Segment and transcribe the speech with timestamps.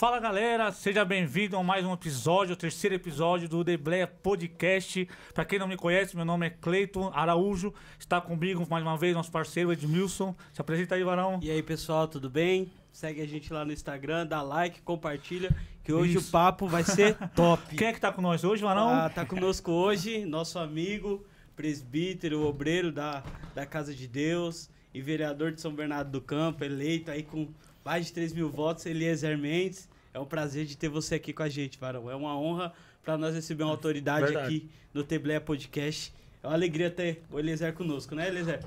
[0.00, 5.06] fala galera, seja bem-vindo a mais um episódio, o terceiro episódio do Debleia Podcast.
[5.34, 9.14] Para quem não me conhece, meu nome é Cleiton Araújo, está comigo mais uma vez
[9.14, 10.34] nosso parceiro Edmilson.
[10.54, 11.38] Se apresenta aí, Varão.
[11.42, 12.72] E aí, pessoal, tudo bem?
[12.90, 16.28] Segue a gente lá no Instagram, dá like, compartilha, que hoje Isso.
[16.30, 17.76] o papo vai ser top.
[17.76, 18.88] Quem é que tá com nós hoje, Varão?
[18.88, 23.22] Ah, tá conosco hoje nosso amigo, presbítero, obreiro da,
[23.54, 27.48] da Casa de Deus e vereador de São Bernardo do Campo, eleito aí com
[27.84, 29.88] mais de 3 mil votos, Eliezer Mendes.
[30.12, 32.10] É um prazer de ter você aqui com a gente, Varão.
[32.10, 32.72] É uma honra
[33.02, 34.46] para nós receber uma autoridade Verdade.
[34.46, 36.12] aqui no Tebleia Podcast.
[36.42, 38.60] É uma alegria ter o Eliezer conosco, né, Eliezer?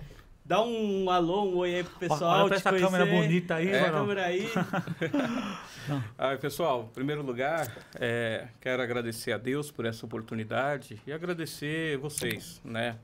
[0.45, 2.39] Dá um alô, um oi aí pro pessoal.
[2.41, 3.27] Olha pra essa câmera conhecer.
[3.27, 4.49] bonita aí, É, câmera aí.
[6.17, 7.69] Ah, pessoal, em primeiro lugar,
[7.99, 12.95] é, quero agradecer a Deus por essa oportunidade e agradecer vocês, né?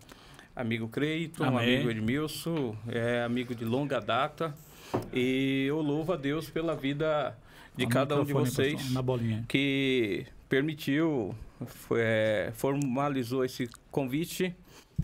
[0.55, 1.75] Amigo Creiton, Amém.
[1.75, 4.55] amigo Edmilson, é, amigo de longa data.
[5.13, 7.35] E eu louvo a Deus pela vida
[7.75, 9.45] de cada um de vocês pessoal, Na bolinha.
[9.47, 11.33] que permitiu,
[11.65, 14.55] foi, é, formalizou esse convite.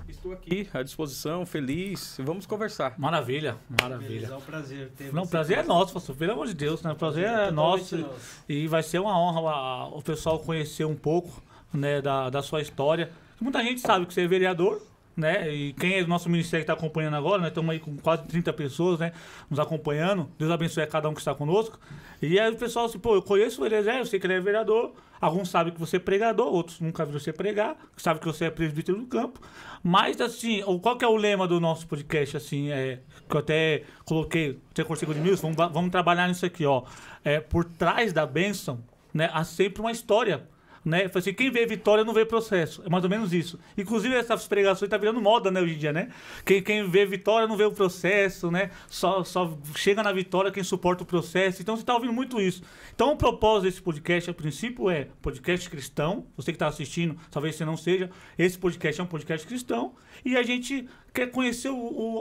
[0.10, 2.18] Estou aqui à disposição, feliz.
[2.20, 2.96] Vamos conversar.
[2.98, 4.28] Maravilha, Beleza, maravilha.
[4.28, 6.16] é um prazer ter Não, o prazer é nosso, pastor.
[6.16, 6.92] Pelo amor de Deus, né?
[6.92, 7.98] O prazer é Totalmente nosso.
[7.98, 8.44] nosso.
[8.50, 11.42] E vai ser uma honra a- o pessoal conhecer um pouco
[11.74, 13.10] né, da, da sua história.
[13.40, 14.82] Muita gente sabe que você é vereador,
[15.16, 15.50] né?
[15.54, 17.48] E quem é do nosso ministério que está acompanhando agora, né?
[17.50, 19.12] Estamos aí com quase 30 pessoas, né?
[19.50, 20.30] Nos acompanhando.
[20.38, 21.80] Deus abençoe a cada um que está conosco.
[22.22, 24.40] E aí o pessoal assim, pô, eu conheço o Eliezer, eu sei que ele é
[24.40, 24.94] vereador.
[25.22, 28.50] Alguns sabem que você é pregador, outros nunca viram você pregar, sabem que você é
[28.52, 29.40] presbítero do campo.
[29.82, 33.40] Mas, assim, o- qual que é o lema do nosso podcast, assim, é, que eu
[33.40, 36.84] até coloquei, até conversei com o Edmilson, vamos, vamos trabalhar nisso aqui, ó.
[37.24, 40.48] É, por trás da bênção, né, há sempre uma história.
[40.86, 41.08] Né?
[41.10, 42.84] Falei assim, quem vê vitória não vê processo.
[42.86, 43.60] É mais ou menos isso.
[43.76, 46.10] Inclusive, essas pregações tá virando moda, né, hoje em dia, né?
[46.46, 48.70] Quem, quem vê vitória não vê o processo, né?
[48.88, 51.60] Só, só chega na vitória quem suporta o processo.
[51.60, 52.62] Então, você tá ouvindo muito isso.
[52.94, 56.28] Então, o propósito desse podcast, a princípio, é podcast cristão.
[56.38, 58.12] Você que está assistindo, talvez você não seja.
[58.38, 59.96] Esse podcast é um podcast cristão.
[60.24, 61.76] E a gente quer conhecer o-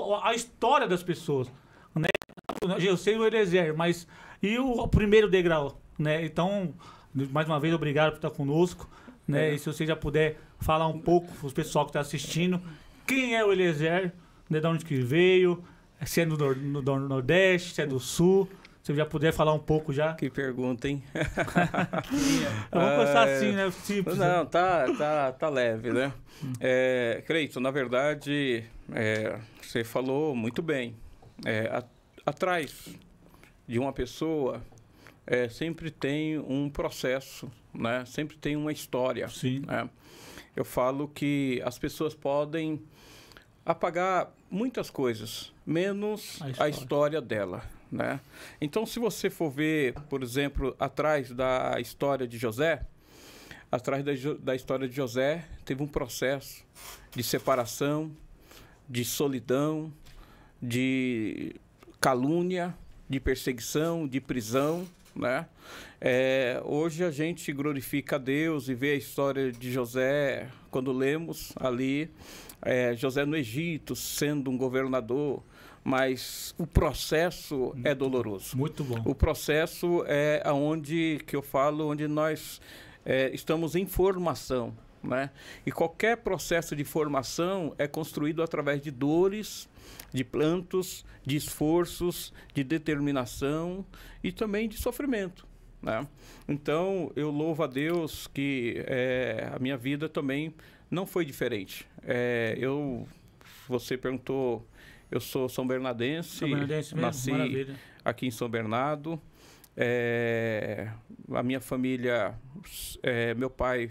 [0.08, 1.52] o- a história das pessoas.
[1.94, 2.08] Né?
[2.80, 4.06] Eu sei o Eliezer, mas
[4.42, 6.24] e o primeiro degrau, né?
[6.24, 6.72] Então,
[7.14, 8.88] mais uma vez, obrigado por estar conosco,
[9.26, 9.50] né?
[9.50, 9.54] É.
[9.54, 12.60] E se você já puder falar um pouco para o pessoal que está assistindo,
[13.06, 14.12] quem é o Eliezer,
[14.50, 14.60] né?
[14.60, 15.62] de onde que veio,
[16.04, 18.48] se é do, no- do Nordeste, se é do Sul,
[18.82, 20.12] se você já puder falar um pouco já.
[20.14, 21.02] Que pergunta, hein?
[22.70, 23.70] Vamos começar É, assim, né?
[23.70, 24.18] Simples.
[24.18, 24.28] né?
[24.36, 26.12] Não, tá, tá, tá leve, né?
[26.60, 30.94] É, Creito, na verdade, é, você falou muito bem.
[31.44, 31.84] É, a-
[32.26, 32.88] atrás
[33.66, 34.60] de uma pessoa
[35.26, 38.04] é, sempre tem um processo, né?
[38.06, 39.28] Sempre tem uma história.
[39.28, 39.60] Sim.
[39.66, 39.88] né?
[40.54, 42.80] Eu falo que as pessoas podem
[43.66, 46.70] apagar muitas coisas, menos A a história.
[46.70, 47.64] história, dela.
[47.90, 48.20] Né?
[48.60, 52.84] Então, se você for ver, por exemplo, atrás da história de José,
[53.70, 56.64] atrás da, da história de José, teve um processo
[57.14, 58.10] de separação,
[58.88, 59.92] de solidão,
[60.60, 61.54] de
[62.00, 62.74] calúnia,
[63.08, 65.46] de perseguição, de prisão, né?
[66.00, 71.52] É, hoje a gente glorifica a Deus e vê a história de José quando lemos
[71.56, 72.10] ali
[72.64, 75.42] é, José no Egito sendo um governador,
[75.82, 78.56] mas o processo é doloroso.
[78.56, 79.02] Muito bom.
[79.04, 82.60] O processo é aonde que eu falo, onde nós
[83.04, 85.30] é, estamos em formação, né?
[85.64, 89.68] E qualquer processo de formação é construído através de dores,
[90.12, 93.84] de plantos, de esforços, de determinação
[94.22, 95.46] e também de sofrimento.
[95.82, 96.06] Né?
[96.48, 100.54] Então eu louvo a Deus que é, a minha vida também
[100.90, 101.86] não foi diferente.
[102.02, 103.06] É, eu,
[103.68, 104.66] você perguntou,
[105.10, 107.06] eu sou São Bernardense, São Bernardense mesmo?
[107.06, 107.74] nasci Maravilha.
[108.04, 109.20] aqui em São Bernardo.
[109.76, 110.88] É,
[111.32, 112.34] a minha família,
[113.02, 113.90] é, meu pai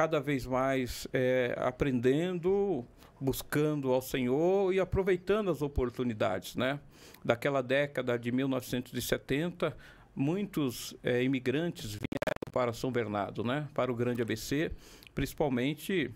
[0.00, 2.86] cada vez mais é, aprendendo,
[3.20, 6.80] buscando ao Senhor e aproveitando as oportunidades, né?
[7.22, 9.76] Daquela década de 1970,
[10.16, 13.68] muitos é, imigrantes vieram para São Bernardo, né?
[13.74, 14.72] Para o Grande ABC,
[15.14, 16.10] principalmente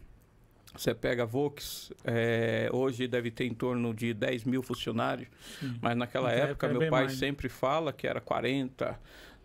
[0.74, 5.28] você pega a Vox, é, hoje deve ter em torno de 10 mil funcionários,
[5.60, 5.76] Sim.
[5.82, 8.98] mas naquela época época meu pai mais, sempre fala que era 40,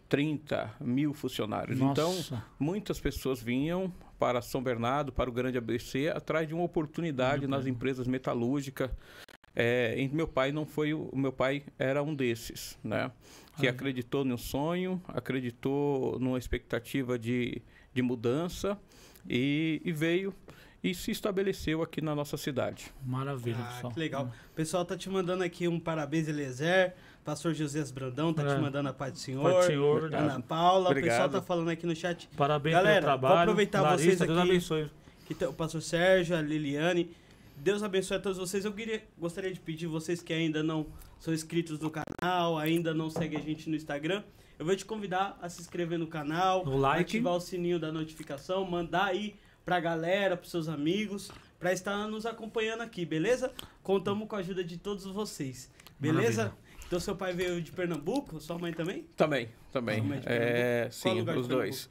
[0.08, 1.78] 30 mil funcionários.
[1.78, 2.42] Então, Nossa.
[2.58, 7.66] muitas pessoas vinham para São Bernardo, para o Grande ABC, atrás de uma oportunidade nas
[7.66, 8.92] empresas metalúrgicas.
[9.56, 13.12] É, e meu pai não foi o o meu pai era um desses, né?
[13.58, 13.72] Que Ah.
[13.72, 17.62] acreditou no sonho, acreditou numa expectativa de,
[17.94, 18.78] de mudança
[19.28, 20.34] e, e veio
[20.84, 22.92] e se estabeleceu aqui na nossa cidade.
[23.06, 23.94] Maravilha, Ah, pessoal.
[23.94, 24.32] que legal.
[24.52, 26.94] O pessoal tá te mandando aqui um parabéns, Eliezer.
[27.24, 28.56] Pastor José Brandão tá É.
[28.56, 29.44] te mandando a paz do Senhor.
[29.44, 30.24] Pai do Senhor, verdade.
[30.24, 31.10] Ana Paula, o Obrigado.
[31.12, 33.42] pessoal tá falando aqui no chat Parabéns Galera, pelo vou trabalho.
[33.42, 34.50] aproveitar Larissa, vocês Deus aqui.
[34.50, 34.92] abençoe.
[35.26, 37.12] que tem o pastor Sérgio, a Liliane.
[37.58, 38.66] Deus abençoe a todos vocês.
[38.66, 40.88] Eu queria, gostaria de pedir vocês que ainda não
[41.20, 44.24] são inscritos no canal, ainda não seguem a gente no Instagram.
[44.58, 47.02] Eu vou te convidar a se inscrever no canal, No like.
[47.02, 51.30] ativar o sininho da notificação, mandar aí pra galera, pros seus amigos,
[51.60, 53.52] pra estar nos acompanhando aqui, beleza?
[53.84, 55.70] Contamos com a ajuda de todos vocês,
[56.00, 56.44] beleza?
[56.46, 56.69] Maravilha.
[56.90, 59.06] Então seu pai veio de Pernambuco, sua mãe também?
[59.16, 60.02] Também, também.
[60.02, 61.24] De É, Pernambuco?
[61.24, 61.90] Qual sim, os dois.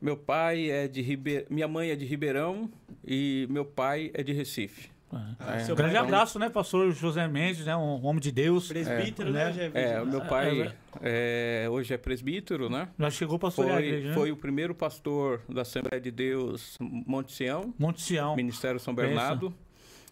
[0.00, 1.44] Meu pai é de Ribe...
[1.50, 2.70] minha mãe é de Ribeirão
[3.04, 4.88] e meu pai é de Recife.
[5.12, 5.60] Ah, É.
[5.60, 8.68] seu Grande pai- abraço, né, pastor José Mendes, né, um homem de Deus.
[8.68, 9.68] Presbítero, É, né?
[9.74, 9.92] né?
[9.92, 10.72] É, o meu pai
[11.02, 12.88] É, é, hoje é presbítero, né?
[12.98, 14.14] Já chegou a Foi, igreja, né?
[14.14, 18.34] foi o primeiro pastor da Assembleia de Deus Monte Sião, Monte Sião.
[18.36, 18.94] Ministério São.
[18.94, 19.52] Bernardo.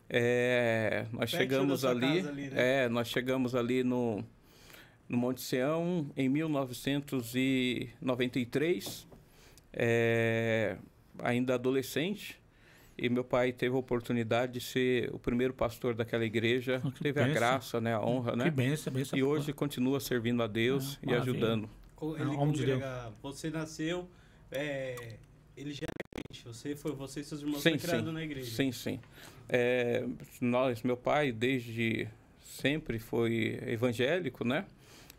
[0.08, 2.85] É, nós Pertinho chegamos ali, ali, né?
[2.85, 4.23] é, nós chegamos ali no,
[5.08, 9.06] no Monte Sião em 1993,
[9.73, 10.76] é,
[11.19, 12.38] ainda adolescente.
[12.99, 16.81] E meu pai teve a oportunidade de ser o primeiro pastor daquela igreja.
[16.82, 17.38] Ah, que teve a bênção.
[17.41, 18.50] graça, né, a honra, Que né?
[18.50, 19.19] benção, benção.
[19.19, 21.32] E hoje continua servindo a Deus Ah, e maravilha.
[21.35, 21.69] ajudando.
[22.19, 24.09] É Ele congrega, você nasceu,
[24.50, 25.17] é,
[25.56, 28.02] ele já era crente, você foi, você e seus irmãos Sim, sim.
[28.12, 28.50] na igreja.
[28.50, 28.99] Sim, sim.
[29.48, 30.04] É,
[30.40, 32.08] nós, meu pai, desde
[32.40, 34.64] sempre foi evangélico, né?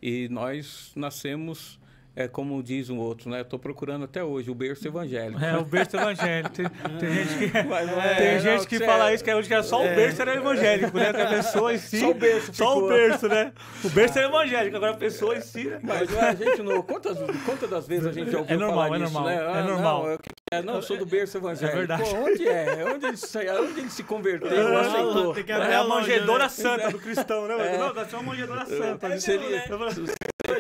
[0.02, 1.80] E nós nascemos,
[2.20, 3.42] é, como diz um outro, né?
[3.42, 5.40] Estou procurando até hoje o berço evangélico.
[5.44, 6.50] É, o berço evangélico.
[6.50, 6.66] Tem,
[7.00, 9.54] tem gente que, não é, tem não, gente que cê- fala isso, que hoje que
[9.54, 11.14] é só o berço era evangélico, né?
[11.14, 12.00] Que a pessoa em si.
[12.00, 12.90] Só o berço Só o ficou.
[12.90, 13.52] berço, né?
[13.84, 15.66] O berço era evangélico, agora a pessoa em si.
[15.66, 15.80] né?
[15.84, 16.82] Mas não é, a gente não.
[16.82, 19.36] Quantas, quantas das vezes a gente já ouviu É normal, falar é normal, né?
[19.36, 20.04] é Ah, normal.
[20.04, 20.20] Não, eu,
[20.52, 21.76] é, não, sou do berço evangélico.
[21.76, 22.04] É verdade.
[22.10, 22.86] Pô, onde é?
[22.96, 25.34] Onde ele, se- onde ele se converteu, Ah, aceitou?
[25.36, 26.50] que É a manjedora né?
[26.50, 27.76] santa do cristão, né?
[27.76, 27.78] É.
[27.78, 29.08] Não, deve ser uma manjedora santa.
[29.10, 29.20] né?
[29.20, 29.64] Seria-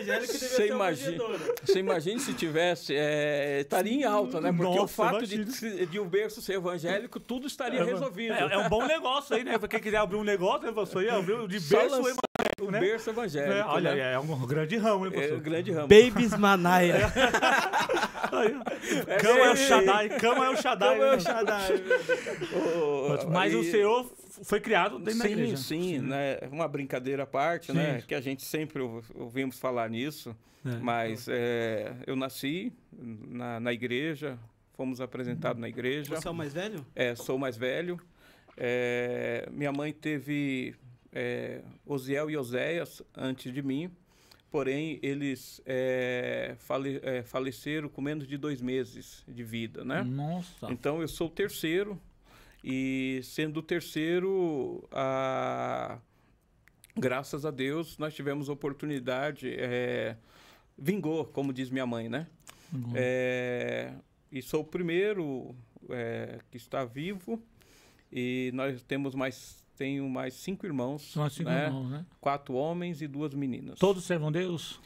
[0.07, 1.23] Devia Você ser imagina,
[1.63, 4.51] você imagina se tivesse, é, estaria em alta, né?
[4.51, 5.43] Porque o Nossa, fato de,
[5.85, 8.33] de o berço ser evangélico, tudo estaria É, resolvido.
[8.33, 9.57] É, é um bom negócio aí, né?
[9.57, 11.03] Pra quem quiser abrir um negócio, né, pastor?
[11.03, 12.17] Ia abrir de berço evangélico,
[12.61, 12.79] o né?
[12.79, 13.53] berço evangélico.
[13.53, 14.13] É, olha, né?
[14.13, 15.37] é um grande ramo, né, É pastor?
[15.37, 15.87] o grande ramo.
[15.87, 17.11] Babies Manaia.
[18.31, 18.55] Aí,
[19.07, 19.55] É, Cama é o.
[19.57, 20.89] Shaddai, cama é o Shaddai.
[20.95, 21.19] Como é o né?
[21.19, 21.83] Shaddai?
[22.55, 24.09] O- Mas o Senhor
[24.43, 25.57] foi criado dentro da Sim, igreja.
[25.57, 26.37] sim, né?
[26.51, 27.77] Uma brincadeira à parte, Sim.
[27.77, 28.01] né?
[28.07, 30.35] Que a gente sempre ouv- ouvimos falar nisso.
[30.65, 30.77] É.
[30.79, 34.37] Mas é, eu nasci na, na igreja,
[34.73, 36.15] fomos apresentados na igreja.
[36.15, 36.85] Você é o mais velho?
[36.95, 37.97] É, sou mais velho.
[38.55, 40.75] É, minha mãe teve
[41.13, 43.89] é, Osiel e Oséias antes de mim,
[44.49, 50.01] porém eles é, fale- é, faleceram com menos de dois meses de vida, né?
[50.03, 50.71] Nossa.
[50.71, 52.01] Então eu sou o terceiro
[52.63, 55.99] e sendo o terceiro, a...
[56.95, 60.17] graças a Deus nós tivemos oportunidade, é,
[60.77, 62.27] vingou, como diz minha mãe, né?
[62.73, 62.91] Uhum.
[62.95, 63.93] É,
[64.31, 65.55] e sou o primeiro
[65.89, 67.41] é, que está vivo
[68.11, 71.65] e nós temos mais tenho mais cinco irmãos, assim né?
[71.65, 72.05] irmãos, né?
[72.19, 73.77] quatro homens e duas meninas.
[73.77, 74.81] Todos servam Deus?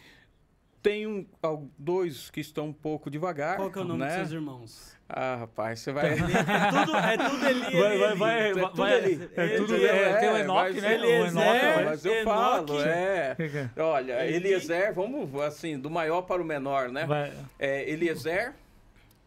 [0.82, 3.56] Tenho al- dois que estão um pouco devagar.
[3.58, 4.08] Qual que é o nome né?
[4.08, 4.98] dos seus irmãos?
[5.08, 6.12] Ah, rapaz, você vai.
[6.12, 8.18] É tudo, é tudo Eli, Vai, Eli, vai, Eli.
[8.18, 9.30] vai, É tudo vai- ali.
[9.36, 10.94] é tudo, Ele é, é, tem o mas Enoque, né?
[10.94, 12.26] ele O é Enoque, Não, vai- mas eu Enoque.
[12.26, 13.36] falo, é.
[13.78, 13.82] é?
[13.82, 17.06] Olha, Eli- Eliezer, vamos assim, do maior para o menor, né?
[17.06, 17.34] Vai.
[17.60, 18.54] É, Eliezer,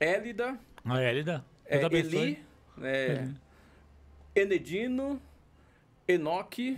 [0.00, 1.44] Élida, A Élida.
[1.66, 1.76] é.
[1.84, 2.44] Eli,
[2.82, 3.34] é, Eli.
[4.34, 5.20] Enedino,
[6.08, 6.76] Enoque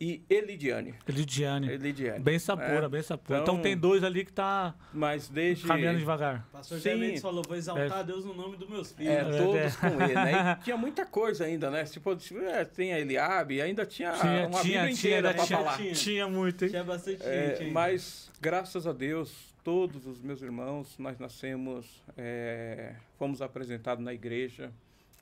[0.00, 0.94] e Elidiane.
[1.06, 1.68] Elidiane.
[1.70, 2.20] Elidiane.
[2.24, 2.88] Bem sapura, É.
[2.88, 3.40] bem sapura.
[3.40, 5.66] Então- Então tem dois ali que tá Mas desde.
[5.66, 6.46] caminhando devagar.
[6.50, 7.18] Pastor Sim.
[7.18, 8.04] Falou, vou exaltar É.
[8.04, 9.12] Deus no nome dos meus filhos.
[9.12, 9.70] É, É, todos é.
[9.90, 10.56] com ele, né?
[10.58, 11.84] E tinha muita coisa ainda, né?
[11.84, 12.16] Tipo,
[12.48, 15.76] é, tem a Eliabe, ainda tinha, Tinha, uma tinha, Bíblia tinha, inteira para falar.
[15.76, 15.92] Tinha.
[15.92, 16.70] tinha muito, hein?
[16.70, 17.70] Tinha bastante É, gente.
[17.70, 24.72] mas, graças a Deus, todos os meus irmãos, nós nascemos, é, fomos apresentados na igreja,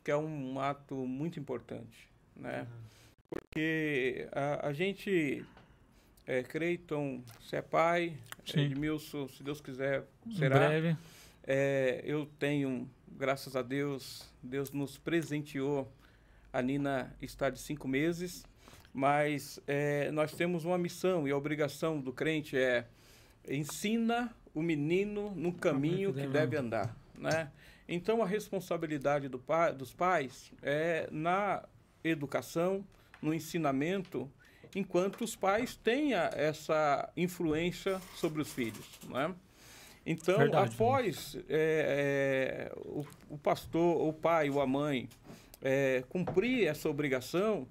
[0.04, 2.64] que é um ato muito importante, né?
[3.30, 5.44] Porque a, a gente,
[6.26, 8.16] é, Creiton, você é pai,
[8.46, 8.60] Sim.
[8.60, 10.58] Edmilson, se Deus quiser, Em será.
[10.58, 10.96] breve.
[11.46, 15.90] É, eu tenho, graças a Deus, Deus nos presenteou.
[16.52, 18.44] A Nina está de cinco meses,
[18.92, 22.86] mas é, nós temos uma missão e a obrigação do crente é
[23.48, 27.50] ensina o menino no caminho que deve andar, né?
[27.86, 31.64] Então a responsabilidade do pai, dos pais é na
[32.02, 32.84] educação,
[33.20, 34.30] no ensinamento,
[34.74, 39.34] enquanto os pais tenham essa influência sobre os filhos, né?
[40.06, 45.06] Então, Verdade, após é, é, o, o pastor, o pai ou a mãe
[45.60, 47.68] é, cumprir essa obrigação,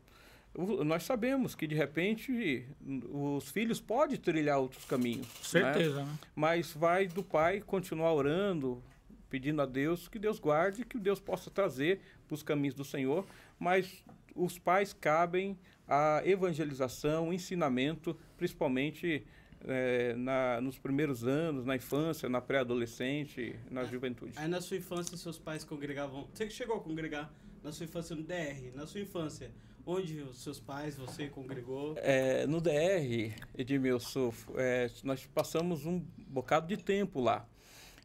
[0.85, 2.65] nós sabemos que de repente
[3.11, 5.27] os filhos podem trilhar outros caminhos.
[5.27, 5.73] né?
[5.73, 6.19] Certeza, né?
[6.35, 8.83] Mas vai do pai continuar orando,
[9.29, 13.25] pedindo a Deus que Deus guarde, que Deus possa trazer para os caminhos do Senhor.
[13.59, 14.03] Mas
[14.37, 19.25] os pais cabem a evangelização, o ensinamento, principalmente
[19.65, 24.33] eh, na, nos primeiros anos, na infância, na pré-adolescente, na juventude.
[24.35, 26.27] Aí na sua infância seus pais congregavam.
[26.33, 29.51] Você que chegou a congregar na sua infância no DR, na sua infância,
[29.85, 31.95] onde os seus pais, você congregou?
[31.97, 37.47] É, no DR, Edmilson, é, nós passamos um bocado de tempo lá.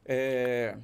[0.05, 0.79] É,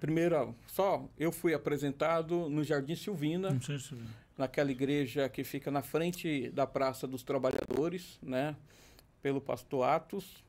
[0.00, 3.94] primeiro, só eu fui apresentado no Jardim Silvina, Não sei se...
[4.36, 8.56] naquela igreja que fica na frente da Praça dos Trabalhadores, né?
[9.20, 10.44] Pelo pastor Atos.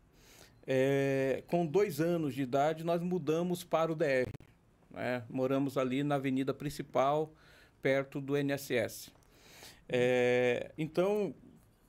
[0.66, 4.30] É, com dois anos de idade, nós mudamos para o DR.
[4.90, 5.24] né?
[5.30, 7.34] Moramos ali na avenida principal,
[7.82, 9.12] perto do NSS.
[9.90, 11.36] É, então,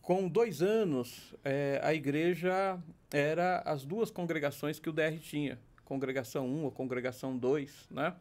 [0.02, 2.78] com dois anos, é, a igreja
[3.12, 5.58] era as duas congregações que o DR tinha.
[5.84, 8.14] Congregação 1 ou Congregação 2, né?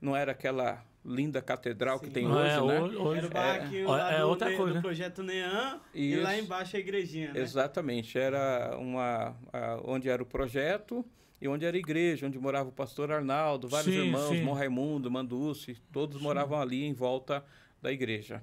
[0.00, 2.12] Não era aquela linda catedral que Sim.
[2.12, 2.80] tem Não, hoje, é, né?
[2.82, 4.80] hoje, hoje- Era o é, lá é do, outra coisa, do né?
[4.80, 7.40] projeto Nean e lá embaixo a igrejinha, né?
[7.40, 11.04] Exatamente, era uma a- onde era o projeto
[11.40, 14.42] e onde era a igreja, onde morava o pastor Arnaldo, vários Sim, irmãos, sim.
[14.42, 17.44] Mon Raimundo, Manducci, todos moravam ali em volta
[17.80, 18.42] da igreja.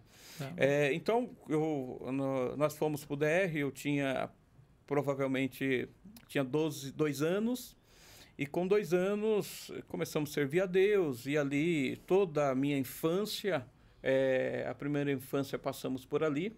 [0.57, 0.87] É.
[0.87, 4.29] É, então, eu, no- nós fomos para o DR, eu tinha
[4.87, 5.89] provavelmente
[6.27, 7.75] tinha 12, dois anos,
[8.37, 13.65] e com dois anos começamos a servir a Deus, e ali toda a minha infância,
[14.03, 16.55] é, a primeira infância passamos por ali,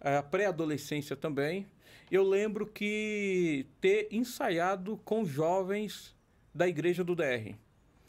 [0.00, 1.66] a pré-adolescência também.
[2.10, 6.14] Eu lembro que ter ensaiado com jovens
[6.54, 7.54] da igreja do DR.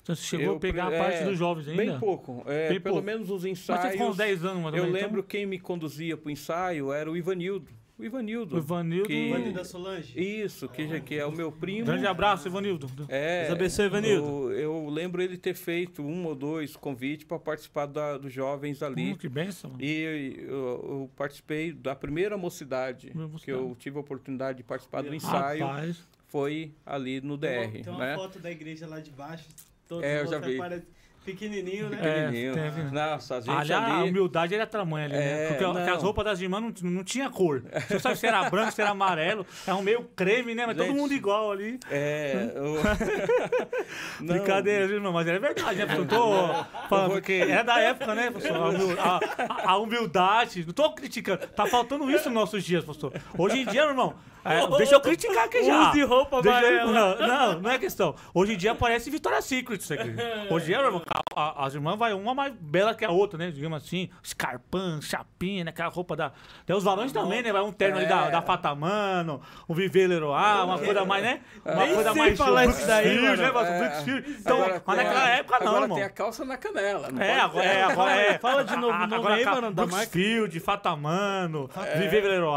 [0.02, 1.84] Então você chegou Eu a pegar pre- a parte é, dos jovens ainda?
[1.86, 3.06] Bem pouco, é, Bem pelo pouco.
[3.06, 3.82] menos os Mas ensaios.
[3.84, 6.92] você ficou uns 10 anos, mais Eu menos, lembro quem me conduzia para o ensaio
[6.92, 7.70] era o Ivanildo.
[8.02, 8.56] O Ivanildo.
[8.56, 9.08] O Ivanildo...
[9.08, 10.20] que- da Solange?
[10.20, 11.86] Isso, que, já- que é o meu primo.
[11.86, 12.90] Grande abraço, Ivanildo.
[13.08, 14.52] É, Deus abençoe, Ivanildo.
[14.52, 18.82] Eu, eu lembro ele ter feito um ou dois convites para participar da- dos jovens
[18.82, 19.14] ali.
[19.14, 19.76] Hum, que benção.
[19.80, 23.12] E eu, eu participei da primeira mocidade,
[23.44, 27.68] que eu tive a oportunidade de participar do ensaio, Rapaz, foi ali no Tem uma-
[27.68, 28.16] DR, Tem uma né?
[28.16, 29.46] foto da igreja lá de baixo.
[29.88, 30.56] Todos É, eu já vi.
[30.56, 30.88] aparece
[31.26, 31.98] pequenininho, né?
[32.02, 32.54] É, Pequenininho.
[32.54, 32.82] teve.
[32.84, 35.20] Nossa, a gente ali a humildade era tamanho ali, né?
[35.44, 35.96] É, Porque, porque não.
[35.96, 37.64] as roupas das irmãs não, não tinha cor.
[37.88, 39.46] Você sabe se era branco, se era amarelo.
[39.68, 40.66] É um meio creme, né?
[40.66, 41.80] Mas todo Gente, mundo igual ali.
[41.90, 42.76] É, eu...
[44.20, 45.14] Não, Brincadeira, irmão?
[45.14, 45.96] Mas é verdade, né?
[45.98, 50.66] Eu tô falando porque é da época, né, humil- a- a- a humildade.
[50.66, 51.46] Não tô criticando.
[51.48, 53.14] Tá faltando isso nos nossos dias, pastor.
[53.38, 54.14] Hoje em dia, meu irmão,
[54.44, 55.90] é, deixa eu criticar aqui já.
[55.92, 57.16] Use roupa Deixa eu- amarela.
[57.16, 58.16] Não, não, não é questão.
[58.34, 60.10] Hoje em dia parece Victoria's Secret isso aqui.
[60.50, 60.80] Hoje em dia,
[61.58, 63.52] as irmãs vai uma mais bela que a outra, né?
[63.52, 65.70] Digamos assim, escarpão, chapinha, né?
[65.70, 66.32] Aquela roupa da.
[66.66, 67.52] Tem os varões também, né?
[67.52, 68.32] Vai um terno ali da, É.
[68.32, 70.32] da Fatamano, um Viver Leroy,
[70.64, 71.42] uma coisa mais, né?
[71.66, 73.32] Uma Nem coisa mais falar isso daí, né?
[73.32, 74.02] É.
[74.40, 75.98] Então, Agora mas naquela a- época não, agora irmão.
[75.98, 77.10] tem a calça na canela.
[77.12, 78.38] não É, pode- agora é, agora é.
[78.40, 79.98] Fala de novo o nome agora aí, ca- mano, da marca.
[79.98, 82.52] Brooksfield, Fatamano, Viver Leroy.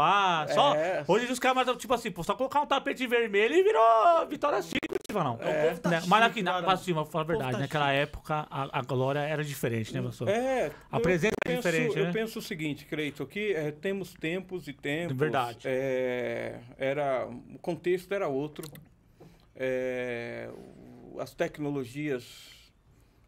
[0.53, 1.03] Só, É.
[1.07, 4.99] hoje os caras, tipo assim, pô, só colocar um tapete vermelho e virou Vitória Secret,
[5.23, 5.37] não.
[5.41, 5.97] É, tá Né?
[5.97, 9.19] chique, Mas aqui, na, cima, vou falar a verdade, tá naquela época a, a glória
[9.19, 10.27] era diferente, né, pastor?
[10.29, 12.11] É, A eu presença é penso, diferente, Eu né?
[12.11, 15.15] penso o seguinte, Creito, que é, temos tempos e tempos.
[15.17, 15.59] Verdade.
[15.65, 18.65] É, era, o contexto era outro.
[19.55, 20.49] É,
[21.19, 22.25] as tecnologias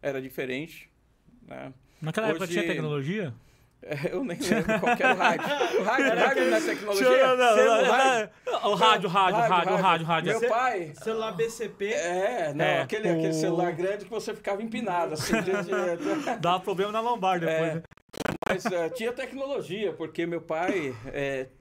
[0.01, 0.89] era diferente.
[1.48, 1.74] Né?
[2.01, 3.34] Naquela época Hoje- tinha tecnologia?
[3.81, 5.46] É, eu nem lembro qual que era o rádio.
[5.79, 7.27] O rádio, rádio não é tecnologia?
[7.27, 8.31] Não, não, Celular.
[8.46, 8.72] não, não.
[8.72, 10.39] O rádio, rádio, rádio, rádio, rádio.
[10.39, 10.91] Meu pai...
[10.96, 11.86] Celular BCP.
[11.93, 15.34] É, não, É, aquele, aquele celular grande que você ficava empinado, assim,
[16.41, 17.75] Dava problema na lombar depois, É.
[17.75, 17.84] né?
[18.50, 18.63] Mas
[18.96, 20.96] tinha tecnologia, porque meu pai,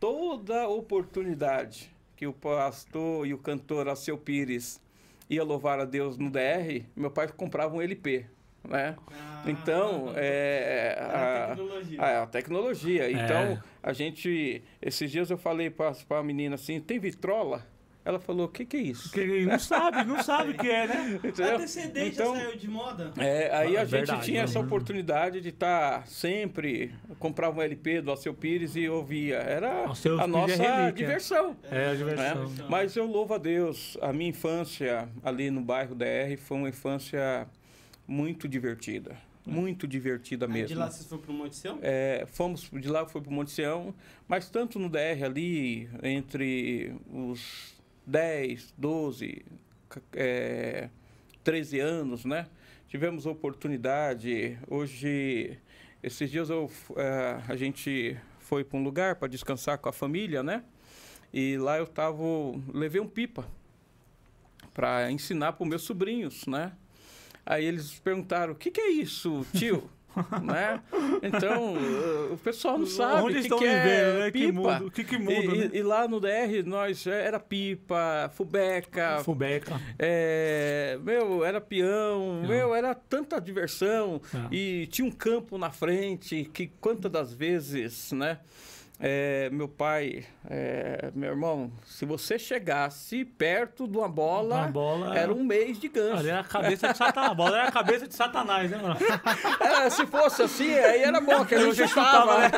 [0.00, 4.80] toda oportunidade que o pastor e o cantor Alceu Pires
[5.28, 8.24] ia louvar a Deus no DR, meu pai comprava um LP,
[8.68, 8.96] né?
[9.10, 12.02] Ah, Então, é, Era a, tecnologia.
[12.02, 13.04] a, a tecnologia.
[13.04, 13.12] É.
[13.12, 17.64] Então, a gente, esses dias eu falei para a menina assim, tem vitrola?
[18.04, 19.10] Ela falou, o que, que é isso?
[19.10, 21.20] Que não sabe, não sabe o que é, né?
[21.24, 21.58] A Entendeu?
[21.58, 23.12] descendente Então, já saiu de moda?
[23.18, 24.64] É, aí Ah, a é gente verdade, tinha essa uhum.
[24.64, 29.38] oportunidade de estar sempre, comprava um LP do Alceu Pires e ouvia.
[29.38, 30.92] Era Alceu a Pires é nossa relíquia.
[30.92, 31.56] diversão.
[31.68, 31.94] É a né?
[31.96, 32.52] diversão.
[32.68, 37.48] Mas eu louvo a Deus, a minha infância ali no bairro DR foi uma infância
[38.06, 39.16] muito divertida.
[39.46, 40.68] Muito divertida Aí mesmo.
[40.68, 41.78] de lá vocês foram pro Monte Sião?
[41.80, 43.94] É, fomos de lá, foi para o Monte Sião,
[44.26, 49.44] mas tanto no DR ali, entre os 10, 12,
[49.92, 50.90] c- é,
[51.44, 52.46] 13 anos, né?
[52.88, 54.58] Tivemos oportunidade.
[54.68, 55.56] Hoje,
[56.02, 60.42] esses dias eu, é, a gente foi para um lugar para descansar com a família,
[60.42, 60.64] né?
[61.32, 62.18] E lá eu tava,
[62.72, 63.46] levei um pipa
[64.74, 66.72] para ensinar para os meus sobrinhos, né?
[67.46, 69.88] Aí eles perguntaram: o que, que é isso, tio?
[70.42, 70.80] né?
[71.22, 74.30] Então, eh, o pessoal não sabe Onde o que, estão que é né?
[74.30, 74.90] Que pipa.
[74.90, 75.70] que que muda, e, né?
[75.74, 79.78] e- lá no DR, nós eh, era pipa, fubeca, Fubeca.
[79.98, 82.48] é, meu, era peão, Não.
[82.48, 84.18] meu, era tanta diversão.
[84.34, 84.48] Ah.
[84.50, 88.38] E tinha um campo na frente que quantas das vezes, né?
[88.98, 95.18] É, meu pai, é, meu irmão, se você chegasse perto de uma bola, Uma bola-
[95.18, 96.16] era um mês de gancho.
[96.20, 97.30] Ali era a cabeça de Satanás.
[97.30, 98.96] A bola era a cabeça de Satanás, né, mano?
[99.60, 102.50] É, se fosse assim, aí era bom, que a gente já chutava, né?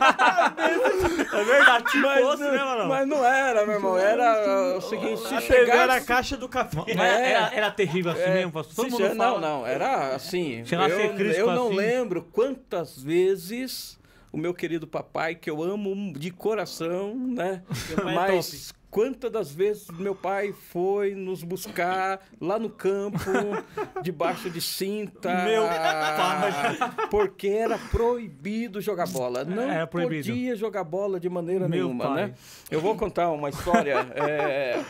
[1.32, 2.88] É verdade, tipo Mas, fosse, né, mano?
[2.88, 3.98] mas não era, meu irmão.
[3.98, 6.06] Era o seguinte, se A TV era a chegasse...
[6.06, 6.78] caixa do café.
[6.86, 8.74] Era, era- era terrível assim É, mesmo, pastor?
[8.76, 9.40] Todo se mundo fala.
[9.40, 10.64] Não, não, era assim.
[10.64, 11.76] Ser Eu, eu não assim.
[11.76, 13.97] lembro quantas vezes
[14.32, 17.62] o meu querido papai, que eu amo de coração, né?
[17.96, 23.18] Pai é Mas quantas das vezes meu pai foi nos buscar lá no campo,
[24.02, 25.44] debaixo de cinta.
[25.44, 27.08] Meu pai.
[27.10, 29.44] Porque era proibido jogar bola.
[29.44, 30.28] Não Era proibido.
[30.28, 32.26] podia jogar bola de maneira Meu nenhuma, pai.
[32.28, 32.34] né?
[32.70, 33.94] Eu vou contar uma história.
[34.14, 34.82] é,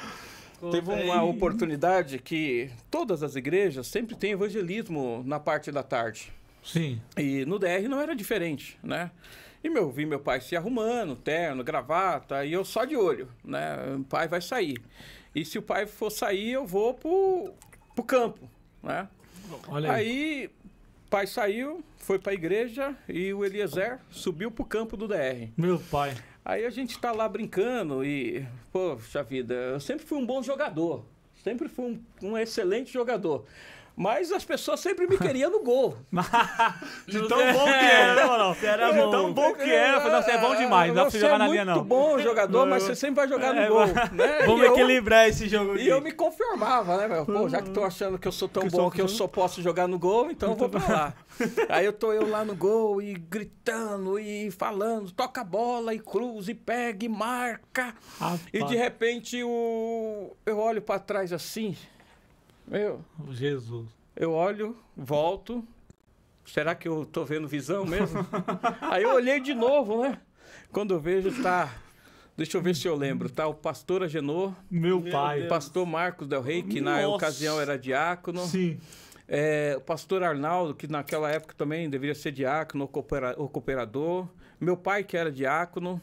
[0.73, 6.33] Teve uma oportunidade que todas as igrejas sempre têm evangelismo na parte da tarde.
[6.63, 7.01] Sim.
[7.17, 9.11] E no DR não era diferente, né?
[9.63, 13.77] E meu, vi meu pai se arrumando, terno, gravata, e eu só de olho, né?
[13.99, 14.77] O pai vai sair.
[15.35, 17.53] E se o pai for sair, eu vou pro,
[17.95, 18.49] pro campo,
[18.83, 19.09] né?
[19.69, 20.07] Olha aí.
[20.07, 20.51] Aí,
[21.11, 25.51] pai saiu, foi pra igreja e o Eliezer subiu pro campo do DR.
[25.57, 26.15] Meu pai.
[26.45, 31.05] Aí a gente tá lá brincando e, poxa vida, eu sempre fui um bom jogador.
[31.43, 33.45] Sempre fui um, um excelente jogador.
[33.99, 35.97] Mas as pessoas sempre me queriam no gol.
[37.07, 38.57] De tão bom que era, né, mano?
[38.63, 39.97] era De tão bom que era.
[39.97, 40.89] Eu falei, Nossa, é bom demais.
[40.89, 41.83] Não dá pra você Você jogar é na muito linha, não.
[41.85, 43.87] bom jogador, mas você sempre vai jogar no É, gol.
[44.13, 44.43] Né?
[44.47, 45.83] Vamos eu- equilibrar esse jogo aqui.
[45.83, 47.27] E eu me conformava, né, meu?
[47.27, 49.27] Pô, já que tô achando que eu sou tão Que bom sou- que eu só
[49.27, 51.15] posso jogar no gol, então eu vou pra lá.
[51.69, 55.99] Aí eu tô eu lá no gol e gritando e falando, toca a bola e
[55.99, 57.95] cruza e pega e marca.
[58.19, 60.37] Rapaz, E de repente o...
[60.47, 61.77] eu olho pra trás assim,
[62.71, 63.89] meu, Jesus.
[64.17, 65.65] eu olho, volto.
[66.45, 68.27] Será que eu tô vendo visão mesmo?
[68.81, 70.19] Aí eu olhei de novo, né?
[70.73, 71.75] Quando eu vejo, tá.
[72.37, 73.29] Deixa eu ver se eu lembro.
[73.29, 75.45] Tá o pastor Agenor, Meu, pai.
[75.45, 77.17] O pastor Marcos Del Rey, que na Nossa.
[77.17, 78.47] ocasião era diácono.
[78.47, 78.79] Sim.
[79.27, 82.89] É, o pastor Arnaldo, que naquela época também deveria ser diácono
[83.37, 84.27] ou cooperador.
[84.59, 86.01] Meu pai, que era diácono.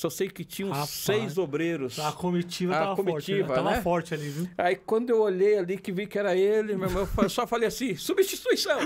[0.00, 0.88] Só sei que tinha uns Rapaz.
[0.88, 1.98] seis obreiros.
[1.98, 3.34] A comitiva A tava forte.
[3.34, 3.42] né?
[3.46, 3.82] Tava né?
[3.82, 4.48] forte ali, viu?
[4.56, 7.68] Aí quando eu olhei ali que vi que era ele, meu irmão, eu só falei
[7.68, 8.78] assim, substituição.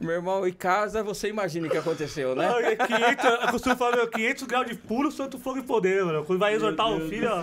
[0.00, 2.46] Meu irmão, em casa, você imagina o que aconteceu, né?
[2.48, 6.04] Não, é 500, eu costumo falar, meu, 500 graus de puro santo fogo e poder,
[6.04, 6.24] mano.
[6.24, 7.42] Quando vai exortar o filho, ó,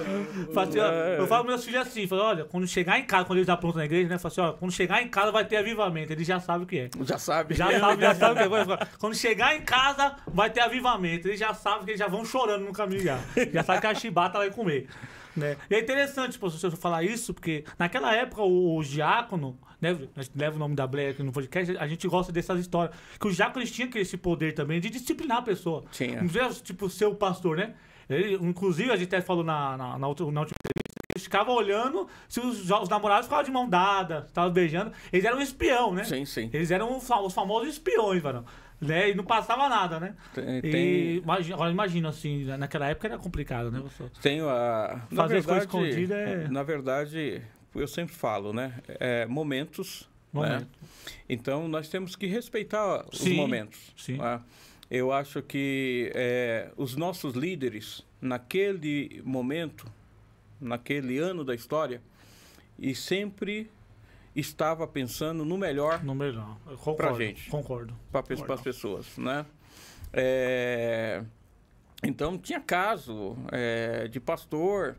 [0.54, 1.20] fala assim, ó, É.
[1.20, 3.80] eu falo pros meus filhos assim, falo, olha, quando chegar em casa, quando eles aprontam
[3.80, 6.40] na igreja, né, falo assim, ó, quando chegar em casa vai ter avivamento, eles já
[6.40, 6.90] sabem o que é.
[7.02, 7.56] Já sabe.
[7.56, 8.88] Já sabe, já sabe o que é.
[9.00, 11.28] Quando chegar em casa, vai ter avivamento.
[11.28, 13.20] Eles já sabem que eles já vão chorando no caminho já.
[13.52, 14.88] Já sabe que a chibata vai comer.
[15.36, 15.58] Né?
[15.70, 20.22] E é interessante, se eu falar isso, porque naquela época o, o diácono, né, a
[20.22, 22.96] gente leva o nome da Blair aqui no podcast, a gente gosta dessas histórias.
[23.20, 25.84] Que os diáconos tinham esse poder também de disciplinar a pessoa.
[25.92, 26.22] Tinha.
[26.22, 27.74] Não é tipo ser o pastor, né?
[28.10, 32.40] Ele, inclusive, a gente até falou na, na, na, última entrevista, eles ficavam olhando se
[32.40, 34.92] os, os namorados ficavam de mão dada, estavam beijando.
[35.12, 36.04] Eles eram um espião, né?
[36.04, 36.50] Sim, sim.
[36.52, 38.46] Eles eram os fa- os famosos espiões, mano.
[38.88, 39.10] Né?
[39.12, 40.16] E não passava nada, né?
[40.34, 43.80] Tem, E tem, imagina, agora imagina assim, naquela época era complicado, né?
[43.80, 45.02] Você- tenho a...
[45.14, 47.42] Fazer as coisas escondidas é- Na verdade,
[47.76, 48.74] eu sempre falo, né?
[49.00, 50.62] É, momentos, Momento.
[50.62, 50.68] né?
[51.30, 53.94] Então, nós temos que respeitar os Sim, momentos.
[53.98, 54.18] sim.
[54.18, 54.40] né?
[54.92, 59.88] Eu acho que é, os nossos líderes, naquele momento,
[60.62, 62.00] naquele ano da história,
[62.78, 63.70] e sempre
[64.36, 66.58] estava pensando no melhor No melhor.
[66.68, 67.18] Eu concordo.
[67.18, 67.50] gente.
[67.50, 67.96] Concordo.
[68.12, 69.46] para as pessoas, né?
[70.12, 71.24] É,
[72.04, 74.96] então tinha caso é, de pastor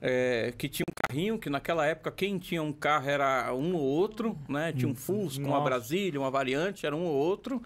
[0.00, 3.82] é, que tinha um carrinho, que naquela época quem tinha um carro era um ou
[3.82, 4.72] outro, né?
[4.72, 5.64] Tinha um Fusca, uma Nossa.
[5.64, 7.62] Brasília, uma variante, era um ou outro.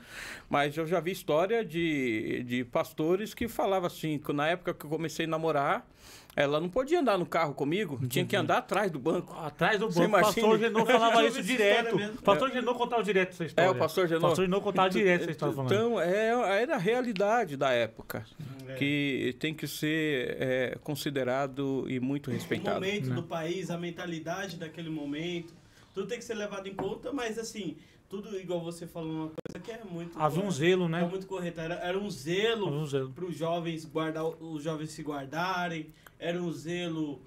[0.48, 4.84] Mas eu já vi história de, de pastores que falavam assim, que na época que
[4.84, 5.86] eu comecei a namorar,
[6.36, 9.34] ela não podia andar no carro comigo, tinha que andar atrás do banco.
[9.36, 10.58] Atrás do banco, o pastor?
[10.58, 11.96] Genô falava isso direto.
[11.96, 13.68] O pastor Genô contava direto essa história.
[13.68, 14.18] É, o pastor Genô.
[14.18, 15.54] O pastor Genô contava direto essa história.
[15.54, 15.72] falando.
[15.74, 18.24] Então, é, era a realidade da época,
[18.68, 18.74] É.
[18.74, 22.76] que tem que ser é, considerado e muito O respeitado.
[22.76, 23.14] momento né?
[23.16, 25.52] do país, a mentalidade daquele momento,
[25.92, 27.76] tudo tem que ser levado em conta, mas assim,
[28.08, 30.16] tudo igual você falou uma coisa que é muito.
[30.18, 31.02] Havia um zelo, É né?
[31.10, 31.60] muito correto.
[31.60, 33.10] Era, era um zelo um zelo.
[33.10, 35.88] para os jovens guardar, os jovens se guardarem,
[36.20, 37.20] era um zelo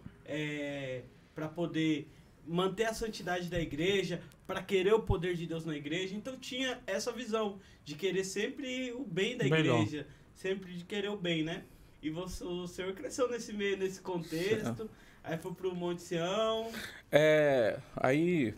[1.36, 2.08] para poder
[2.46, 6.16] manter a santidade da igreja, para querer o poder de Deus na igreja.
[6.16, 9.82] Então tinha essa visão de querer sempre o bem da Melhor.
[9.82, 11.64] igreja, sempre de querer o bem, né?
[12.02, 14.90] E você, o senhor cresceu nesse meio, nesse contexto,
[15.24, 16.70] aí foi pro Monte Sião.
[17.12, 18.54] É, aí,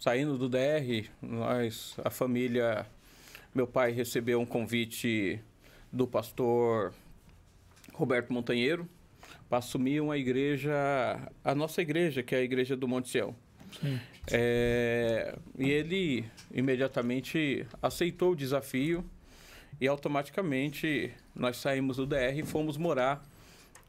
[0.00, 2.86] saindo do DR, nós, a família,
[3.54, 5.40] meu pai recebeu um convite
[5.92, 6.92] do pastor
[7.94, 8.88] Roberto Montanheiro
[9.48, 10.72] para assumir uma igreja,
[11.44, 13.34] a nossa igreja, que é a igreja do Monte Sião.
[14.30, 19.04] É, e ele imediatamente aceitou o desafio
[19.80, 23.22] e automaticamente nós saímos do DR e fomos morar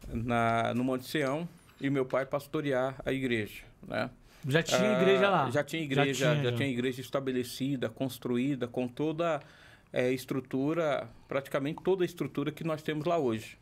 [0.07, 1.47] na, no Monte Sião
[1.81, 4.09] e meu pai pastorear a igreja, né?
[4.47, 5.49] Já tinha Ah, igreja lá.
[5.51, 6.73] Já tinha igreja, já tinha, tinha, já.
[6.73, 9.41] igreja estabelecida, construída, com toda
[9.91, 13.57] a estrutura, praticamente toda a estrutura que nós temos lá hoje.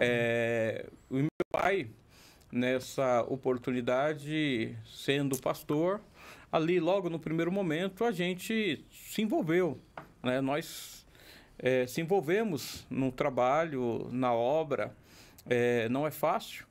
[0.00, 1.88] É, o meu pai,
[2.52, 6.00] nessa oportunidade, sendo pastor,
[6.50, 9.80] ali logo no primeiro momento a gente se envolveu,
[10.22, 10.40] né?
[10.40, 11.06] Nós
[11.58, 14.94] é, se envolvemos no trabalho, na obra.
[15.48, 16.66] É, não é fácil,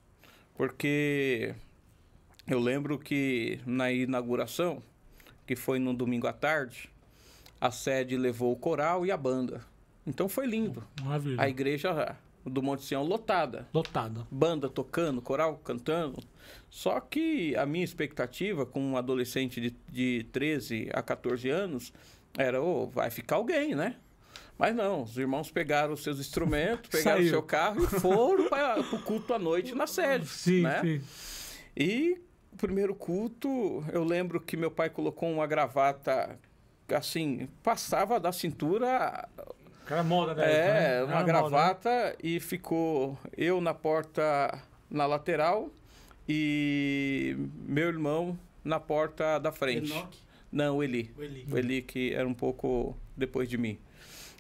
[0.56, 1.56] porque
[2.48, 4.84] eu lembro que na inauguração,
[5.48, 6.90] que foi no domingo à tarde,
[7.66, 9.62] a sede levou o coral e a banda.
[10.06, 10.84] Então foi lindo.
[11.02, 11.42] Maravilha.
[11.42, 13.68] A igreja do Monte Sião lotada.
[13.74, 14.28] Lotada.
[14.30, 16.22] Banda tocando, coral cantando.
[16.70, 21.92] Só que a minha expectativa com um adolescente de, de 13 a 14 anos
[22.38, 23.96] era, ô, vai ficar alguém, né?
[24.60, 27.28] Mas não, os irmãos pegaram os seus instrumentos, pegaram Saiu.
[27.28, 30.28] o seu carro e foram para o culto à noite na sede.
[30.28, 30.82] Sim, né?
[30.82, 31.02] sim.
[31.76, 32.22] E
[32.54, 36.40] o primeiro culto, eu lembro que meu pai colocou uma gravata
[36.94, 39.28] assim, passava da cintura,
[39.86, 40.84] Cara moda da é, né?
[40.96, 41.26] Era uma moda, né?
[41.26, 45.70] gravata e ficou eu na porta na lateral
[46.28, 47.36] e
[47.68, 49.92] meu irmão na porta da frente.
[49.92, 50.18] Enoque,
[50.52, 51.14] Não, o Eli.
[51.16, 51.48] o Eli.
[51.52, 53.78] O Eli que era um pouco depois de mim.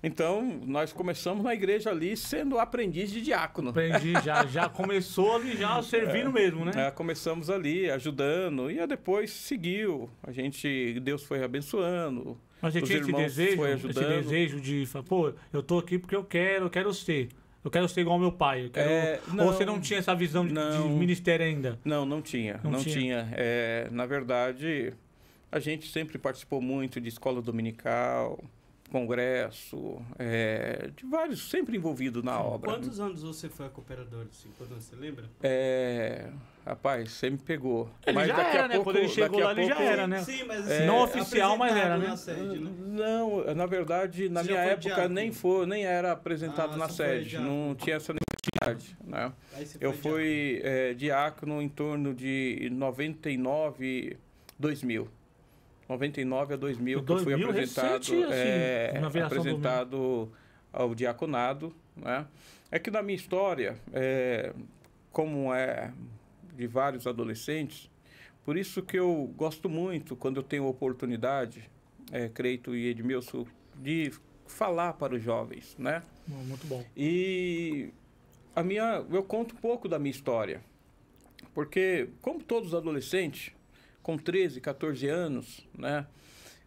[0.03, 3.69] Então, nós começamos na igreja ali sendo aprendiz de diácono.
[3.69, 6.71] Aprendi, já, já começou ali já servindo mesmo, né?
[6.75, 10.09] É, começamos ali ajudando e depois seguiu.
[10.21, 12.37] A gente, Deus foi abençoando.
[12.61, 16.15] Mas você tinha esse desejo, foi esse desejo de, falar, pô, eu tô aqui porque
[16.15, 17.29] eu quero, eu quero ser.
[17.63, 18.65] Eu quero ser igual ao meu pai.
[18.65, 20.89] eu quero- É, Ou não, você não tinha essa visão de, de não.
[20.89, 21.79] ministério ainda?
[21.83, 22.95] Não, não tinha, Não não, tinha.
[22.95, 23.29] tinha.
[23.33, 24.93] É, na verdade,
[25.51, 28.39] a gente sempre participou muito de escola dominical,
[28.91, 32.71] congresso, é, de vários, sempre envolvido na obra.
[32.71, 34.25] Quantos anos você foi a cooperador?
[34.29, 35.25] Assim, quando você lembra?
[35.43, 36.29] É,
[36.65, 37.89] rapaz, você me pegou.
[38.05, 38.79] Ele já era, né?
[38.79, 40.23] Quando ele chegou daqui a lá, ele já pouco- era, né?
[40.23, 42.07] Sim, mas É, Não oficial, mas era, né?
[42.07, 42.71] na sede, né?
[42.79, 45.09] Não, na verdade, na Você minha época diácono?
[45.15, 47.67] nem foi, nem era apresentado Ah, na sede, diácono.
[47.67, 49.33] não tinha essa necessidade, né?
[49.79, 54.17] Eu foi fui é, diácono em torno de 99,
[54.57, 55.07] 2000.
[55.87, 60.31] 99 a 2000 que eu fui 2000, apresentado, recente, assim, é, apresentado
[60.73, 62.25] ao diaconado, né?
[62.71, 64.53] É que na minha história, é,
[65.11, 65.93] como é
[66.55, 67.89] de vários adolescentes,
[68.43, 71.69] por isso que eu gosto muito quando eu tenho oportunidade,
[72.11, 73.45] é, Creito e Edmilson,
[73.75, 74.11] de
[74.45, 76.03] falar para os jovens, né?
[76.27, 76.83] Muito bom.
[76.95, 77.91] E
[78.55, 80.61] a minha, eu conto um pouco da minha história.
[81.53, 83.53] Porque, como todos os adolescentes,
[84.05, 86.05] com 13, 14 anos, né,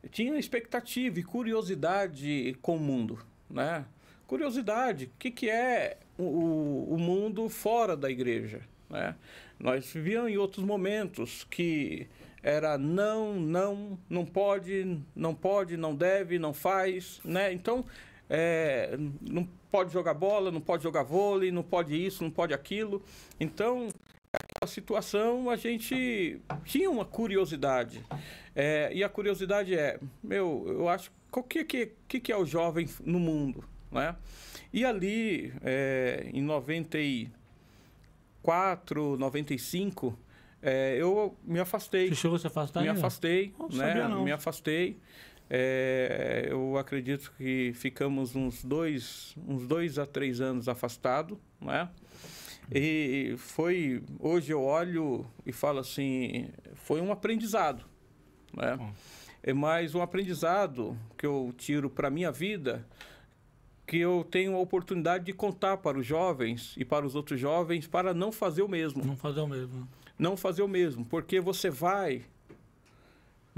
[0.03, 3.17] eu tinha expectativa e curiosidade com o mundo,
[3.49, 3.85] né?
[4.27, 9.15] Curiosidade, o que, que é o- o, mundo fora da igreja, né?
[9.57, 12.09] Nós vivíamos em outros momentos que
[12.43, 17.53] era não, não, não pode, não pode, não deve, não faz, né?
[17.53, 17.85] Então,
[18.29, 23.01] é, não pode jogar bola, não pode jogar vôlei, não pode isso, não pode aquilo.
[23.39, 23.89] Então,
[24.33, 28.05] aquela situação a gente tinha uma curiosidade.
[28.55, 32.89] É, e a curiosidade é, meu, eu acho, o que, que, que, é o jovem
[33.05, 34.17] no mundo, né?
[34.73, 37.39] E ali, é, em 94,
[38.49, 40.19] 94, 95,
[40.63, 42.09] é, eu me afastei.
[42.09, 42.99] Você chegou a se afastar me ainda?
[42.99, 44.09] afastei, Não né?
[44.09, 44.25] não.
[44.25, 44.99] Me afastei.
[45.51, 51.89] É, eu acredito que ficamos uns dois, uns dois a três anos afastado, né?
[52.75, 57.85] E foi hoje eu olho e falo assim, foi um aprendizado,
[58.55, 58.77] né?
[58.77, 58.93] Bom.
[59.43, 62.87] É mais um aprendizado que eu tiro para minha vida,
[63.87, 67.87] que eu tenho a oportunidade de contar para os jovens e para os outros jovens
[67.87, 69.89] para não fazer o mesmo Não fazer o mesmo.
[70.19, 72.25] não fazer o mesmo, porque você vai,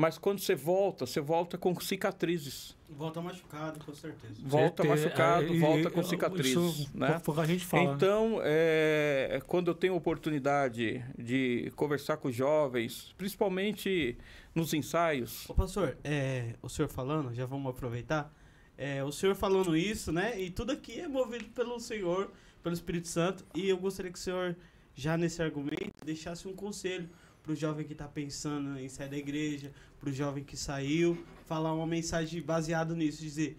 [0.00, 2.74] mas quando você volta, você volta com cicatrizes.
[2.88, 4.34] Volta machucado, com certeza.
[4.42, 5.04] Volta Certeza.
[5.08, 7.20] machucado, É, e- volta com cicatrizes, Isso né?
[7.36, 7.94] a gente fala.
[7.94, 14.16] Então, é, quando eu tenho oportunidade de conversar com os jovens, principalmente
[14.54, 18.32] nos ensaios, Ô, pastor, é, o senhor falando, já vamos aproveitar.
[18.76, 20.40] É, o senhor falando isso, né?
[20.40, 22.30] E tudo aqui é movido pelo Senhor,
[22.62, 23.44] pelo Espírito Santo.
[23.54, 24.56] E eu gostaria que o senhor,
[24.94, 27.08] já nesse argumento, deixasse um conselho
[27.50, 31.86] pro jovem que tá pensando em sair da igreja, pro jovem que saiu, falar uma
[31.86, 33.58] mensagem baseada nisso, dizer,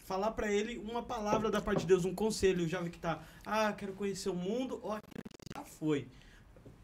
[0.00, 3.22] falar pra ele uma palavra da parte de Deus, um conselho, o jovem que tá,
[3.46, 6.08] ah, quero conhecer o mundo, que já foi.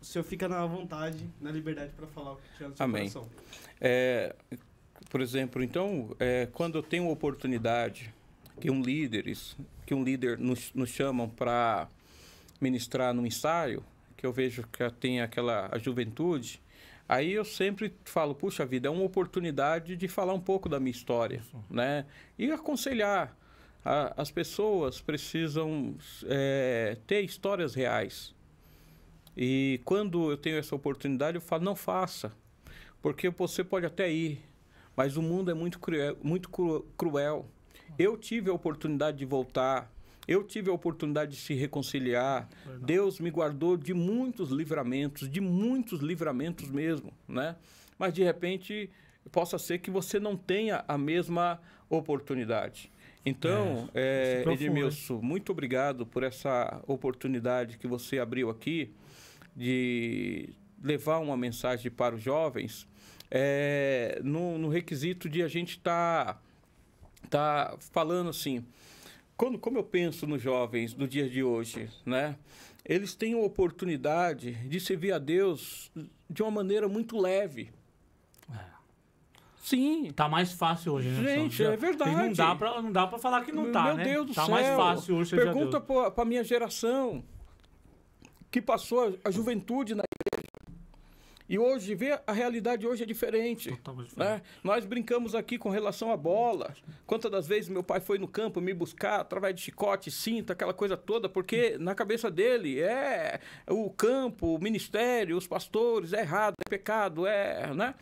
[0.00, 3.10] O senhor fica na vontade, na liberdade pra falar o que tiver no seu Amém.
[3.10, 3.28] coração.
[3.80, 4.36] É,
[5.10, 8.14] por exemplo, então, é, quando eu tenho oportunidade
[8.60, 11.88] que um líderes, que um líder nos, nos chamam para
[12.60, 13.82] ministrar no ensaio,
[14.24, 16.58] que eu vejo que tem aquela a juventude,
[17.06, 20.90] aí eu sempre falo, puxa vida, é uma oportunidade de falar um pouco da minha
[20.90, 22.06] história, né?
[22.38, 23.36] E aconselhar.
[23.84, 28.34] A- as pessoas precisam é, ter histórias reais.
[29.36, 32.32] E quando eu tenho essa oportunidade, eu falo, não faça.
[33.02, 34.40] Porque você pode até ir,
[34.96, 36.16] mas o mundo é muito cruel.
[36.22, 37.44] Muito cru- cruel.
[37.98, 39.92] Eu tive a oportunidade de voltar,
[40.26, 42.48] eu tive a oportunidade de se reconciliar.
[42.80, 47.56] Deus me guardou de muitos livramentos, de muitos livramentos mesmo, né?
[47.98, 48.90] Mas de repente
[49.30, 52.90] possa ser que você não tenha a mesma oportunidade.
[53.24, 54.68] Então, É, é, profundo, hein?
[54.68, 58.90] Edmilson, muito obrigado por essa oportunidade que você abriu aqui
[59.56, 60.50] de
[60.82, 62.86] levar uma mensagem para os jovens
[63.30, 66.42] é, no, no requisito de a gente estar
[67.30, 68.64] tá falando assim.
[69.36, 72.36] Quando, como eu penso nos jovens do dia de hoje, né?
[72.84, 75.90] Eles têm a oportunidade de servir a Deus
[76.28, 77.72] de uma maneira muito leve.
[79.62, 81.36] Sim, Tá mais fácil hoje, né?
[81.36, 82.10] Gente, é verdade.
[82.14, 84.04] Não dá pra, não dá pra falar que não tá, Meu né?
[84.04, 84.54] Deus do tá céu.
[84.54, 85.34] mais fácil hoje.
[85.34, 87.24] a Pergunta para a minha geração
[88.50, 90.33] que passou a juventude na igreja.
[91.46, 93.70] E hoje, vê, a realidade hoje é diferente.
[93.70, 94.32] Totalmente diferente.
[94.32, 94.42] Né?
[94.62, 96.74] Nós brincamos aqui com relação à bola.
[97.06, 100.72] Quantas das vezes meu pai foi no campo me buscar através de chicote, cinta, aquela
[100.72, 106.54] coisa toda, porque na cabeça dele é o campo, o ministério, os pastores, é errado,
[106.64, 107.74] é pecado, é.
[107.74, 107.94] Né?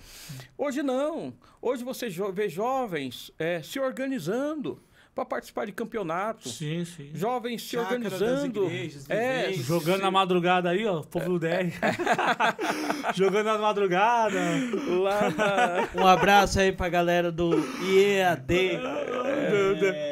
[0.56, 1.34] Hoje não.
[1.60, 4.80] Hoje você vê jovens é, se organizando
[5.14, 6.56] para participar de campeonatos.
[6.56, 7.10] Sim, sim.
[7.12, 8.64] Jovens se Chácara organizando.
[8.64, 9.66] igrejas, é, vivências.
[9.66, 11.70] Jogando na madrugada aí, ó, o povo do DR.
[13.14, 14.38] Jogando na madrugada.
[15.02, 17.50] lá na, Um abraço aí pra galera do
[17.84, 18.80] IEAD.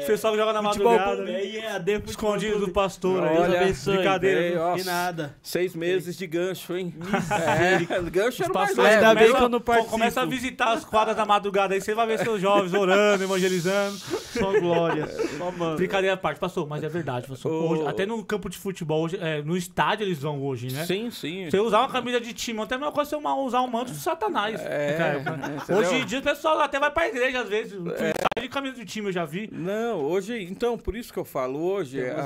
[0.03, 1.15] O pessoal que joga na Futebol madrugada.
[1.17, 2.73] Clube, é IEAD Futebol Escondido do Clube.
[2.73, 3.23] pastor.
[3.23, 3.29] aí.
[3.35, 3.95] Deus Olha, abençoe.
[3.95, 5.35] brincadeira, ó, De nada.
[5.41, 6.93] Seis meses de gancho, hein?
[7.31, 8.77] É, gancho era mais.
[8.77, 9.91] Ainda bem eu não pô, participo.
[9.91, 13.97] Começa a visitar as quadras da madrugada aí, você vai ver seus jovens orando, evangelizando.
[13.97, 15.07] Só glória.
[15.37, 15.75] Só mano.
[15.75, 17.51] Brincadeira à parte, pastor, mas é verdade, pastor.
[17.51, 17.69] Ô.
[17.69, 20.85] Hoje, até no campo de futebol, hoje, é, no estádio eles vão hoje, né?
[20.85, 21.49] Sim, sim.
[21.49, 24.59] Você usar uma camisa de time, até coisa você usar um manto de satanás.
[24.61, 25.21] É?
[25.69, 27.73] Hoje em dia o pessoal até vai pra igreja às vezes.
[27.73, 29.49] Sai de camisa de time, eu já vi.
[29.51, 32.21] Não, hoje, então, por isso que eu falo, hoje a,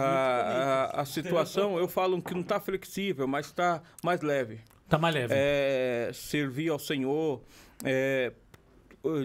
[0.94, 4.60] a, a situação, eu falo que não está flexível, mas está mais leve.
[4.88, 5.34] Tá mais leve.
[5.36, 7.42] É, servir ao Senhor
[7.84, 8.32] é,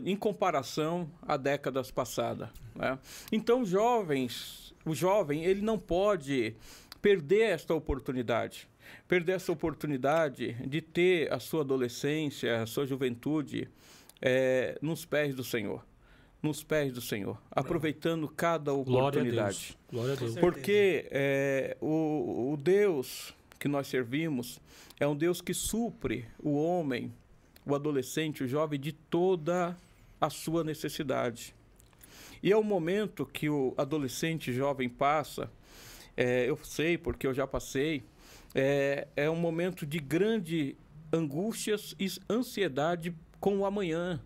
[0.04, 2.48] em comparação a décadas passadas.
[2.74, 2.98] né?
[3.30, 6.54] Então, jovens, o jovem, ele não pode
[7.00, 8.68] perder esta oportunidade.
[9.06, 13.68] Perder essa oportunidade de ter a sua adolescência, a sua juventude
[14.20, 15.84] é, nos pés do Senhor.
[16.42, 17.38] Nos pés do Senhor.
[17.50, 19.58] Aproveitando cada Glória a oportunidade.
[19.58, 19.78] Deus.
[19.92, 20.34] Glória a Deus.
[20.36, 24.58] Porque é, o, o Deus que nós servimos
[24.98, 27.12] é um Deus que supre o homem,
[27.66, 29.76] o adolescente, o jovem de toda
[30.20, 31.54] a sua necessidade.
[32.42, 35.50] E é o momento que o adolescente jovem passa,
[36.16, 38.02] é, eu sei porque eu já passei,
[38.54, 40.76] é, é um momento de grande
[41.12, 44.20] angústias e ansiedade com o amanhã.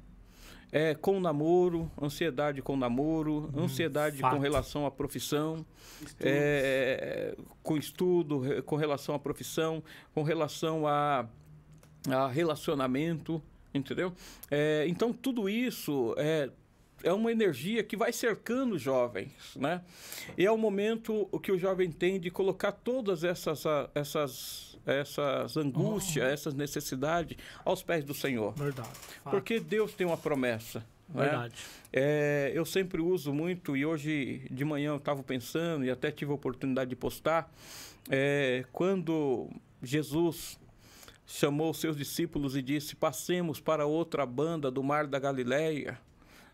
[0.75, 4.35] É, com o namoro, ansiedade com o namoro, ansiedade fato.
[4.35, 5.65] com relação à profissão,
[6.19, 11.29] é, com estudo, com relação à profissão, com relação a,
[12.11, 13.41] a relacionamento,
[13.73, 14.13] entendeu?
[14.51, 16.51] É, então, tudo isso é,
[17.05, 19.81] é uma energia que vai cercando os jovens, né?
[20.37, 23.63] E é o momento que o jovem tem de colocar todas essas,
[23.95, 28.53] essas, essas angústias, essas necessidades aos pés do Senhor.
[28.55, 28.88] Verdade.
[28.88, 29.31] fato.
[29.31, 30.81] Porque Deus tem uma promessa.
[31.09, 31.23] né?
[31.23, 31.55] Verdade.
[31.92, 36.33] É, eu sempre uso muito, e hoje de manhã eu estava pensando, e até tive
[36.33, 37.53] a oportunidade de postar,
[38.11, 39.49] é, quando
[39.83, 40.59] Jesus
[41.27, 45.99] chamou os seus discípulos e disse: Passemos para outra banda do mar da Galileia.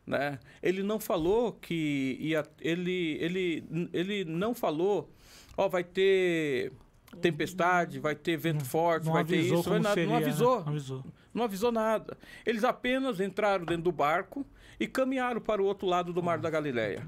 [0.07, 0.39] Né?
[0.63, 5.09] Ele não falou que ia, ele, ele, ele não falou,
[5.57, 6.73] ó, vai ter
[7.21, 10.27] tempestade, vai ter vento forte, Não vai ter isso, vai nada, seria, não né?
[10.27, 11.05] avisou Não avisou.
[11.35, 12.17] não avisou nada.
[12.47, 14.47] Eles apenas entraram dentro do barco
[14.79, 17.07] e caminharam para o outro lado do mar da Galileia.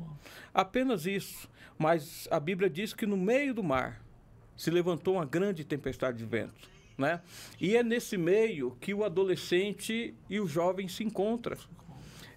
[0.53, 1.49] Apenas isso.
[1.79, 4.03] Mas a Bíblia diz que no meio do mar
[4.57, 6.71] se levantou uma grande tempestade de vento.
[6.99, 7.21] Né?
[7.61, 11.57] E é nesse meio que o adolescente e o jovem se encontram.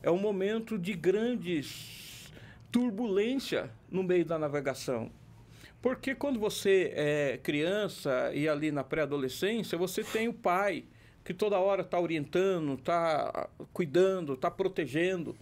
[0.02, 2.32] É um momento de grandes
[2.72, 5.12] turbulência no meio da navegação.
[5.86, 10.84] Porque quando você é criança e ali na pré-adolescência, você tem o pai
[11.24, 15.38] que toda hora está orientando, está cuidando, está protegendo.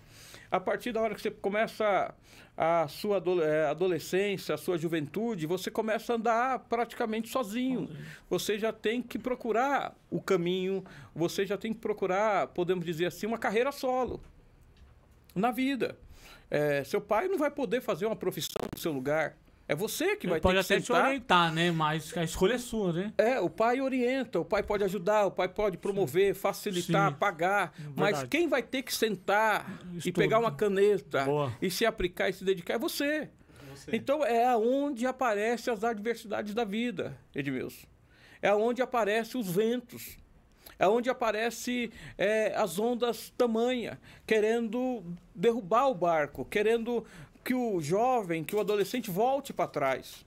[0.51, 2.13] A partir da hora que você começa
[2.58, 7.89] a sua eh, adolescência, a sua juventude, você começa a andar praticamente sozinho.
[8.29, 10.84] Você já tem que procurar o caminho,
[11.15, 14.19] você já tem que procurar, podemos dizer assim, uma carreira solo
[15.34, 15.97] na vida.
[16.51, 19.38] Eh, seu pai não vai poder fazer uma profissão no seu lugar.
[19.67, 21.06] É você que vai Ele pode ter que até te sentar.
[21.08, 21.71] orientar, né?
[21.71, 23.13] Mas a escolha é sua, né?
[23.17, 27.17] É, o pai orienta, o pai pode ajudar, o pai pode promover, facilitar, Sim.
[27.17, 27.73] pagar.
[27.95, 31.54] Mas quem vai ter que sentar e pegar uma caneta Boa.
[31.62, 33.30] e se aplicar e se dedicar é você.
[33.73, 33.95] Você.
[33.95, 37.88] Então é aonde aparecem as adversidades da vida, Edmilson.
[38.41, 40.17] É aonde aparecem os ventos.
[40.78, 41.91] É onde aparecem
[42.56, 47.06] as ondas tamanha, querendo derrubar o barco, querendo
[47.43, 50.25] que o jovem, que o adolescente volte para trás.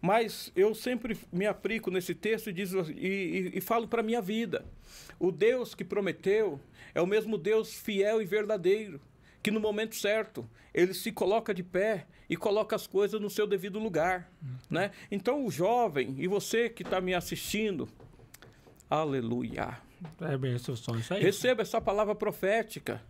[0.00, 4.04] Mas eu sempre me aplico nesse texto e, diz, e, e- e falo para a
[4.04, 4.64] minha vida.
[5.18, 6.60] O Deus que prometeu
[6.94, 9.00] é o mesmo Deus fiel e verdadeiro,
[9.42, 13.46] que no momento certo ele se coloca de pé e coloca as coisas no seu
[13.46, 14.30] devido lugar.
[14.68, 14.90] Né?
[15.10, 17.88] Então, o jovem, e você que está me assistindo,
[18.90, 19.78] aleluia.
[20.20, 20.54] É bem.
[20.54, 21.20] Isso.
[21.24, 23.02] Receba essa palavra profética.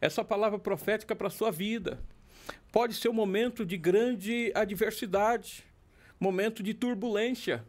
[0.00, 2.00] Essa palavra profética para a sua vida.
[2.70, 5.64] Pode ser um momento de grande adversidade,
[6.20, 7.64] momento de turbulência.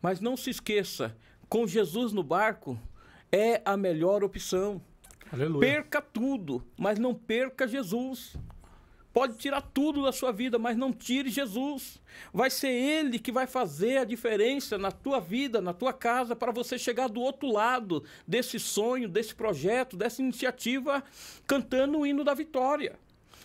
[0.00, 1.16] Mas não se esqueça,
[1.48, 2.78] com Jesus no barco
[3.30, 4.80] é a melhor opção.
[5.32, 5.60] Aleluia.
[5.60, 8.36] Perca tudo, mas não perca Jesus.
[9.12, 12.02] Pode tirar tudo da sua vida, mas não tire Jesus.
[12.32, 16.50] Vai ser Ele que vai fazer a diferença na tua vida, na tua casa, para
[16.50, 21.02] você chegar do outro lado desse sonho, desse projeto, dessa iniciativa,
[21.46, 22.98] cantando o hino da vitória.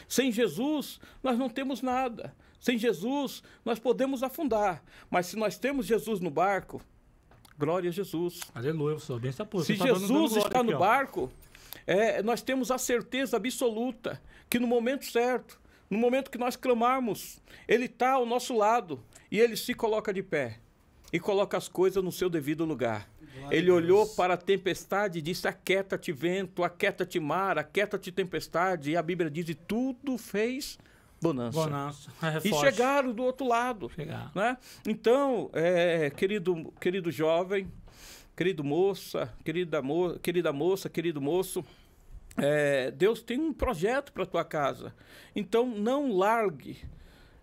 [0.08, 2.36] Sem Jesus, nós não temos nada.
[2.60, 4.84] Sem Jesus, nós podemos afundar.
[5.10, 6.82] Mas se nós temos Jesus no barco,
[7.58, 8.42] glória a Jesus.
[8.54, 9.64] Aleluia, eu sou bem porra.
[9.64, 10.80] Se tá Jesus está aqui, no ó.
[10.80, 11.32] barco,
[11.88, 15.60] é, nós temos a certeza absoluta que no momento certo,
[15.90, 20.22] no momento que nós clamarmos, Ele está ao nosso lado e Ele se coloca de
[20.22, 20.60] pé
[21.12, 23.10] e coloca as coisas no seu devido lugar.
[23.52, 28.92] Ele olhou para a tempestade e disse: Aquieta-te vento, aquieta-te mar, aquieta-te tempestade.
[28.92, 30.78] E a Bíblia diz: E tudo fez
[31.22, 31.60] bonança.
[31.60, 32.12] Bonança.
[32.22, 33.92] É E chegaram do outro lado.
[34.36, 34.58] Né?
[34.88, 37.72] Então, é, querido, querido jovem,
[38.36, 41.64] querido moça, querida, mo querida moça, querido moço,
[42.38, 44.94] é, Deus tem um projeto para tua casa.
[45.36, 46.78] Então, não largue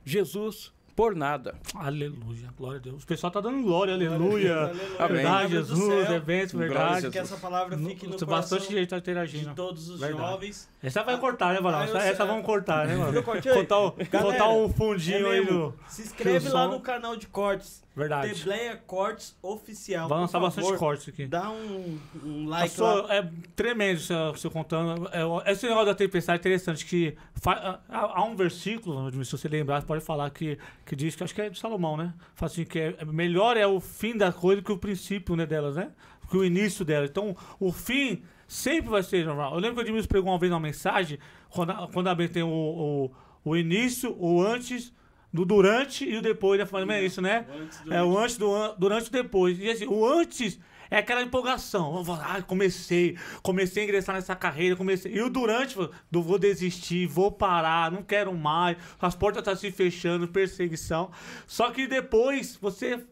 [0.05, 1.55] Jesus por nada.
[1.75, 2.49] Aleluia.
[2.57, 3.05] Glória a Deus.
[3.05, 3.93] O pessoal tá dando glória.
[3.93, 4.57] Aleluia.
[4.57, 4.97] Aleluia.
[4.99, 5.17] Amém.
[5.17, 6.11] Verdade, Jesus.
[6.11, 7.11] a verdade.
[7.11, 9.55] Que essa palavra fique no Tem coração bastante gente tá de interagindo.
[9.55, 10.23] todos os Verdade.
[10.31, 10.69] jovens.
[10.83, 11.81] Essa vai cortar, né, Varão?
[11.81, 13.15] Ah, essa essa vamos cortar, né, mano?
[13.15, 13.53] Eu cortei?
[13.53, 15.75] Contar o, Galera, contar o fundinho é aí do.
[15.87, 16.71] Se inscreve lá som.
[16.73, 17.85] no canal de cortes.
[17.97, 18.35] Verdade.
[18.35, 20.07] Tebleia Cortes Oficial.
[20.07, 21.27] Vai lançar bastante cortes aqui.
[21.27, 23.15] Dá um, um like Passou, lá.
[23.15, 25.09] é tremendo você, você contando.
[25.09, 29.49] É, esse negócio da tempestade é interessante, que fa- há, há um versículo, se você
[29.49, 32.13] lembrar, você pode falar que, que diz que acho que é de Salomão, né?
[32.35, 35.47] Fala assim, que é, é melhor é o fim da coisa que o princípio né,
[35.47, 35.91] delas, né?
[36.29, 37.07] Que o início dela.
[37.07, 39.55] Então, o fim sempre vai ser normal.
[39.55, 41.19] Eu lembro que o Edmilson pregou uma vez uma mensagem,
[41.49, 43.11] quando, a- quando a tem o, o,
[43.43, 44.93] o início, o antes,
[45.33, 46.95] do durante e o depois da família.
[47.01, 47.47] É isso, né?
[47.49, 49.59] O antes É o antes, do, an- durante e o depois.
[49.59, 50.59] E assim, o antes
[50.91, 52.03] é aquela empolgação.
[52.03, 55.13] Lá, comecei, comecei a ingressar nessa carreira, comecei.
[55.13, 55.77] E o durante,
[56.11, 61.11] do vou desistir, vou parar, não quero mais, as portas estão se fechando, perseguição.
[61.47, 63.05] Só que depois você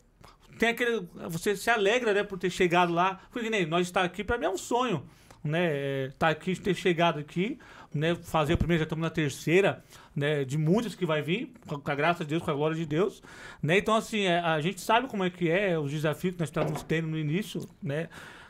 [0.58, 1.06] tem aquele.
[1.28, 3.18] Você se alegra, né, por ter chegado lá.
[3.32, 5.04] Porque nem nós estar aqui, pra mim é um sonho.
[5.42, 7.58] Né, estar aqui, ter chegado aqui,
[7.94, 9.82] né, fazer a primeira, já estamos na terceira,
[10.14, 12.84] né, de muitas que vai vir, com a graça de Deus, com a glória de
[12.84, 13.22] Deus,
[13.62, 16.48] né, então assim, é, a gente sabe como é que é, os desafios que nós
[16.48, 18.08] estamos tendo no início, né,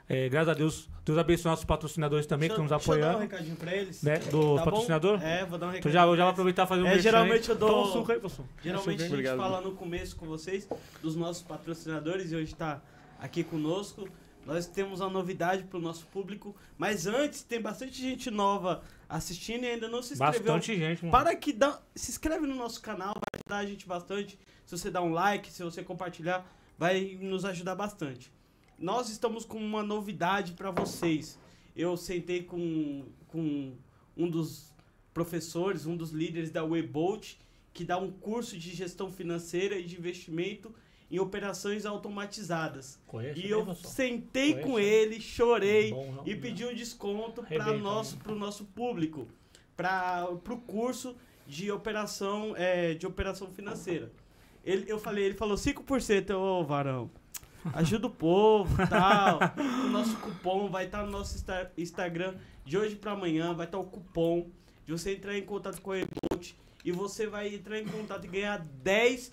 [0.08, 3.00] é, graças a Deus, Deus abençoe nossos patrocinadores também, que Deixa- estão nos deixa eu
[3.02, 4.02] dar um apoiando, recadinho pra eles.
[4.02, 4.56] né, do Tá bom?
[4.64, 5.22] patrocinador.
[5.22, 5.78] É, vou dar um recadinho.
[5.78, 7.54] Então já, eu já vou aproveitar e fazer um É, geralmente aí.
[7.56, 8.44] eu dou- um suco aí, professor.
[8.62, 9.36] Geralmente a gente Obrigado.
[9.38, 10.68] fala no começo com vocês
[11.02, 12.82] dos nossos patrocinadores e hoje está
[13.20, 14.06] aqui conosco.
[14.46, 19.64] Nós temos uma novidade para o nosso público, mas antes tem bastante gente nova assistindo
[19.64, 20.40] e ainda não se inscreveu.
[20.40, 21.10] Bastante gente, mano.
[21.10, 24.38] Para que dá, se inscreve no nosso canal, vai ajudar a gente bastante.
[24.66, 26.46] Se você dar um like, se você compartilhar,
[26.78, 28.30] vai nos ajudar bastante.
[28.78, 31.38] Nós estamos com uma novidade para vocês.
[31.74, 33.72] Eu sentei com, com
[34.16, 34.72] um dos
[35.12, 37.36] professores, um dos líderes da Webolt,
[37.72, 40.74] que dá um curso de gestão financeira e de investimento
[41.14, 42.98] em operações automatizadas.
[43.06, 44.68] Conhece E eu sentei Conhece?
[44.68, 46.40] com ele, chorei não, e não.
[46.40, 48.16] pedi um desconto para Arrebenta, nosso,
[48.64, 48.68] né?
[48.74, 49.28] público,
[49.76, 51.14] para o curso
[51.46, 54.10] de operação, é, de operação financeira.
[54.64, 57.08] Ele, eu falei, ele falou 5%, ô varão.
[57.74, 59.38] Ajuda o povo tal.
[59.86, 62.34] O nosso cupom vai estar no nosso Insta- Instagram
[62.64, 63.54] de hoje para amanhã.
[63.54, 64.48] Vai estar o cupom
[64.84, 66.54] de você entrar em contato com a Ebolt
[66.84, 69.30] e você vai entrar em contato e ganhar 10%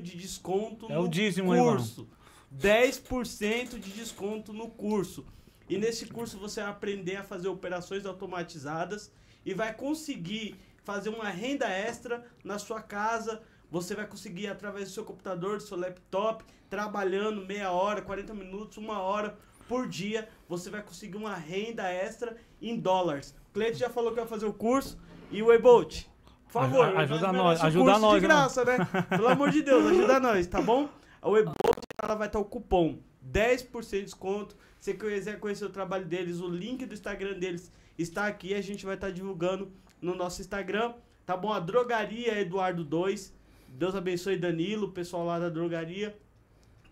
[0.00, 2.08] de desconto É no dízimo curso.
[2.56, 5.26] 10% de desconto no curso.
[5.68, 9.10] E nesse curso você vai aprender a fazer operações automatizadas
[9.44, 10.54] e vai conseguir
[10.84, 13.42] fazer uma renda extra na sua casa.
[13.70, 18.76] Você vai conseguir através do seu computador, do seu laptop, trabalhando meia hora, 40 minutos,
[18.76, 19.36] uma hora
[19.68, 23.34] por dia, você vai conseguir uma renda extra em dólares.
[23.50, 24.98] O cliente já falou que vai fazer o curso
[25.30, 26.06] e o Ebolt.
[26.54, 28.76] Por favor, Ajuda- ajuda nós ajuda curso nós, de graça, né?
[29.08, 30.88] Pelo amor de Deus, ajuda nós, tá bom?
[31.20, 31.56] O Ebolt
[32.02, 34.56] ela vai estar o cupom 10% de desconto.
[34.78, 38.54] Se você quiser conhecer o trabalho deles, o link do Instagram deles está aqui.
[38.54, 40.92] A gente vai estar divulgando no nosso Instagram.
[41.26, 41.52] Tá bom?
[41.52, 43.32] A drogaria Eduardo 2.
[43.68, 46.16] Deus abençoe Danilo, o pessoal lá da drogaria.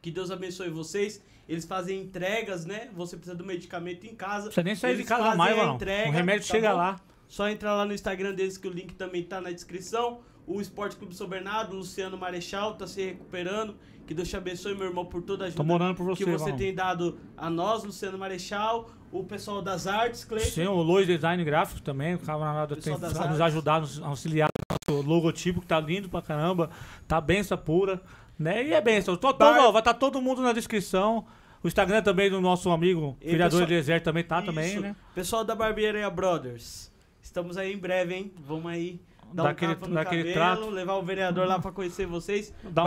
[0.01, 1.23] Que Deus abençoe vocês.
[1.49, 2.89] Eles fazem entregas, né?
[2.95, 4.47] Você precisa do medicamento em casa.
[4.47, 5.75] Não precisa nem sair de casa mais, mano.
[5.75, 6.77] entrega, O remédio tá chega bom?
[6.79, 7.01] lá.
[7.33, 10.21] Só entrar lá no Instagram deles que o link também tá na descrição.
[10.47, 13.75] O Esporte Clube São Bernardo, o Luciano Marechal tá se recuperando.
[14.07, 16.45] Que Deus te abençoe, meu irmão, por toda a ajuda morando por você, que você
[16.45, 16.59] mano.
[16.59, 20.51] tem dado a nós, Luciano Marechal, o pessoal das artes, Cleiton.
[20.51, 23.41] Sim, o Lois Design Gráfico também, o camarada tem nos artes.
[23.41, 24.51] ajudar, nos auxiliar
[24.91, 26.69] no nosso logotipo, que tá lindo pra caramba,
[27.09, 27.99] tá benção pura,
[28.39, 28.63] né?
[28.63, 29.17] E é benção.
[29.17, 31.25] Tô, tô, ó, vai estar todo mundo na descrição.
[31.65, 34.81] O Instagram também do nosso amigo, E vereador pessoal- Eliezer, também tá também, Isso.
[34.83, 34.95] né?
[35.15, 36.92] Pessoal da Barbearia Brothers.
[37.23, 38.35] Estamos aí em breve, hein?
[38.41, 39.01] Vamos aí
[39.33, 40.71] dar Dá um aquele- tapa no dá aquele cabelo, trato.
[40.71, 42.53] levar o vereador lá pra conhecer vocês.
[42.65, 42.87] Dá um,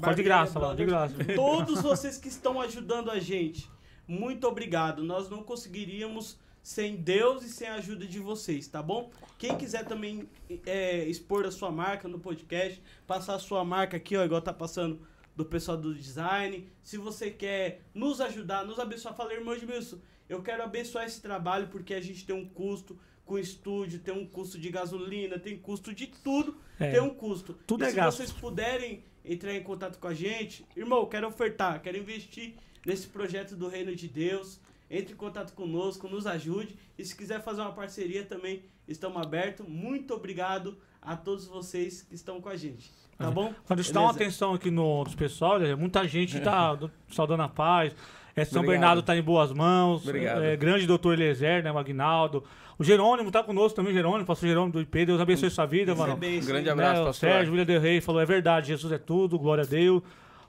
[0.00, 1.14] pode de graça lá, de graça.
[1.34, 3.70] Todos vocês que estão ajudando a gente,
[4.08, 5.04] muito obrigado.
[5.04, 9.10] Nós não conseguiríamos sem Deus e sem a ajuda de vocês, tá bom?
[9.38, 10.28] Quem quiser também
[10.64, 14.52] é, expor a sua marca no podcast, passar a sua marca aqui, ó, igual tá
[14.52, 15.00] passando
[15.36, 16.66] do pessoal do design.
[16.82, 19.98] Se você quer nos ajudar, nos abençoar, fala, irmão Edmilson,
[20.28, 24.24] eu quero abençoar esse trabalho porque a gente tem um custo com estúdio, tem um
[24.26, 26.92] custo de gasolina, tem custo de tudo, É.
[26.92, 27.52] tem um custo.
[27.66, 28.16] Tudo e é se gasto.
[28.16, 32.54] vocês puderem entrar em contato com a gente, irmão, quero ofertar, quero investir
[32.86, 34.60] nesse projeto do Reino de Deus.
[34.88, 36.76] Entre em contato conosco, nos ajude.
[36.96, 39.66] E se quiser fazer uma parceria também, estamos abertos.
[39.66, 42.92] Muito obrigado a todos vocês que estão com a gente.
[43.18, 43.52] Tá bom?
[43.66, 47.92] Quando está uma atenção aqui no dos pessoal, muita gente tá do- saudando a paz.
[48.36, 48.66] É, São Obrigado.
[48.80, 50.06] Bernardo tá em boas mãos.
[50.06, 50.42] Obrigado.
[50.44, 52.44] É, grande doutor Eliezer, né, Magnaldo.
[52.78, 55.06] O Jerônimo tá conosco também, Jerônimo, pastor Jerônimo do IP.
[55.06, 56.16] Deus abençoe sua vida, Isso é mano.
[56.18, 57.30] bênção, Grande abraço, né, pastor.
[57.30, 60.02] Sérgio William Del Rey falou, é verdade, Jesus é tudo, glória a Deus.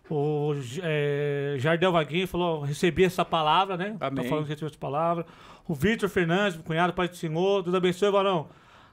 [0.09, 3.95] O é, Jardel Vaguinho falou, recebi essa palavra, né?
[3.99, 4.23] Amém.
[4.23, 5.25] Tá falando que recebeu essa palavra.
[5.67, 8.47] O Vitor Fernandes, cunhado, pai do Senhor, Deus abençoe, varão.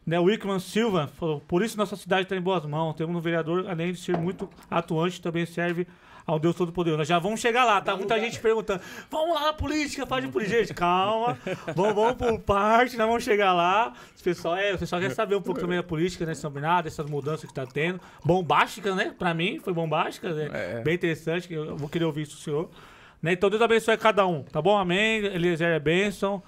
[0.06, 2.94] Né, o Wickman Silva falou, por isso nossa cidade está em boas mãos.
[2.94, 5.86] Temos um vereador, além de ser muito atuante, também serve
[6.26, 6.98] ao Deus Todo-Poderoso.
[6.98, 7.96] Nós já vamos chegar lá, tá?
[7.96, 10.58] Muita gente perguntando, vamos lá na política, faz de política.
[10.58, 11.38] Gente, calma,
[11.74, 13.92] vamos, vamos por parte, nós vamos chegar lá.
[14.18, 16.86] O pessoal, é, o pessoal quer saber um pouco também da política, né, São Bernardo,
[16.86, 18.00] essas mudanças que tá tendo.
[18.24, 19.14] Bombástica, né?
[19.18, 20.50] Pra mim, foi bombástica, né?
[20.52, 20.80] É.
[20.82, 22.70] Bem interessante, que eu vou querer ouvir isso do senhor.
[23.22, 23.32] Né?
[23.32, 24.76] Então Deus abençoe cada um, tá bom?
[24.76, 25.24] Amém.
[25.24, 26.42] Eliezer é bênção.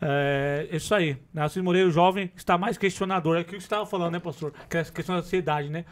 [0.00, 1.16] É isso aí.
[1.32, 3.36] Narciso Moreira, o jovem, está mais questionador.
[3.36, 4.52] É aquilo que você estava falando, né, pastor?
[4.68, 5.84] Que é essa questão da ansiedade, né?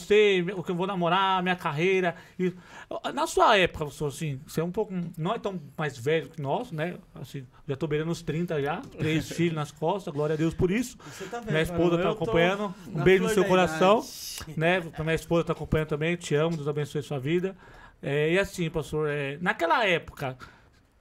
[0.00, 2.14] Você, o que eu vou namorar, minha carreira.
[2.38, 2.52] E,
[3.14, 4.92] na sua época, você, assim, você é um pouco.
[5.16, 6.96] Não é tão mais velho que nós, né?
[7.14, 10.70] Assim, já tô beirando os 30 já, três filhos nas costas, glória a Deus por
[10.70, 10.98] isso.
[11.06, 12.74] Você tá vendo, Minha esposa mano, tá tô acompanhando.
[12.88, 13.98] Um beijo no seu coração.
[14.48, 14.58] idade.
[14.58, 14.82] né?
[15.02, 17.56] Minha esposa tá acompanhando também, te amo, Deus abençoe sua vida.
[18.02, 20.36] É, e assim, pastor, é, naquela época,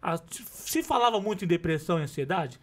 [0.01, 2.59] a- se falava muito em depressão e ansiedade?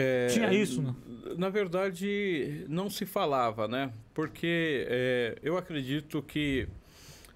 [0.00, 0.94] É, Tinha isso, né?
[1.36, 3.92] Na verdade, não se falava, né?
[4.14, 6.68] Porque é, eu acredito que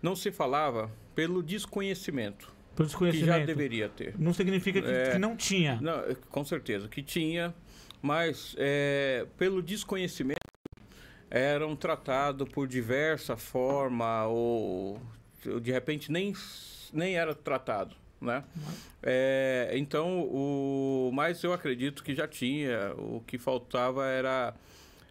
[0.00, 2.46] não se falava pelo desconhecimento,
[2.76, 3.26] Pelo que desconhecimento.
[3.26, 4.14] já deveria ter.
[4.16, 5.10] Não significa que, É.
[5.12, 5.78] que não tinha.
[5.80, 7.52] Não, com certeza que tinha,
[8.00, 10.38] mas é, pelo desconhecimento
[11.30, 15.00] eram tratados por diversa forma ou
[15.60, 16.32] de repente nem,
[16.92, 18.44] nem era tratado, né?
[19.02, 24.54] É, então, o, mas eu acredito que já tinha, o que faltava era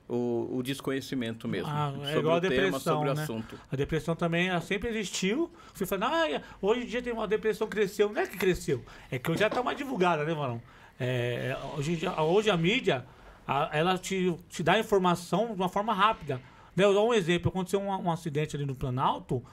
[0.07, 3.23] o, o desconhecimento mesmo Ah, é sobre o tema, sobre o né?
[3.23, 3.59] assunto.
[3.71, 5.51] A depressão também ela sempre existiu.
[5.73, 8.11] Você fala, ah, hoje em dia tem uma depressão cresceu.
[8.11, 10.61] Não é que cresceu, é que hoje já tá mais divulgada, né, Marão?
[10.99, 13.05] É, hoje, em dia- hoje a mídia,
[13.47, 16.39] a- ela te, te dá informação de uma forma rápida.
[16.75, 19.43] Né, eu dou um exemplo, aconteceu um, um acidente ali no Planalto,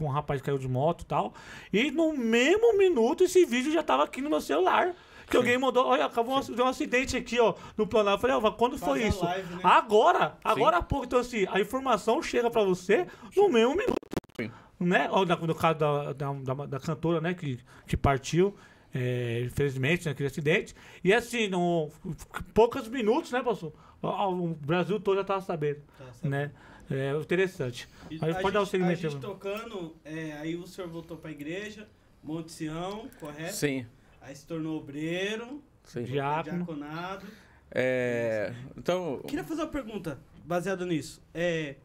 [0.00, 1.34] um rapaz caiu de moto e tal,
[1.72, 4.94] e no mesmo minuto esse vídeo já tava aqui no meu celular.
[5.28, 8.26] Que alguém mandou, olha, acabou de um acidente aqui, ó, no Planalto.
[8.26, 9.24] Eu falei, ó, quando Faz foi isso?
[9.24, 9.60] live, né?
[9.64, 11.06] Agora, agora há pouco.
[11.06, 13.94] Então, assim, a informação chega pra você no mesmo minuto.
[14.38, 14.50] Sim.
[14.78, 15.08] Né?
[15.26, 18.54] Na- No caso da, da, da- da cantora, né, que, que partiu,
[18.94, 20.74] é, infelizmente, naquele acidente.
[21.02, 21.88] E assim, no,
[22.52, 23.72] poucos minutos, né, pastor?
[24.02, 25.93] O Brasil todo já tava sabendo, sabe?
[26.24, 26.50] Né?
[26.90, 27.88] É interessante.
[28.20, 29.00] Aí a pode dar o gente- A segmento.
[29.00, 31.88] gente tocando, é, aí o senhor voltou pra igreja,
[32.22, 33.54] Monte Sião, correto?
[33.54, 33.86] Sim,
[34.20, 36.02] Aí se tornou obreiro, sim.
[36.04, 36.56] Diácono.
[36.64, 37.26] diaconado.
[37.70, 41.22] É, então, Queria fazer uma pergunta baseada nisso.
[41.34, 41.76] É,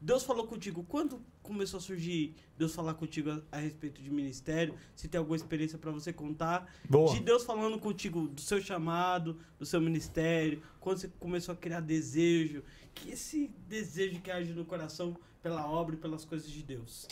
[0.00, 4.74] Deus falou contigo, quando começou a surgir Deus falar contigo a, a respeito de ministério?
[4.94, 6.70] Se tem alguma experiência pra você contar?
[6.88, 7.14] Boa.
[7.14, 11.80] De Deus falando contigo do seu chamado, do seu ministério, quando você começou a criar
[11.80, 12.62] desejo,
[12.94, 17.06] que esse desejo que age no coração pela obra e pelas coisas de Deus.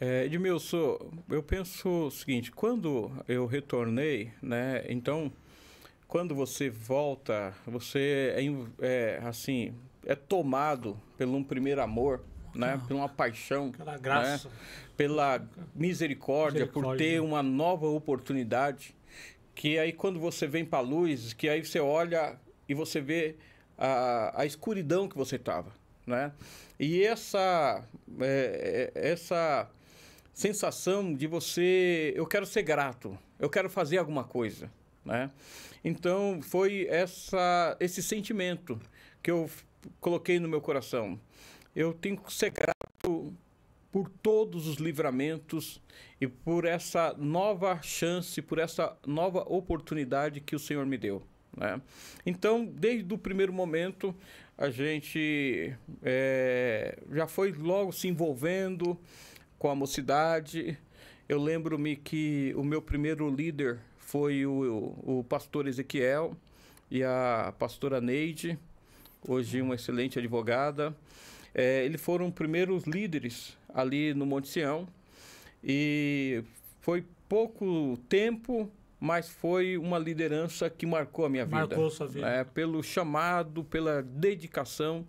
[0.00, 0.98] É, Edmilson,
[1.28, 5.32] eu penso o seguinte, quando eu retornei, né, então,
[6.06, 8.44] quando você volta, você é,
[8.86, 9.74] é, assim,
[10.06, 12.22] é tomado pelo um primeiro amor,
[12.54, 14.48] né, por uma paixão, Aquela graça.
[14.96, 17.20] pela misericórdia, por Misericórdia, ter né?
[17.20, 18.94] uma nova oportunidade,
[19.54, 22.38] que aí quando você vem para a luz, que aí você olha
[22.68, 23.36] e você vê
[23.76, 25.72] a, a escuridão que você estava,
[26.06, 26.32] né?
[26.78, 27.84] E essa,
[28.20, 29.68] é, é, essa
[30.32, 34.70] sensação de você, eu quero ser grato, eu quero fazer alguma coisa,
[35.04, 35.30] né?
[35.84, 38.78] Então foi essa, esse sentimento
[39.22, 39.48] que eu
[40.00, 41.18] coloquei no meu coração.
[41.74, 43.32] Eu tenho que ser grato
[43.92, 45.80] por todos os livramentos
[46.20, 51.22] e por essa nova chance, por essa nova oportunidade que o Senhor me deu.
[51.56, 51.80] Né?
[52.24, 54.14] Então, desde o primeiro momento,
[54.58, 58.98] a gente eh, já foi logo se envolvendo
[59.58, 60.78] com a mocidade.
[61.28, 66.36] Eu lembro-me que o meu primeiro líder foi o, o pastor Ezequiel
[66.90, 68.58] e a pastora Neide,
[69.26, 70.94] hoje uma excelente advogada.
[71.54, 74.86] É, eles foram primeiros líderes ali no Monte Sião
[75.64, 76.42] e
[76.80, 78.70] foi pouco tempo,
[79.00, 81.56] mas foi uma liderança que marcou a minha vida.
[81.56, 82.26] Marcou sua vida.
[82.28, 85.06] É, pelo chamado, pela dedicação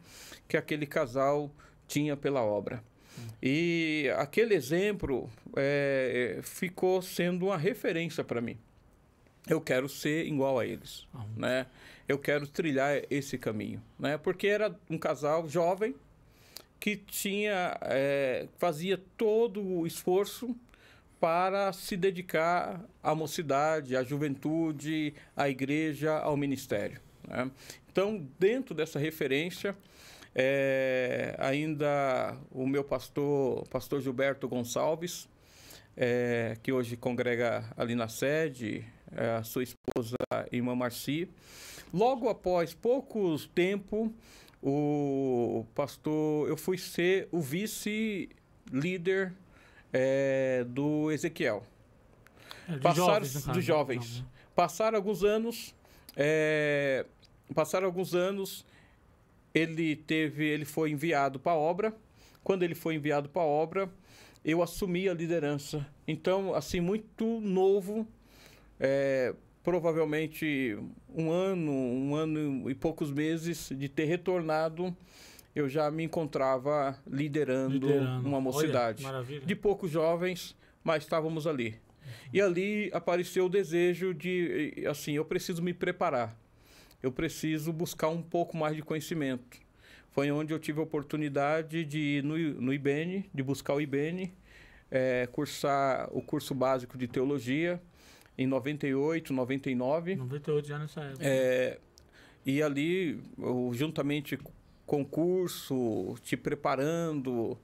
[0.47, 1.51] que aquele casal
[1.87, 2.83] tinha pela obra.
[3.41, 8.57] E aquele exemplo é, ficou sendo uma referência para mim.
[9.49, 11.25] Eu quero ser igual a eles, Ah.
[11.35, 11.65] né?
[12.07, 14.17] Eu quero trilhar esse caminho, né?
[14.17, 15.95] Porque era um casal jovem
[16.79, 20.55] que tinha é, fazia todo o esforço
[21.19, 27.01] para se dedicar à mocidade, à juventude, à igreja, ao ministério.
[27.27, 27.49] né?
[27.91, 29.75] Então, dentro dessa referência,
[30.35, 35.27] é, ainda o meu pastor, pastor Gilberto Gonçalves,
[35.95, 40.15] é, que hoje congrega ali na sede, é, a sua esposa,
[40.51, 41.27] irmã Marci.
[41.93, 44.13] Logo após pouco tempo,
[44.61, 49.33] o pastor, eu fui ser o vice-líder
[49.93, 51.63] é, do Ezequiel.
[52.67, 53.61] É, de Passaram jovens, no caso, dos né?
[53.61, 54.23] jovens.
[54.55, 55.75] Passaram alguns anos,
[56.15, 57.05] é,
[57.53, 58.65] passaram alguns anos,
[59.53, 61.93] ele teve, ele foi enviado para a obra.
[62.43, 63.89] Quando ele foi enviado para a obra,
[64.43, 65.85] eu assumi a liderança.
[66.07, 68.07] Então, assim, muito novo,
[68.79, 69.33] é,
[69.67, 70.77] provavelmente
[71.13, 74.95] um ano, um ano e poucos meses de ter retornado,
[75.53, 78.25] eu já me encontrava liderando, Liderando.
[78.29, 79.03] uma Olha, mocidade.
[79.03, 79.41] maravilha.
[79.45, 81.75] de poucos jovens, mas estávamos ali.
[82.31, 86.33] E ali apareceu o desejo de, eh, assim, eu preciso me preparar.
[87.03, 89.57] Eu preciso buscar um pouco mais de conhecimento.
[90.11, 94.33] Foi onde eu tive a oportunidade de ir no, no IBN, de buscar o IBN,
[94.89, 97.81] eh, cursar o curso básico de teologia
[98.37, 100.15] em 98, 99.
[100.15, 101.25] 98 já nessa época.
[101.25, 101.79] É,
[102.45, 103.19] e ali,
[103.73, 104.39] juntamente
[104.85, 107.57] com o curso, te preparando,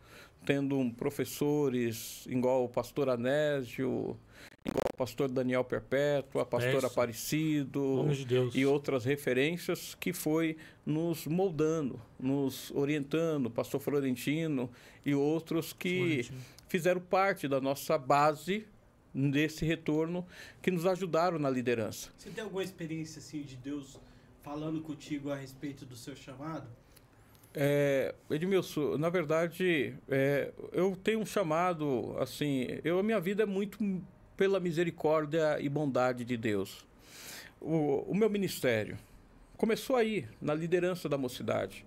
[0.45, 4.17] tendo professores igual o pastor Anésio,
[4.65, 6.86] igual o pastor Daniel Perpétua, pastor Isso.
[6.88, 8.55] Aparecido Nome de Deus.
[8.55, 14.69] e outras referências que foi nos moldando, nos orientando, pastor Florentino
[15.05, 16.39] e outros que Florentino.
[16.67, 18.65] fizeram parte da nossa base
[19.14, 20.26] desse retorno,
[20.61, 22.09] que nos ajudaram na liderança.
[22.18, 23.99] Você tem alguma experiência assim de Deus
[24.41, 26.68] falando contigo a respeito do seu chamado?
[27.55, 33.45] É, Edmilson, na verdade, é, eu tenho um chamado, assim, eu, a minha vida é
[33.45, 33.78] muito
[34.36, 36.84] pela misericórdia e bondade de Deus.
[37.61, 38.97] O, o meu ministério
[39.55, 41.86] começou aí, na liderança da mocidade.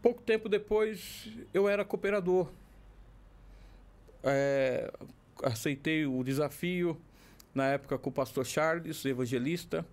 [0.00, 2.48] Pouco tempo depois, eu era cooperador.
[4.22, 4.92] É,
[5.44, 7.00] aceitei o desafio,
[7.54, 9.86] na época com o pastor Charles, evangelista,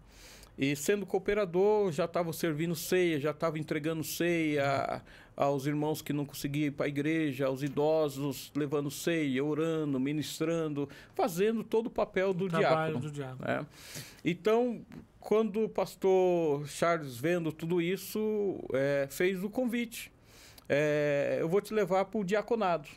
[0.58, 5.02] e sendo cooperador, já estava servindo ceia, já estava entregando ceia
[5.36, 10.89] aos irmãos que não conseguiam ir para a igreja, aos idosos, levando ceia, orando, ministrando,
[11.16, 12.99] fazendo todo o papel do Trabalho diácono.
[12.99, 13.47] do diácono.
[13.47, 13.66] né?
[14.24, 14.82] Então,
[15.20, 20.12] quando o pastor Charles, vendo tudo isso, é, fez o convite.
[20.68, 22.88] É, eu vou te levar para o diaconado.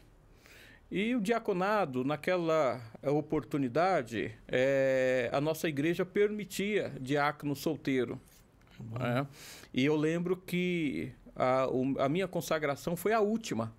[0.91, 8.20] E o diaconado, naquela oportunidade, é, a nossa igreja permitia diácono solteiro.
[8.99, 9.26] né?
[9.72, 11.66] E eu lembro que a,
[11.99, 13.72] a minha consagração foi a última.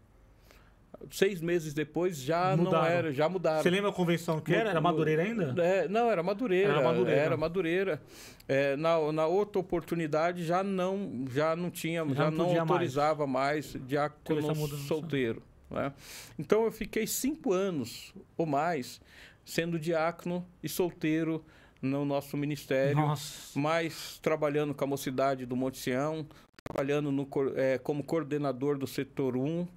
[1.11, 2.85] Seis meses depois já não Mudaram.
[2.87, 3.61] era, já mudaram.
[3.61, 4.69] Você lembra a convenção que era?
[4.71, 5.53] Era Madureira ainda?
[5.63, 6.73] É, não, era Madureira.
[6.73, 7.21] Era Madureira.
[7.21, 8.01] Era Madureira.
[8.47, 13.27] É, na, na outra oportunidade já não, já não tinha, Já já, não não autorizava
[13.27, 15.43] mais, Teve diácono solteiro.
[15.69, 15.91] Né?
[16.37, 18.99] Então eu fiquei cinco anos ou mais
[19.43, 21.43] sendo diácono e solteiro
[21.81, 23.57] no nosso ministério Nossa.
[23.59, 26.25] mais trabalhando com a mocidade do Monte Sião,
[26.63, 29.67] trabalhando no eh, como coordenador do setor 1,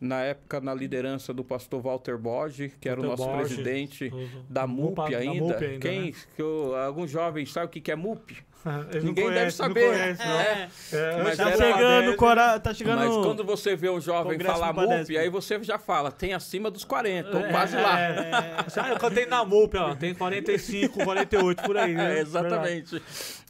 [0.00, 4.12] na época na liderança do pastor Walter Borges, que era o Walter nosso Borges, presidente
[4.48, 5.34] da MUP da ainda.
[5.34, 6.12] MUP ainda, Quem, né?
[6.36, 8.44] que eu- alguns jovens sabem o que é MUP?
[9.02, 9.86] Ninguém deve conhecem, não saber.
[9.90, 10.40] conhecem, não.
[10.40, 12.60] É, É, Mas tá era- chegando, dele, cora...
[12.60, 12.98] tá chegando.
[12.98, 16.70] Mas quando você vê um jovem Congresso falar MUP, aí você já fala, tem acima
[16.70, 18.00] dos 40, ou É, quase lá.
[18.00, 18.30] é.
[18.76, 19.94] Ah, eu cantei na MUP, ó.
[19.94, 22.18] Tem 45, 48 por aí, né?
[22.18, 23.00] É, exatamente.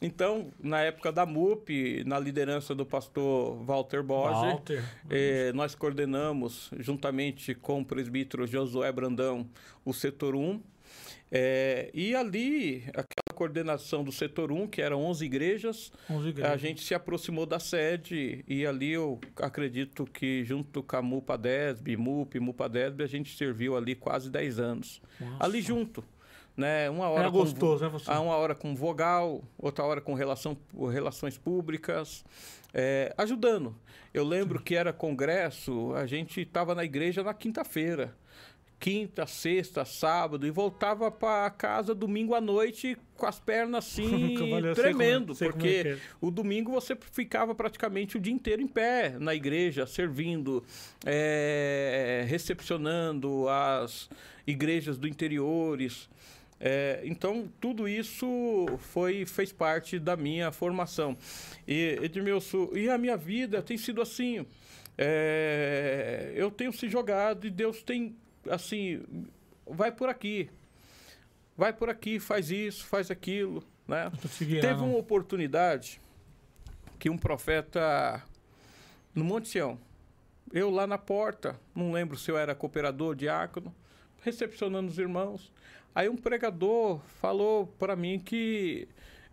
[0.01, 4.83] Então, na época da MUP, na liderança do pastor Walter Borges, Walter.
[5.09, 9.47] Eh, nós coordenamos, juntamente com o presbítero Josué Brandão,
[9.83, 10.61] o setor 1.
[11.31, 16.51] Eh, e ali, aquela coordenação do setor 1, que eram 11 igrejas, 11 igrejas.
[16.53, 21.97] a gente se aproximou da sede e ali eu acredito que junto com a MUPADESB,
[21.97, 25.01] MUP, MUPADESB, a gente serviu ali quase 10 anos.
[25.19, 25.43] Nossa.
[25.45, 26.03] Ali junto,
[26.55, 26.89] né?
[26.89, 28.09] Uma hora Era com- gostoso, né, você?
[28.09, 30.57] a uma hora com vogal, outra hora com relação,
[30.91, 32.23] relações públicas,
[32.73, 33.75] é, ajudando.
[34.13, 38.15] Eu lembro que era congresso, a gente estava na igreja na quinta-feira.
[38.79, 44.37] Quinta, sexta, sábado, e voltava para casa domingo à noite com as pernas assim, sei
[44.37, 45.97] como é- tremendo, sei como é porque que é.
[46.21, 50.63] o domingo você ficava praticamente o dia inteiro em pé na igreja, servindo,
[51.05, 54.09] é, recepcionando as
[54.45, 56.07] igrejas do interiores.
[56.59, 58.27] É, então, tudo isso
[58.79, 61.17] foi, fez parte da minha formação.
[61.67, 64.45] E, Edmilson, e a minha vida tem sido assim.
[64.97, 68.15] É, eu tenho se jogado e Deus tem,
[68.49, 69.03] assim,
[69.65, 70.49] vai por aqui.
[71.55, 74.11] Vai por aqui, faz isso, faz aquilo, né?
[74.61, 75.99] Teve uma oportunidade
[76.99, 78.23] que um profeta
[79.13, 79.79] no Monte Sião,
[80.53, 83.73] eu lá na porta, não lembro se eu era cooperador, diácono,
[84.21, 85.51] recepcionando os irmãos.
[85.95, 88.87] Aí um pregador falou para mim que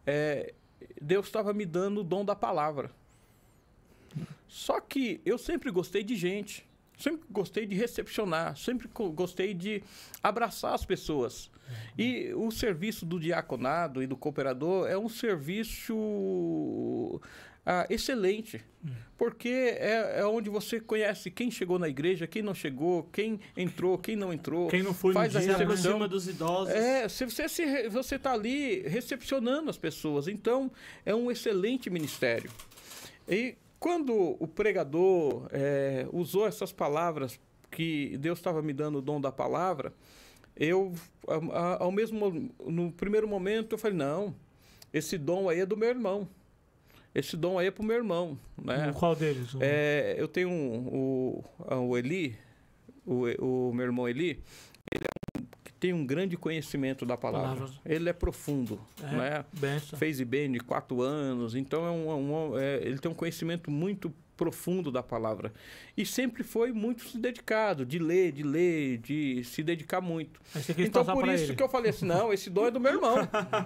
[0.07, 0.55] é,
[1.01, 2.91] Deus estava me dando o dom da palavra.
[4.49, 9.82] Só que eu sempre gostei de gente, sempre gostei de recepcionar, sempre gostei de
[10.22, 11.51] abraçar as pessoas.
[11.99, 15.95] E o serviço do diaconado e do cooperador é um serviço
[17.66, 18.62] ah, excelente,
[19.16, 23.97] porque é, é onde você conhece quem chegou na igreja, quem não chegou, quem entrou,
[23.97, 24.68] quem não entrou.
[24.68, 25.55] Quem não foi no faz a dia, né?
[25.55, 25.92] Se recepção.
[25.92, 26.74] aproxima dos idosos.
[26.74, 30.28] É, se você, se, você tá ali recepcionando as pessoas.
[30.28, 30.70] Então,
[31.07, 32.51] é um excelente ministério.
[33.26, 33.55] E
[33.85, 37.39] quando o pregador é, usou essas palavras
[37.70, 39.93] que Deus estava me dando o dom da palavra,
[40.57, 40.95] eu,
[41.78, 44.35] ao mesmo, no primeiro momento, eu falei, não,
[44.91, 46.26] esse dom aí é do meu irmão.
[47.14, 48.91] Esse dom aí é pro meu irmão, né?
[48.97, 49.55] Qual deles?
[49.61, 51.45] É, eu tenho um, o,
[51.91, 52.39] o Eli,
[53.05, 54.43] o, o meu irmão Eli,
[54.91, 55.24] ele é
[55.85, 57.57] tem um grande conhecimento da palavra.
[57.57, 57.80] Palavras.
[57.85, 59.45] Ele é profundo, é, né?
[59.53, 59.99] Benção.
[59.99, 64.91] Fez IBN quatro anos, então é um, um é, ele tem um conhecimento muito profundo
[64.91, 65.53] da palavra.
[65.95, 70.41] E sempre foi muito se dedicado, de ler, de ler, de se dedicar muito.
[70.78, 71.55] Então, por isso ele.
[71.55, 73.16] que eu falei assim, não, esse dom é do meu irmão.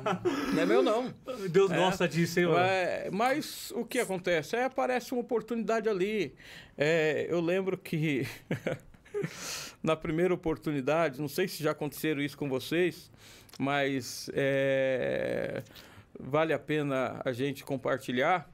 [0.52, 1.14] não é meu, não.
[1.48, 4.56] Deus é, gosta disso, hein, é, Mas o que acontece?
[4.56, 6.34] É, aparece uma oportunidade ali.
[6.76, 8.26] É, eu lembro que...
[9.82, 13.10] na primeira oportunidade, não sei se já aconteceram isso com vocês,
[13.58, 15.62] mas é,
[16.18, 18.50] vale a pena a gente compartilhar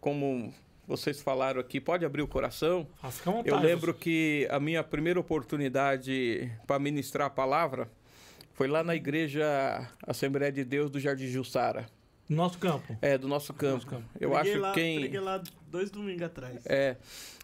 [0.00, 0.52] como
[0.86, 2.86] vocês falaram aqui, pode abrir o coração.
[3.02, 3.10] Ah.
[3.44, 7.88] Eu lembro que a minha primeira oportunidade para ministrar a palavra
[8.52, 11.86] foi lá na igreja Assembleia de Deus do Jardim Jussara.
[12.32, 12.96] Do nosso campo?
[13.02, 13.74] É, do nosso campo.
[13.74, 14.04] Nosso campo.
[14.18, 15.00] Eu preguei acho lá, quem.
[15.00, 16.64] Preguei lá dois domingos atrás.
[16.64, 16.96] É.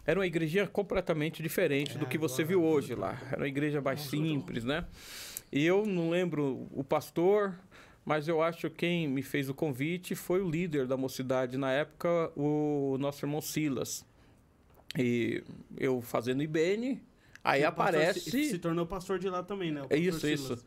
[0.03, 3.21] Era uma igreja completamente diferente é, do que você viu hoje lá.
[3.27, 4.85] Era uma igreja mais simples, né?
[5.51, 7.55] E eu não lembro o pastor,
[8.03, 11.71] mas eu acho que quem me fez o convite foi o líder da mocidade na
[11.71, 14.03] época, o nosso irmão Silas.
[14.97, 15.43] E
[15.77, 16.99] eu fazendo IBN,
[17.43, 18.21] aí aparece.
[18.31, 19.83] Se, se, tornou pastor de lá também, né?
[19.91, 20.39] É isso, Silas.
[20.39, 20.65] isso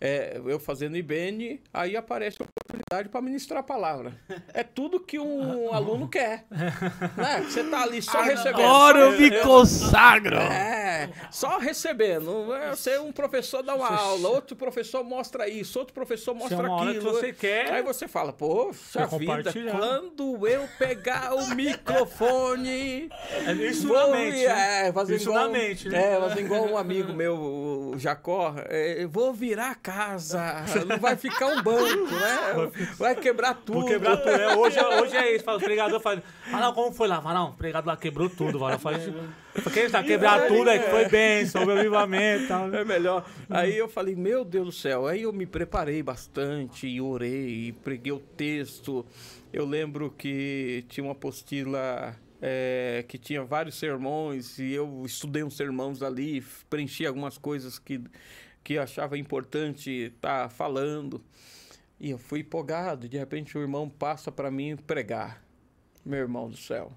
[0.00, 4.14] é, eu fazendo IBN, aí aparece a oportunidade para ministrar a palavra.
[4.52, 6.44] É tudo que um aluno quer.
[6.50, 7.44] Né?
[7.48, 8.60] Você tá ali só recebendo.
[8.60, 10.36] Agora eu me consagro!
[10.36, 12.46] É, só recebendo.
[12.70, 16.94] Você, um professor dá uma aula, outro professor mostra isso, outro professor mostra é aquilo.
[16.94, 17.72] que você quer.
[17.72, 23.08] Aí você fala, poxa vida, quando eu pegar o microfone.
[23.46, 24.46] É isso vou, na mente.
[24.46, 26.14] É, fazer isso igual, na mente, né?
[26.14, 28.54] É, fazer igual um amigo meu, o Jacó.
[28.66, 32.86] É, vou virar a casa, não vai ficar um banco, né?
[32.96, 33.80] Vai quebrar tudo.
[33.80, 34.30] Vou quebrar tudo.
[34.30, 35.44] É, hoje, hoje é isso.
[35.48, 37.20] O pregador fala, ah não, como foi lá?
[37.20, 38.58] Fala, não, o pregador lá quebrou tudo.
[38.58, 38.98] Fala, fala,
[39.62, 42.74] porque ele tá quebrar tudo, é que foi bem, soube o avivamento tal.
[42.74, 43.28] É melhor.
[43.50, 45.06] Aí eu falei, meu Deus do céu.
[45.06, 49.04] Aí eu me preparei bastante, e orei, e preguei o texto.
[49.52, 55.56] Eu lembro que tinha uma apostila é, que tinha vários sermões e eu estudei uns
[55.56, 58.00] sermões ali, preenchi algumas coisas que
[58.64, 61.22] que achava importante estar tá falando.
[62.00, 63.08] E eu fui empolgado.
[63.08, 65.44] De repente, o irmão passa para mim pregar.
[66.04, 66.90] Meu irmão do céu.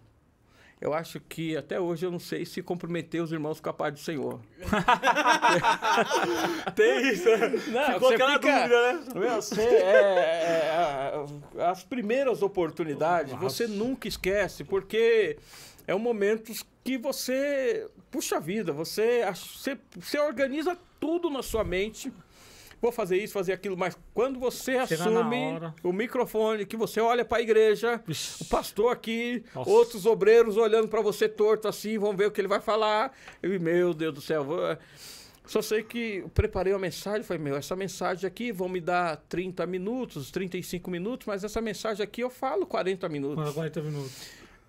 [0.80, 3.96] Eu acho que até hoje eu não sei se comprometer os irmãos com a paz
[3.96, 4.40] do Senhor.
[6.76, 7.26] Tem isso.
[7.26, 7.50] Né?
[7.68, 9.36] Não, Ficou aquela fica, dúvida, né?
[9.36, 11.26] Você, é,
[11.58, 13.44] é, as primeiras oportunidades, Nossa.
[13.44, 15.40] você nunca esquece, porque
[15.88, 16.54] é um momento
[16.84, 22.12] que você, puxa vida, você, você, você organiza tudo na sua mente.
[22.80, 27.26] Vou fazer isso, fazer aquilo, mas quando você Chega assume o microfone, que você olha
[27.26, 28.44] para a igreja, Ixi.
[28.44, 29.70] o pastor aqui, Nossa.
[29.70, 33.12] outros obreiros olhando para você torto assim, vão ver o que ele vai falar.
[33.42, 34.60] Eu, meu Deus do céu, vou...
[35.48, 39.66] Só sei que preparei uma mensagem, falei, meu, essa mensagem aqui vão me dar 30
[39.66, 43.54] minutos, 35 minutos, mas essa mensagem aqui eu falo 40 minutos.
[43.54, 44.12] 40 minutos.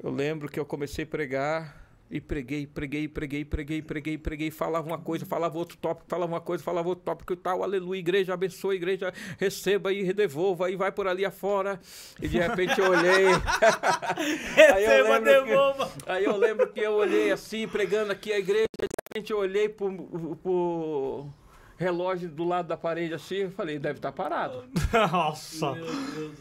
[0.00, 4.86] Eu lembro que eu comecei a pregar e preguei, preguei, preguei, preguei, preguei, preguei, falava
[4.86, 8.32] uma coisa, falava outro tópico, falava uma coisa, falava outro tópico e tal, aleluia, igreja
[8.32, 11.78] abençoe, igreja receba e redevolva, e vai por ali afora.
[12.20, 13.26] E de repente eu olhei.
[14.56, 15.90] receba, devolva.
[16.02, 19.38] Que, aí eu lembro que eu olhei assim, pregando aqui a igreja, de repente eu
[19.38, 21.28] olhei pro, pro
[21.76, 24.64] relógio do lado da parede assim, eu falei, deve estar tá parado.
[25.12, 25.76] Nossa!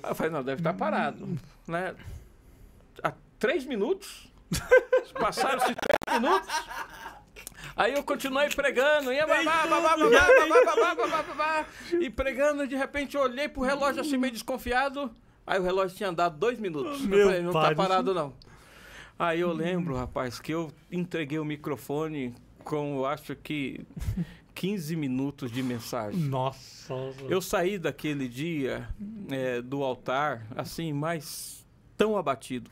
[0.02, 1.28] Eu falei, não, deve estar tá parado.
[1.68, 1.94] Né?
[3.04, 4.32] Há três minutos
[5.20, 6.48] Passaram-se três minutos.
[7.76, 11.66] Aí eu continuei pregando, ia babá, babá, babá, babá, babá,
[12.00, 15.12] e pregando, de repente eu olhei pro relógio assim meio desconfiado.
[15.46, 17.02] Aí o relógio tinha andado dois minutos.
[17.02, 18.34] Meu eu falei, não tá parado não.
[19.20, 22.34] Aí eu lembro, rapaz, que eu entreguei o microfone
[22.64, 23.86] com, eu acho que
[24.56, 26.20] 15 minutos de mensagem.
[26.20, 26.94] Nossa.
[27.30, 28.90] Eu saí daquele dia
[29.30, 31.64] é, do altar, assim, mais
[31.96, 32.72] tão abatido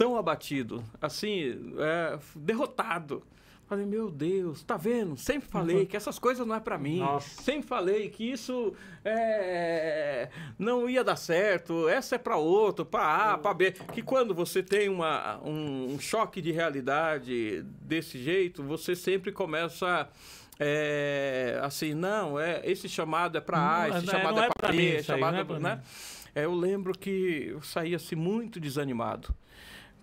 [0.00, 3.22] tão abatido, assim, é, derrotado.
[3.66, 5.14] Falei, meu Deus, tá vendo?
[5.18, 7.00] Sempre falei que essas coisas não é para mim.
[7.00, 7.42] Nossa.
[7.42, 8.72] Sempre falei que isso
[9.04, 11.86] é, não ia dar certo.
[11.86, 13.72] Essa é para outro, para A, para B.
[13.72, 20.08] Que quando você tem uma, um, um, choque de realidade desse jeito, você sempre começa
[20.58, 24.72] é, assim, não, é esse chamado é para A, esse não, chamado é, é para
[24.72, 25.82] B, chamado, é, né?
[26.34, 29.34] É, eu lembro que eu saí assim muito desanimado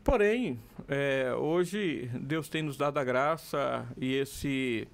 [0.07, 4.87] Porém, é, hoje Deus tem nos dado a graça e esse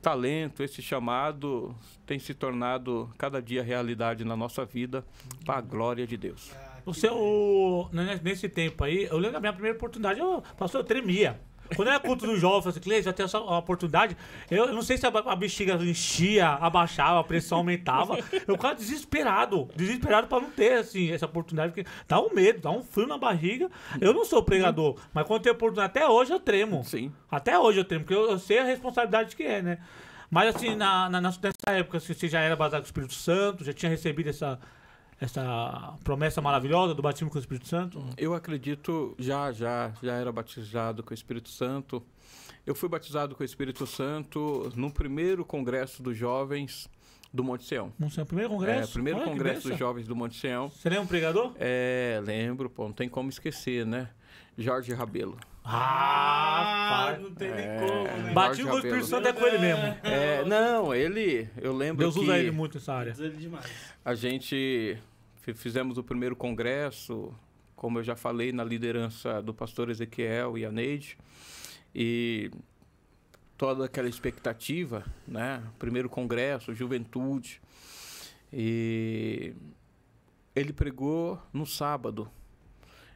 [0.00, 1.76] talento, esse chamado
[2.06, 5.04] tem se tornado cada dia realidade na nossa vida
[5.44, 6.50] para a glória de Deus.
[6.86, 10.84] O seu, né, nesse tempo aí, eu lembro da minha primeira oportunidade, eu, pastor, eu
[10.86, 11.38] tremia.
[11.74, 14.16] Quando era culto do jovem, eu falei assim, Cleiton, já tem essa oportunidade.
[14.50, 18.18] Eu, eu não sei se a, a bexiga enchia, abaixava, a pressão aumentava.
[18.46, 22.70] Eu ficava desesperado, desesperado pra não ter, assim, essa oportunidade, porque dá um medo, dá
[22.70, 23.70] um frio na barriga.
[24.00, 26.82] Eu não sou pregador, mas quando tem oportunidade, até hoje eu tremo.
[26.84, 27.12] Sim.
[27.30, 29.78] Até hoje eu tremo, porque eu, eu sei a responsabilidade que é, né?
[30.30, 33.64] Mas assim, na, na, nessa época, assim, você já era baseado com o Espírito Santo,
[33.64, 34.58] já tinha recebido essa,
[35.22, 38.04] essa promessa maravilhosa do batismo com o Espírito Santo?
[38.18, 42.02] Eu acredito, já, já, já era batizado com o Espírito Santo.
[42.66, 46.90] Eu fui batizado com o Espírito Santo no primeiro congresso dos jovens
[47.32, 47.92] do Monte Sião.
[48.00, 48.90] O primeiro congresso?
[48.90, 50.68] É, primeiro Olha, congresso dos jovens do Monte Sião.
[50.68, 51.52] Você lembra um pregador?
[51.56, 54.08] É, lembro, pô, não tem como esquecer, né?
[54.58, 55.38] Jorge Rabelo.
[55.64, 58.32] Ah, não tem É, nem como, né?
[58.32, 59.82] Batismo com o Espírito Santo é com ele mesmo.
[60.02, 63.12] É, não, ele, eu lembro Deus que usa ele muito nessa área.
[63.12, 63.70] Usa ele demais.
[64.04, 64.98] a gente
[65.54, 67.34] fizemos o primeiro congresso,
[67.74, 71.18] como eu já falei, na liderança do pastor Ezequiel e a Neide,
[71.94, 72.50] e
[73.56, 75.62] toda aquela expectativa, né?
[75.78, 77.60] Primeiro congresso, juventude,
[78.52, 79.54] e
[80.54, 82.30] ele pregou no sábado.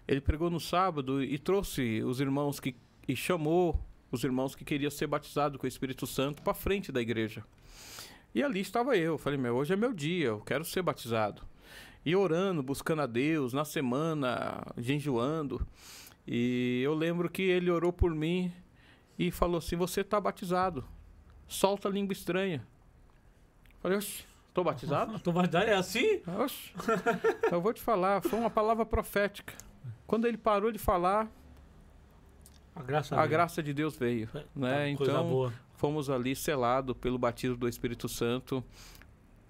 [0.08, 2.74] Ele pregou no sábado e trouxe os irmãos que
[3.08, 7.00] e chamou os irmãos que queriam ser batizados com o Espírito Santo para frente da
[7.00, 7.44] igreja.
[8.34, 9.16] E ali estava eu.
[9.16, 11.42] Falei, meu, hoje é meu dia, eu quero ser batizado.
[12.06, 15.66] E orando, buscando a Deus, na semana, jejuando.
[16.24, 18.52] E eu lembro que ele orou por mim
[19.18, 20.84] e falou assim: Você está batizado,
[21.48, 22.64] solta a língua estranha.
[23.80, 25.18] Falei, oxe, estou batizado?
[25.20, 26.20] Tô batizado, é assim?
[26.42, 26.72] Oxe,
[27.50, 29.52] eu vou te falar, foi uma palavra profética.
[30.06, 31.28] Quando ele parou de falar,
[32.74, 34.28] A graça a graça de Deus veio.
[34.28, 34.94] Tá, Né?
[34.96, 35.52] Coisa Então, boa.
[35.74, 38.64] fomos ali selados pelo batismo do Espírito Santo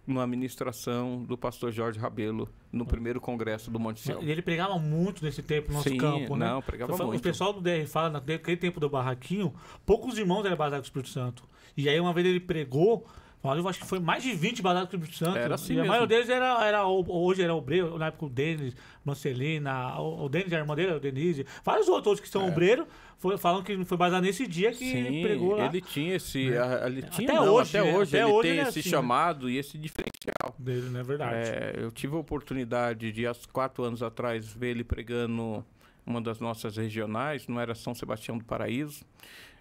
[0.07, 4.21] numa ministração do pastor Jorge Rabelo no primeiro congresso do Monte Sião.
[4.23, 6.47] Ele pregava muito nesse tempo no nosso Sim, campo, né?
[6.49, 7.21] não, pregava fala- muito.
[7.21, 9.53] O pessoal do DR fala, naquele tempo do barraquinho,
[9.85, 11.43] poucos irmãos eram baseados com o Espírito Santo.
[11.77, 13.07] E aí uma vez ele pregou,
[13.45, 15.39] eu acho que foi mais de 20 baseados com o Espírito Santo.
[15.39, 15.89] Era assim e a mesmo.
[15.91, 18.75] maioria deles era, era, hoje era obreiro, na época o Denis,
[19.05, 22.87] Marcelina, o, o Denis, a irmã dele, o Denise, vários outros que são obreiros,
[23.19, 25.11] foi, falam que foi baseado nesse dia que ele É.
[25.13, 26.57] Sim, pregou lá ele tinha esse.
[26.59, 27.97] a- ele tinha, Até não, hoje, até né?
[27.97, 28.97] hoje Até ele hoje tem ele é esse assim, né?
[28.97, 30.55] chamado e esse diferencial.
[30.59, 31.35] dele, não é verdade.
[31.49, 35.65] É, eu tive a oportunidade de, há quatro anos atrás, ver ele pregando
[36.05, 39.05] uma das nossas regionais, não era São Sebastião do Paraíso.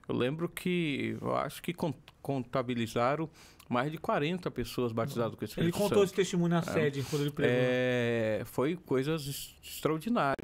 [0.08, 3.30] Eu lembro que, eu acho que con- contabilizaram
[3.70, 6.04] mais de 40 pessoas batizadas com o ele Espírito contou Santo.
[6.04, 7.56] esse testemunho na sede quando ele pregou.
[7.58, 10.36] É, foi coisas ex- extraordinárias.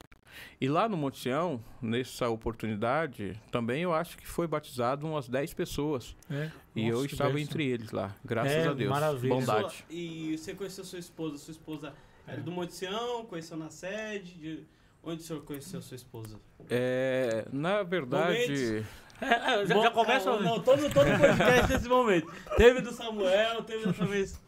[0.59, 5.53] E lá no Monte Sião, nessa oportunidade, também eu acho que foi batizado umas 10
[5.53, 6.15] pessoas.
[6.29, 6.49] É.
[6.75, 7.43] E Nossa, eu estava bênção.
[7.51, 8.89] entre eles lá, graças É, a Deus.
[8.89, 9.35] maravilha.
[9.35, 9.85] Bondade.
[9.89, 11.37] E você conheceu sua esposa?
[11.37, 11.93] Sua esposa
[12.25, 14.33] era do Monte Sião, conheceu na sede?
[14.35, 14.63] De...
[15.03, 16.39] Onde o senhor conheceu sua esposa?
[16.69, 18.83] É, na verdade, É,
[19.21, 20.31] é, já, Bom, já começa.
[20.31, 22.31] Não, não, todo, todo podcast nesse momento.
[22.57, 24.39] Teve do Samuel, teve dessa vez.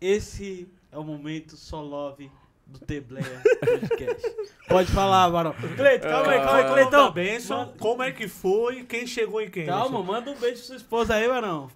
[0.00, 2.30] Esse é o momento só love
[2.66, 4.36] do Tebleia Podcast.
[4.68, 5.54] Pode falar, Barão.
[5.76, 7.12] Cleito, calma aí, calma aí, Cleitão, Cleitão.
[7.12, 9.66] benção, como é que foi, quem chegou em quem?
[9.66, 11.68] Calma, manda um beijo pra sua esposa aí, Barão.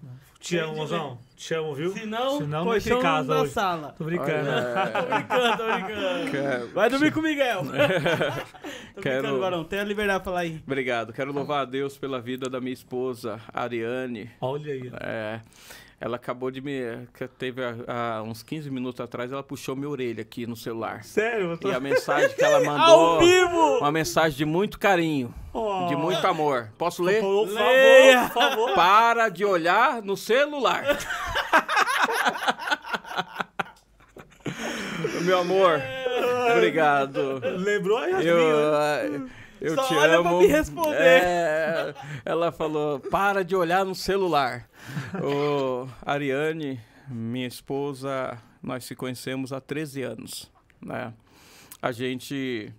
[0.45, 1.17] Te amo, mozão.
[1.35, 1.91] Te amo, viu?
[1.91, 3.51] Se não, Se não, colchão não tem casa na hoje.
[3.51, 3.95] sala.
[3.97, 4.49] Tô brincando.
[4.49, 6.31] Olha, Tô brincando, tô brincando.
[6.31, 7.63] quero- Vai dormir com o Miguel.
[8.95, 9.63] tô Quero- brincando, Barão.
[9.63, 10.61] Tem a liberdade pra falar aí.
[10.65, 11.11] Obrigado.
[11.13, 14.29] Quero louvar a Deus pela vida da minha esposa, Ariane.
[14.39, 14.91] Olha aí.
[15.01, 15.39] É,
[15.99, 16.79] ela acabou de me.
[17.37, 21.03] Teve há, há uns 15 minutos atrás, ela puxou minha orelha aqui no celular.
[21.03, 21.57] Sério?
[21.57, 21.69] Tô...
[21.69, 23.19] E a mensagem que ela Ao mandou.
[23.19, 23.77] vivo!
[23.79, 25.85] Uma mensagem de muito carinho, Oh.
[25.87, 26.69] de muito amor.
[26.77, 27.21] Posso ler?
[27.21, 28.27] Por Leia.
[28.29, 28.73] favor, por favor.
[28.75, 30.83] Para de olhar no celular.
[35.23, 35.81] Meu amor,
[36.55, 37.41] obrigado.
[37.57, 39.27] Lembrou Eu?
[39.65, 40.39] Eu Só te olha pra amo.
[40.39, 40.95] me responder.
[41.01, 41.93] É,
[42.23, 44.69] ela falou: para de olhar no celular.
[45.21, 50.51] Ô, Ariane, minha esposa, nós se conhecemos há 13 anos.
[50.81, 51.13] Né?
[51.81, 52.71] A gente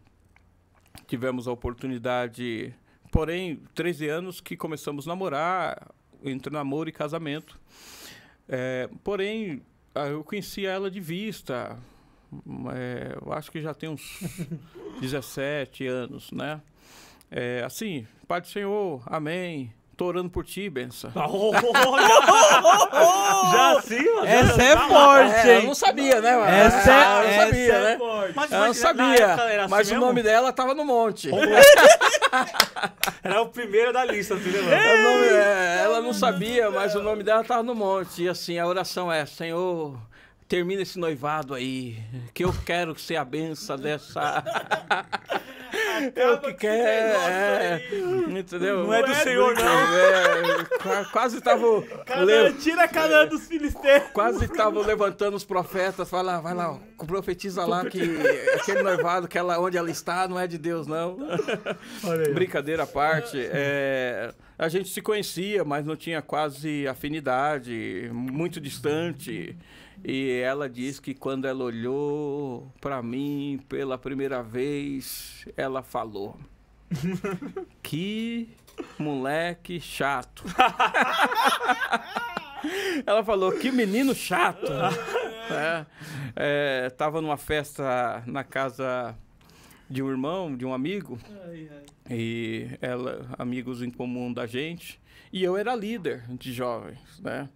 [1.07, 2.74] tivemos a oportunidade,
[3.11, 5.89] porém, 13 anos que começamos a namorar,
[6.24, 7.59] entre namoro e casamento.
[8.49, 9.62] É, porém,
[9.95, 11.76] eu conhecia ela de vista.
[12.74, 14.20] é, eu acho que já tem uns
[15.01, 16.61] 17 anos, né?
[17.30, 19.72] É, assim, Pai do Senhor, amém.
[19.96, 21.10] Tô orando por ti, benção.
[21.14, 21.52] Oh,
[22.92, 24.26] já, já sim, mano.
[24.26, 25.66] Essa é Tá- forte, É, eu hein?
[25.66, 26.36] não sabia, né?
[26.36, 26.50] mano?
[26.50, 27.96] Essa é, eu não essa sabia, é né?
[27.96, 28.32] forte.
[28.36, 31.30] Mas, Eu não sabia, assim mas o nome dela tava no monte.
[33.24, 34.68] Era o primeiro da lista, entendeu?
[34.70, 38.24] É, ela não sabia, mas o nome dela tava no monte.
[38.24, 39.98] E assim, a oração é, Senhor,
[40.46, 41.96] termina esse noivado aí,
[42.34, 44.44] que eu quero ser a benção dessa...
[46.14, 47.82] eu que quero, é,
[48.38, 48.84] entendeu?
[48.84, 49.64] Não é do Senhor, não.
[49.97, 51.82] É, qua- quase tava...
[52.05, 54.03] Canaã, le- tira a Canaã dos filisteus.
[54.12, 58.01] Quase estavam levantando os profetas, vai lá, vai lá, profetiza lá que
[58.61, 61.16] aquele noivado, que ela, onde ela está, não é de Deus, não.
[62.34, 69.57] Brincadeira à parte, é, a gente se conhecia, mas não tinha quase afinidade, muito distante.
[70.09, 76.38] E ela diz que quando ela olhou para mim pela primeira vez, ela falou:
[77.82, 78.48] Que
[78.96, 80.44] moleque chato.
[83.07, 84.66] Ela falou, que menino chato.
[85.52, 85.86] é,
[86.34, 89.16] é, tava numa festa na casa
[89.88, 91.18] de um irmão, de um amigo,
[92.11, 95.00] e ela, amigos em comum da gente,
[95.32, 97.48] e eu era líder de jovens, né?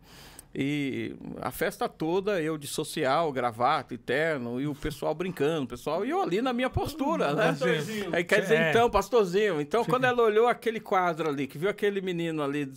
[0.52, 5.68] E a festa toda, eu de social, gravata, e terno, e o pessoal brincando, o
[5.68, 7.48] pessoal, e eu ali na minha postura, né?
[7.50, 8.08] Pastorzinho.
[8.12, 8.70] Aí quer dizer, É.
[8.70, 9.60] então, pastorzinho.
[9.60, 12.68] Então, quando ela olhou aquele quadro ali, que viu aquele menino ali,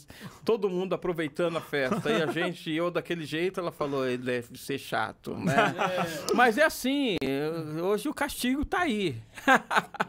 [0.45, 4.55] todo mundo aproveitando a festa, e a gente, eu daquele jeito, ela falou, ele deve
[4.55, 5.73] ser chato, né?
[6.35, 7.17] Mas é assim,
[7.81, 9.15] hoje o castigo tá aí.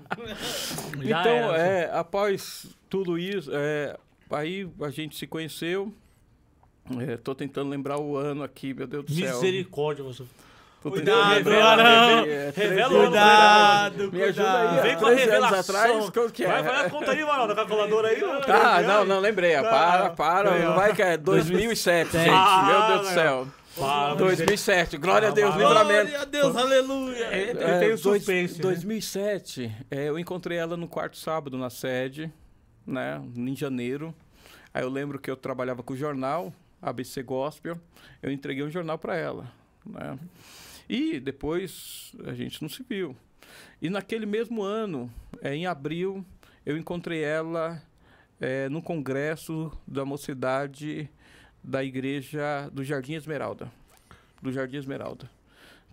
[1.03, 3.97] Então, é, após tudo isso, é,
[4.31, 5.93] aí a gente se conheceu.
[7.01, 9.35] É, tô tentando lembrar o ano aqui, meu Deus do céu.
[9.35, 10.22] Misericórdia, você.
[10.82, 12.18] Tô Cuidado, revela, não.
[12.26, 14.12] é, Revela anos Cuidado.
[14.12, 14.66] Me ajuda aí.
[14.68, 14.82] cuidado.
[14.82, 15.59] Vem com a revelação.
[15.61, 16.47] atrás, qual que é?
[16.47, 18.20] Vai, vai a conta aí, mano, da calculadora aí.
[18.20, 18.41] mano.
[18.47, 19.57] Ah, não, não, lembrei.
[19.57, 20.53] ó, Para, para.
[20.53, 20.62] Aí.
[20.62, 22.28] Não vai que é 2007, gente.
[22.30, 23.47] Ah, Meu Deus do céu.
[23.78, 24.99] Para, 2007.
[24.99, 26.01] Glória a Deus, Ah, livramento.
[26.11, 27.24] Glória a Deus, aleluia.
[27.24, 28.57] É, É, tem o dois- suspense.
[28.57, 28.61] né?
[28.62, 32.30] 2007, é, eu encontrei ela no quarto sábado na sede,
[32.87, 34.14] né, em janeiro.
[34.72, 36.53] Aí eu lembro que eu trabalhava com o jornal,
[36.85, 37.80] ABC Gospel,
[38.22, 39.53] eu entreguei um jornal para ela,
[39.85, 40.18] né.
[40.89, 43.16] E depois a gente não se viu.
[43.80, 45.11] E naquele mesmo ano,
[45.41, 46.24] é, em abril,
[46.64, 47.82] eu encontrei ela
[48.41, 51.09] é, no congresso da mocidade
[51.62, 53.70] da igreja do Jardim Esmeralda.
[54.43, 55.30] Do Jardim Esmeralda.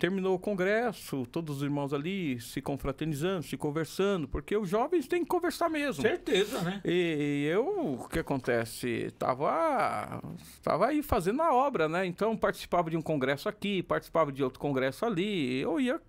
[0.02, 5.22] Terminou o congresso, todos os irmãos ali se confraternizando, se conversando, porque os jovens têm
[5.22, 6.02] que conversar mesmo.
[6.02, 6.82] Certeza, né?
[6.84, 9.14] E eu, o que acontece?
[9.20, 10.20] Tava,
[10.64, 12.04] tava aí fazendo a obra, né?
[12.04, 15.62] Então participava de um congresso aqui, participava de outro congresso ali.
[15.62, 16.02] Eu ia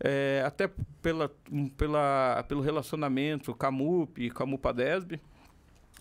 [0.00, 1.34] é, até pela,
[1.78, 5.18] pela, pelo relacionamento Camup, Camupadesb.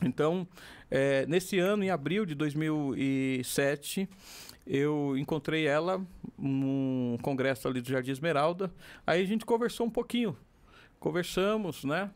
[0.02, 0.46] Então,
[0.92, 4.10] é, nesse ano, em abril de 2007,
[4.68, 6.02] eu encontrei ela
[6.38, 8.72] num congresso ali do Jardim Esmeralda.
[9.06, 10.38] Aí a gente conversou um pouquinho.
[11.00, 12.10] Conversamos, né?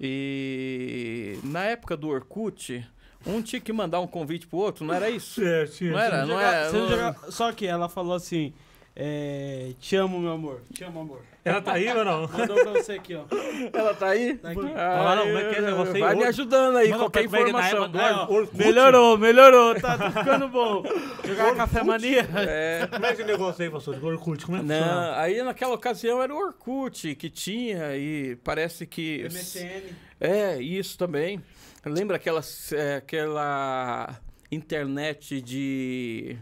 [0.00, 2.86] E na época do Orkut,
[3.26, 5.42] um tinha que mandar um convite pro outro, não era isso?
[5.44, 6.68] É, tinha, Não era, não é?
[6.70, 8.52] você não- Só que ela falou assim:
[8.96, 10.62] é, Te amo, meu amor.
[10.74, 11.22] Te amo, amor.
[11.42, 12.28] Ela tá aí ou não?
[12.28, 13.24] Mandou pra você aqui, ó.
[13.72, 14.34] Ela tá aí?
[14.34, 14.60] Tá aqui.
[14.76, 16.00] Ah, não, como é que é esse negócio aí?
[16.00, 17.84] Vai me ajudando aí, Mano, qualquer é é informação.
[17.84, 18.58] época ó, Orkut?
[18.58, 19.80] melhorou, melhorou.
[19.80, 20.82] Tá, tá ficando bom.
[21.24, 22.28] Jogar café mania.
[22.36, 23.96] É, Como é que negócio aí, pastor?
[23.96, 25.12] Do Orkut, como é que funciona?
[25.12, 29.24] não, aí naquela ocasião era o Orkut que tinha e parece que...
[29.24, 29.94] MSN.
[30.20, 31.40] É, isso também.
[31.86, 34.14] Lembra aquela, é, aquela
[34.50, 36.36] internet de,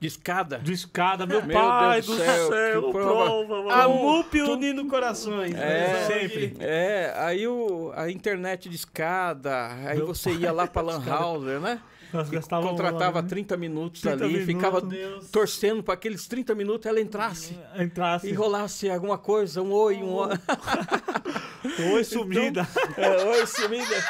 [0.00, 0.58] de escada?
[0.58, 3.46] De escada, meu, Meu pai Deus do do céu, céu, prova.
[3.46, 3.72] prova.
[3.72, 5.54] A MUP unindo corações.
[5.54, 6.56] É, sempre.
[6.58, 11.80] É, aí o, a internet de escada, aí você ia lá pra Lan House, né?
[12.12, 13.28] Nós gastávamos Contratava né?
[13.28, 14.54] 30 minutos 30 ali, minutos.
[14.54, 15.30] ficava Deus.
[15.32, 17.58] torcendo para aqueles 30 minutos ela entrasse.
[17.76, 18.28] Entrasse.
[18.28, 20.28] E rolasse alguma coisa, um oi, um oi.
[21.94, 22.68] Oi, sumida.
[22.96, 24.04] É, oi, sumida.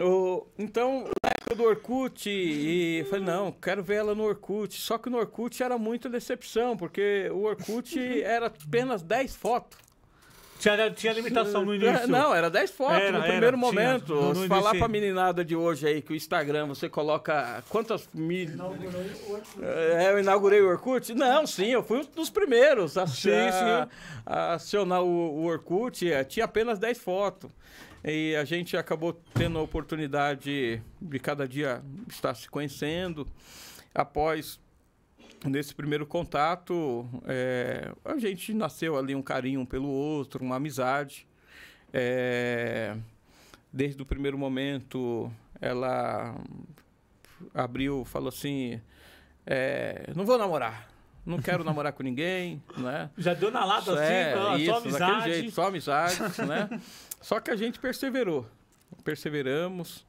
[0.00, 4.74] O, então, na época do Orkut, e falei, não, quero ver ela no Orkut.
[4.80, 9.78] Só que no Orkut era muita decepção, porque o Orkut era apenas 10 fotos.
[10.58, 12.08] Tinha, tinha limitação no início.
[12.08, 13.66] Não, era 10 fotos Era, no era, primeiro tinha.
[13.66, 14.14] momento.
[14.14, 14.78] No- no Se falar início.
[14.78, 18.48] pra meninada de hoje aí que o Instagram você coloca quantas mil.
[19.62, 21.14] É, eu inaugurei o Orkut?
[21.14, 23.88] Não, sim, eu fui um dos primeiros a, Sim, a-
[24.24, 26.10] a acionar o, o Orkut.
[26.10, 27.50] eh, Tinha apenas 10 fotos.
[28.04, 33.26] E a gente acabou tendo a oportunidade de cada dia estar se conhecendo.
[33.94, 34.60] Após
[35.44, 41.26] nesse primeiro contato, é, a gente nasceu ali um carinho um pelo outro, uma amizade.
[41.92, 42.94] É,
[43.72, 46.34] desde o primeiro momento, ela
[47.54, 48.80] abriu, falou assim,
[49.46, 50.88] é, não vou namorar.
[51.24, 53.08] Não quero namorar com ninguém, né?
[53.16, 55.32] Já deu na lata assim, É, ó, isso, só amizade.
[55.32, 56.68] jeito, só amizade, né?
[57.24, 58.44] Só que a gente perseverou.
[59.02, 60.06] Perseveramos.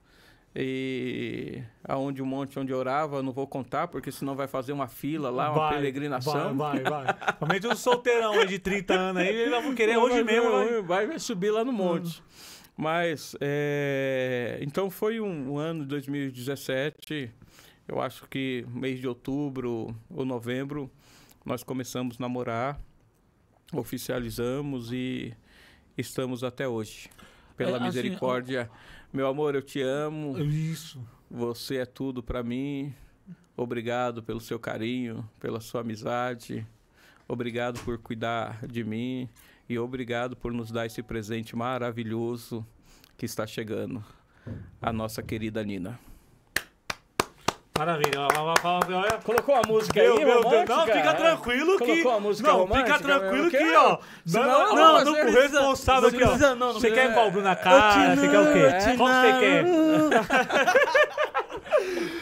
[0.54, 4.90] E aonde um monte onde eu orava, não vou contar, porque senão vai fazer uma
[4.90, 6.58] fila lá, uma Vai, peregrinação.
[6.58, 7.14] Vai, vai, vai.
[7.14, 10.52] Principalmente os solteirão aí de 30 anos aí, eles vão querer hoje Vai, mesmo.
[10.52, 11.08] vai, Vai.
[11.08, 12.22] vai, subir lá no monte.
[12.76, 17.32] Mas, é, então foi um, um ano de 2017,
[17.88, 20.92] eu acho que mês de outubro ou novembro,
[21.46, 22.78] nós começamos a namorar,
[23.74, 25.34] oficializamos e
[25.98, 27.10] estamos até hoje.
[27.58, 28.70] Pela É, assim, misericórdia.
[29.14, 30.38] Meu amor, eu te amo.
[30.38, 31.00] Isso.
[31.32, 32.94] Você é tudo para mim.
[33.56, 36.66] Obrigado pelo seu carinho, pela sua amizade.
[37.28, 39.30] Obrigado por cuidar de mim
[39.68, 42.66] e obrigado por nos dar esse presente maravilhoso
[43.18, 44.04] que está chegando.
[44.82, 45.98] A nossa querida Nina.
[47.78, 48.22] Maravilha.
[48.22, 49.20] Olha.
[49.24, 51.86] Colocou a música Meu, meu Deus, não, fica tranquilo que.
[51.86, 53.98] Colocou a música não, romântica, fica tranquilo que, que- ó.
[54.26, 56.28] Senão Não, não, não, o responsável Não aqui, ó.
[56.28, 58.16] precisa, não, não Você quer qual, Bruna Cara?
[58.16, 58.92] Você quer o quê?
[58.92, 59.66] Que você quer?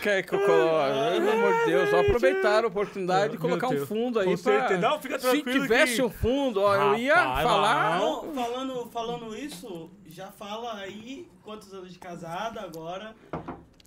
[0.02, 0.92] Quer que eu coloque?
[1.20, 4.66] Pelo amor de Deus, ó, aproveitar a oportunidade de colocar um fundo aí Você pra...
[4.66, 5.00] entendeu?
[5.00, 8.00] Fica Se tranquilo tivesse que- um fundo, ó, eu ia falar...
[8.00, 8.24] não.
[8.26, 13.14] Não, falando, falando isso, já fala aí quantos anos de casada agora.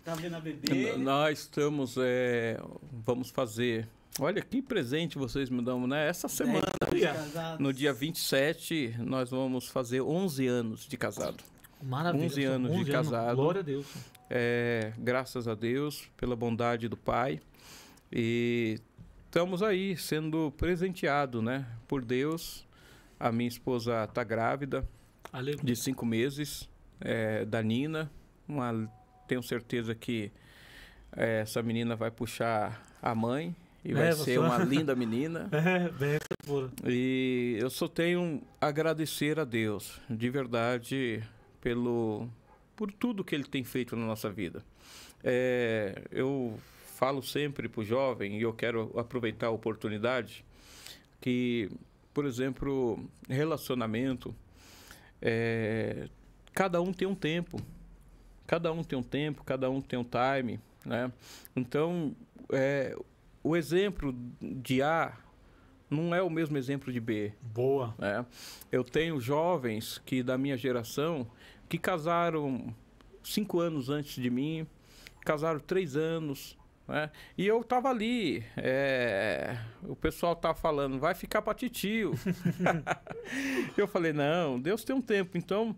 [0.07, 0.97] Tá vendo a bebê?
[0.97, 2.63] Nós estamos, é,
[3.05, 3.89] vamos fazer.
[4.21, 6.07] Olha que presente vocês me dão, né?
[6.07, 11.43] Essa semana, de no dia 27, nós vamos fazer 11 anos de casado.
[11.83, 12.25] Maravilha.
[12.25, 13.35] 11 anos de 11 casado.
[13.35, 13.85] Glória a Deus.
[14.31, 17.41] É, graças a Deus, pela bondade do Pai.
[18.13, 18.79] E
[19.25, 21.67] estamos aí sendo presenteados, né?
[21.89, 22.65] Por Deus.
[23.19, 24.89] A minha esposa está grávida
[25.33, 25.65] Aleluia.
[25.65, 26.69] de cinco meses,
[27.01, 28.09] é, da Nina.
[28.47, 28.89] Uma,
[29.27, 30.31] tenho certeza que
[31.17, 33.55] é, essa menina vai puxar a mãe
[33.85, 35.49] e vai É, ser você- uma linda menina.
[35.53, 36.71] É, benção pura.
[36.87, 41.23] E eu só tenho a agradecer a Deus, de verdade,
[41.61, 42.29] pelo
[42.75, 44.63] por tudo que Ele tem feito na nossa vida.
[45.25, 46.59] É, eu
[46.97, 50.45] falo sempre para o jovem, e eu quero aproveitar a oportunidade,
[51.21, 51.71] que,
[52.13, 54.35] por exemplo, relacionamento,
[55.23, 56.09] é,
[56.53, 57.59] cada um tem um tempo.
[58.47, 61.11] Cada um tem um tempo, cada um tem um time, né?
[61.55, 62.15] Então,
[62.53, 62.97] é,
[63.43, 65.17] o exemplo de A
[65.91, 67.33] não é o mesmo exemplo de B.
[67.41, 67.95] Boa.
[67.99, 68.25] né?
[68.71, 71.27] Eu tenho jovens que da minha geração
[71.69, 72.75] que casaram
[73.23, 74.67] cinco anos antes de mim,
[75.25, 77.11] casaram três anos, né?
[77.37, 82.15] E eu tava ali, é, o pessoal tá falando, vai ficar para titio.
[83.77, 85.75] eu falei, não, Deus tem um tempo, então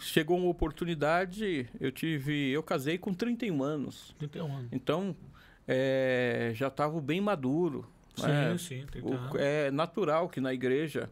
[0.00, 4.68] chegou uma oportunidade, eu tive, eu casei com 31 anos, 31 anos.
[4.72, 5.14] então
[5.68, 7.86] é, já estava bem maduro.
[8.16, 8.56] Sim, né?
[8.58, 9.34] sim, 30 O- anos.
[9.36, 11.10] é natural que na igreja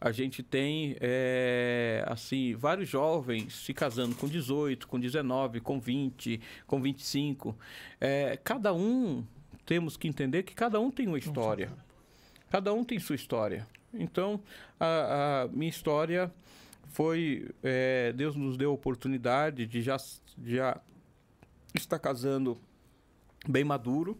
[0.00, 6.40] a gente tem é, assim vários jovens se casando com 18, com 19, com 20,
[6.66, 7.56] com 25.
[8.00, 9.24] É, cada um
[9.64, 11.70] temos que entender que cada um tem uma história.
[12.50, 13.66] Cada um tem sua história.
[13.94, 14.40] Então
[14.78, 16.30] a, a minha história
[16.92, 19.96] foi é, Deus nos deu a oportunidade de já
[20.44, 20.80] já
[21.74, 22.58] estar casando
[23.48, 24.18] bem maduro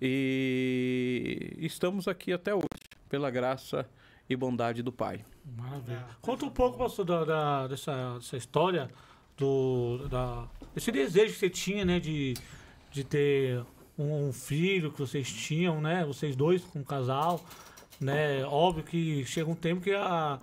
[0.00, 2.66] e estamos aqui até hoje
[3.08, 3.88] pela graça
[4.28, 5.24] e bondade do Pai.
[5.56, 6.04] Maravilha.
[6.22, 8.88] Conta um pouco, pastor, da, da- dessa, dessa história,
[9.36, 12.34] do, da, desse desejo que você tinha, né, de,
[12.90, 13.62] de ter
[13.98, 17.44] um, um filho que vocês tinham, né, vocês dois, um casal,
[18.00, 20.38] né, óbvio que chega um tempo que a,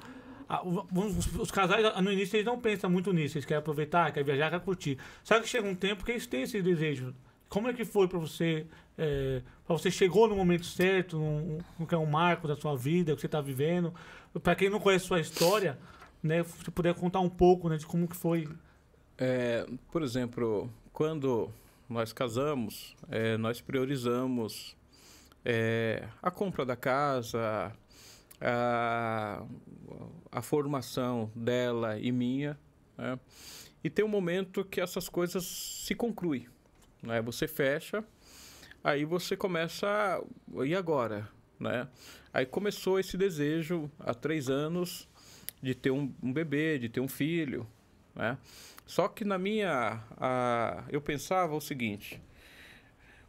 [0.64, 4.49] os, os casais, no início, eles não pensam muito nisso, eles querem aproveitar, querem viajar,
[4.49, 4.97] querem curtir.
[5.24, 7.14] Só que chega um tempo que eles têm esse desejo.
[7.47, 8.66] Como é que foi pra você,
[8.97, 13.13] é, para você chegou no momento certo, num, que é um marco da sua vida,
[13.13, 13.93] que você tá vivendo,
[14.39, 15.78] Pra quem não conhece sua história,
[16.24, 18.47] né, se puder contar um pouco, né, de como que foi.
[19.17, 21.50] É, por exemplo, quando
[21.89, 24.76] nós casamos, é, nós priorizamos
[25.43, 27.74] é, a compra da casa,
[28.42, 29.46] a,
[30.32, 32.59] a formação dela e minha,
[32.97, 33.20] né?
[33.84, 36.47] e tem um momento que essas coisas se concluem.
[37.01, 37.22] Né?
[37.22, 38.04] Você fecha,
[38.84, 40.22] aí você começa,
[40.66, 41.30] e agora?
[41.59, 41.88] Né?
[42.34, 45.08] Aí começou esse desejo há três anos
[45.62, 47.68] de ter um, um bebê, de ter um filho,
[48.16, 48.38] né?
[48.86, 52.22] Só que na minha, a, eu pensava o seguinte: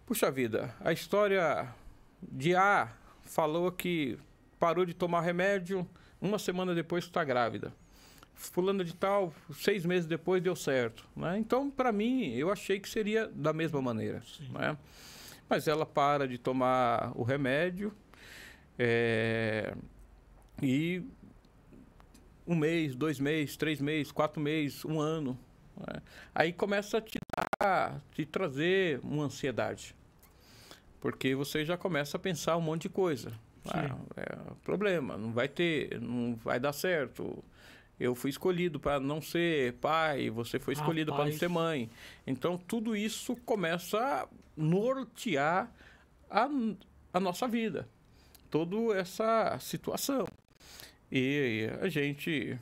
[0.07, 1.73] puxa vida, a história
[2.21, 4.19] de A falou que
[4.63, 5.85] parou de tomar remédio,
[6.21, 7.75] uma semana depois está grávida.
[8.33, 11.05] fulana de tal, seis meses depois deu certo.
[11.17, 11.37] Né?
[11.37, 14.23] Então, para mim, eu achei que seria da mesma maneira.
[14.51, 14.79] Né?
[15.49, 17.93] Mas ela para de tomar o remédio
[18.79, 19.75] é,
[20.63, 21.03] e
[22.47, 25.37] um mês, dois meses, três meses, quatro meses, um ano.
[25.77, 26.01] Né?
[26.33, 27.19] Aí começa a te,
[27.61, 29.93] dar, te trazer uma ansiedade.
[31.01, 33.33] Porque você já começa a pensar um monte de coisa.
[33.69, 37.43] Ah, é problema, não vai ter, não vai dar certo.
[37.99, 41.89] Eu fui escolhido para não ser pai, você foi escolhido para não ser mãe.
[42.27, 45.73] Então tudo isso começa a nortear
[46.29, 46.49] a,
[47.13, 47.89] a nossa vida,
[48.51, 50.27] toda essa situação.
[51.11, 52.59] E a gente,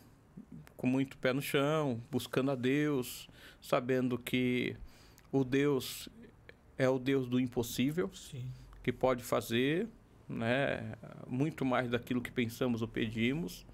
[0.76, 3.28] com muito pé no chão, buscando a Deus,
[3.62, 4.76] sabendo que
[5.30, 6.08] o Deus
[6.76, 8.50] é o Deus do impossível, Sim.
[8.82, 9.86] que pode fazer
[10.30, 10.94] né,
[11.26, 13.66] muito mais daquilo que pensamos ou pedimos.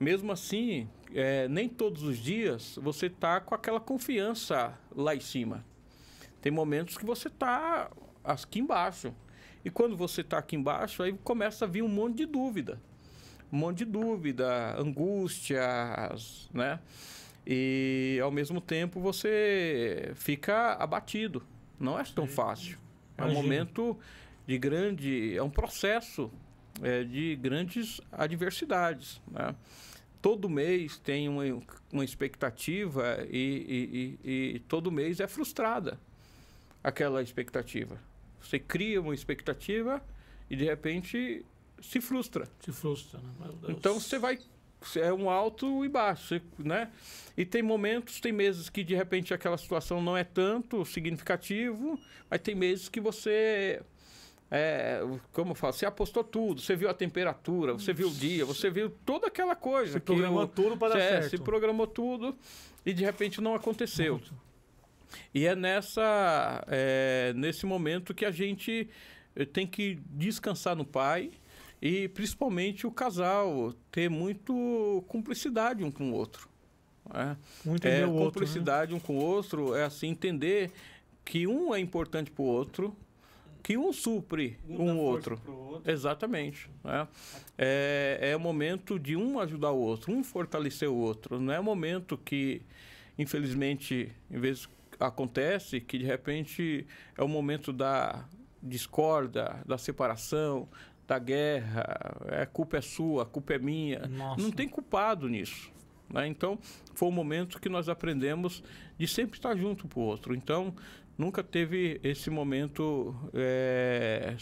[0.00, 5.64] Mesmo assim, é, nem todos os dias você está com aquela confiança lá em cima.
[6.40, 7.90] Tem momentos que você está
[8.24, 9.14] aqui embaixo.
[9.64, 12.80] E quando você está aqui embaixo, aí começa a vir um monte de dúvida
[13.52, 16.78] um monte de dúvida, angústias, né?
[17.46, 21.42] E ao mesmo tempo você fica abatido.
[21.80, 22.78] Não é tão fácil.
[23.16, 23.96] É um momento
[24.48, 25.36] de grande.
[25.36, 26.28] É um processo
[26.82, 29.20] é, de grandes adversidades.
[29.30, 29.54] Né?
[30.20, 31.44] Todo mês tem uma,
[31.92, 36.00] uma expectativa e, e, e, e todo mês é frustrada
[36.82, 38.00] aquela expectativa.
[38.40, 40.02] Você cria uma expectativa
[40.48, 41.44] e de repente
[41.80, 42.48] se frustra.
[42.60, 43.54] Se frustra, né?
[43.68, 44.38] Então você vai.
[44.94, 46.90] É um alto e baixo, né?
[47.36, 51.98] E tem momentos, tem meses que de repente aquela situação não é tanto significativo,
[52.30, 53.82] mas tem meses que você.
[54.50, 55.02] É,
[55.32, 58.70] como eu falo, você apostou tudo, você viu a temperatura, você viu o dia, você
[58.70, 59.92] viu toda aquela coisa.
[59.92, 61.30] Você programou eu, tudo para dar é, certo.
[61.30, 62.34] Se programou tudo
[62.84, 64.14] e de repente não aconteceu.
[64.14, 64.48] Muito.
[65.34, 68.88] E é nessa, é, nesse momento que a gente
[69.36, 71.30] eh, tem que descansar no Pai
[71.80, 76.48] e principalmente o casal ter muito cumplicidade um com o outro.
[77.12, 77.36] Né?
[77.64, 79.14] Muito é, cumplicidade outro, né?
[79.14, 80.70] um com o outro é assim entender
[81.24, 82.96] que um é importante para o outro,
[83.68, 85.38] que um supre um, um outro.
[85.46, 85.82] outro.
[85.90, 86.70] Exatamente.
[86.82, 87.06] Né?
[87.58, 91.38] É, é o momento de um ajudar o outro, um fortalecer o outro.
[91.38, 92.62] Não é o momento que,
[93.18, 94.66] infelizmente, em vez
[94.98, 98.24] acontece que de repente é o momento da
[98.62, 100.66] discorda, da separação,
[101.06, 101.84] da guerra,
[102.28, 104.06] é, a culpa é sua, a culpa é minha.
[104.06, 104.40] Nossa.
[104.40, 105.70] Não tem culpado nisso.
[106.08, 106.26] Né?
[106.26, 106.58] Então,
[106.94, 108.62] foi um momento que nós aprendemos
[108.96, 110.34] de sempre estar junto para o outro.
[110.34, 110.74] Então,
[111.18, 114.36] nunca teve esse momento, é,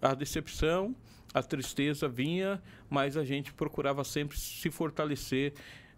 [0.00, 0.94] a decepção,
[1.34, 5.52] a tristeza vinha, mas a gente procurava sempre se fortalecer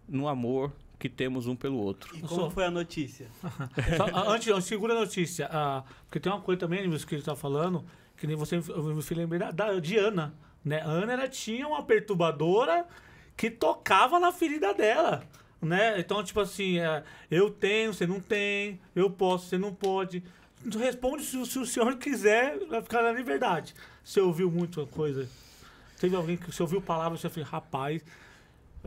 [0.09, 2.17] no amor que temos um pelo outro.
[2.17, 3.29] E como foi a notícia?
[3.99, 7.85] Só, antes, segura a notícia, ah, porque tem uma coisa também que ele está falando,
[8.17, 10.35] que nem você, eu me lembrei da, da, de Ana.
[10.65, 10.81] Né?
[10.81, 12.87] A Ana ela tinha uma perturbadora
[13.37, 15.23] que tocava na ferida dela.
[15.61, 15.99] Né?
[15.99, 20.23] Então, tipo assim, é, eu tenho, você não tem, eu posso, você não pode.
[20.79, 23.75] Responde se, se o senhor quiser, vai ficar na liberdade.
[24.05, 25.29] Você ouviu muita coisa.
[25.99, 28.03] Teve alguém que você ouviu palavras você falou, rapaz,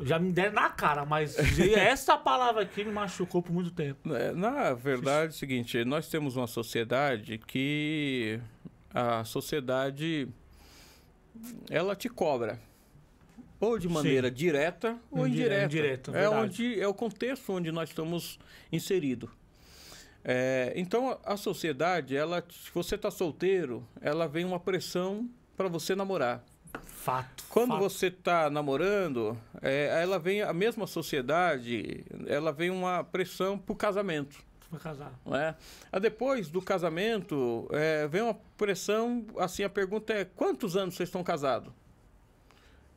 [0.04, 1.36] já me deram na cara, mas
[1.76, 4.14] essa palavra aqui me machucou por muito tempo.
[4.14, 8.40] É, na verdade, é o seguinte, nós temos uma sociedade que
[8.94, 10.28] a sociedade
[11.70, 12.60] ela te cobra
[13.60, 14.34] ou de maneira Sim.
[14.34, 15.66] direta ou indireta.
[15.66, 18.40] Indireto, é onde é o contexto onde nós estamos
[18.72, 19.30] inseridos.
[20.24, 25.96] É, então a sociedade, ela, se você está solteiro, ela vem uma pressão para você
[25.96, 26.44] namorar.
[26.86, 27.44] Fato.
[27.50, 27.82] Quando fato.
[27.82, 33.76] você está namorando, é, ela vem a mesma sociedade, ela vem uma pressão para o
[33.76, 35.20] casamento para casar.
[35.32, 35.56] É?
[35.92, 41.10] Ah, depois do casamento, é, vem uma pressão, assim, a pergunta é, quantos anos vocês
[41.10, 41.74] estão casados?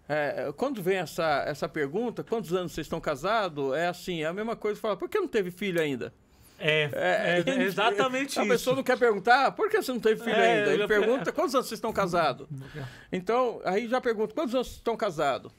[0.08, 3.74] É, quando vem essa, essa pergunta, quantos anos vocês estão casados?
[3.74, 6.12] É assim, é a mesma coisa, fala, por que não teve filho ainda?
[6.58, 8.52] É, é, é exatamente a isso.
[8.52, 10.74] A pessoa não quer perguntar, por que você não teve filho é, ainda?
[10.74, 12.46] Ele pergunta, quantos anos vocês estão casados?
[13.12, 15.52] Então, aí já pergunta, quantos anos vocês estão casados?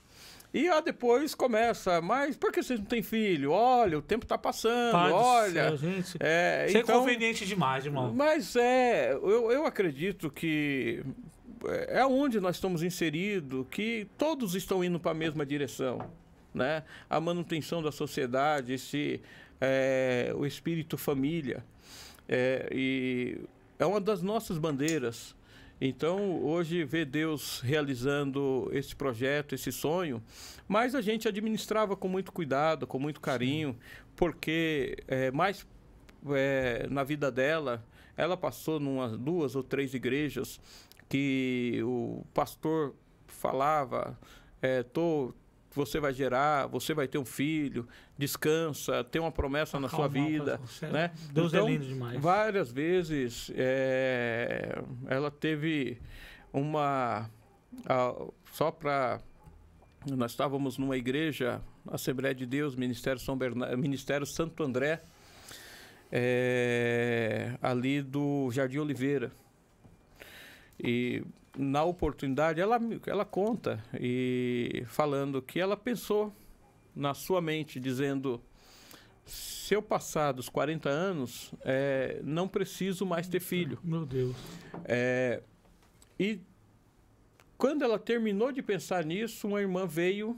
[0.53, 3.51] E ah, depois começa, mas por que vocês não têm filho?
[3.51, 5.63] Olha, o tempo está passando, Pai olha.
[5.69, 6.17] Céu, gente.
[6.19, 8.13] É, Isso é então, é conveniente demais, irmão.
[8.13, 11.03] Mas é, eu, eu acredito que
[11.87, 16.09] é onde nós estamos inseridos, que todos estão indo para a mesma direção.
[16.53, 16.83] Né?
[17.09, 19.21] A manutenção da sociedade, esse,
[19.59, 21.63] é, o espírito família.
[22.27, 23.41] É, e
[23.79, 25.35] é uma das nossas bandeiras.
[25.81, 30.23] Então, hoje, ver Deus realizando esse projeto, esse sonho,
[30.67, 33.77] mas a gente administrava com muito cuidado, com muito carinho,
[34.15, 35.67] porque é, mais
[36.31, 37.83] é, na vida dela,
[38.15, 40.61] ela passou numa duas ou três igrejas
[41.13, 42.95] que o pastor
[43.27, 44.17] falava,
[44.59, 45.31] é, tô,
[45.71, 47.87] você vai gerar, você vai ter um filho,
[48.17, 50.59] descansa, tem uma promessa na sua vida,
[50.91, 51.11] né?
[51.31, 52.19] Deus Então, é lindo demais.
[52.19, 55.99] Várias vezes é, ela teve
[56.51, 57.29] uma.
[57.85, 59.21] a- só para.
[60.17, 61.61] Nós estávamos numa igreja,
[61.91, 64.99] Assembleia de Deus, Ministério, São Berna, Ministério Santo André,
[66.11, 69.31] é, ali do Jardim Oliveira.
[70.79, 71.23] E
[71.57, 76.33] na oportunidade, ela, ela conta, e falando que ela pensou
[76.95, 78.41] na sua mente, dizendo:
[79.25, 83.79] se eu passar dos 40 anos, é, não preciso mais ter filho.
[83.83, 84.35] Meu Deus.
[84.85, 85.41] É,
[86.19, 86.39] e
[87.57, 90.37] quando ela terminou de pensar nisso, uma irmã veio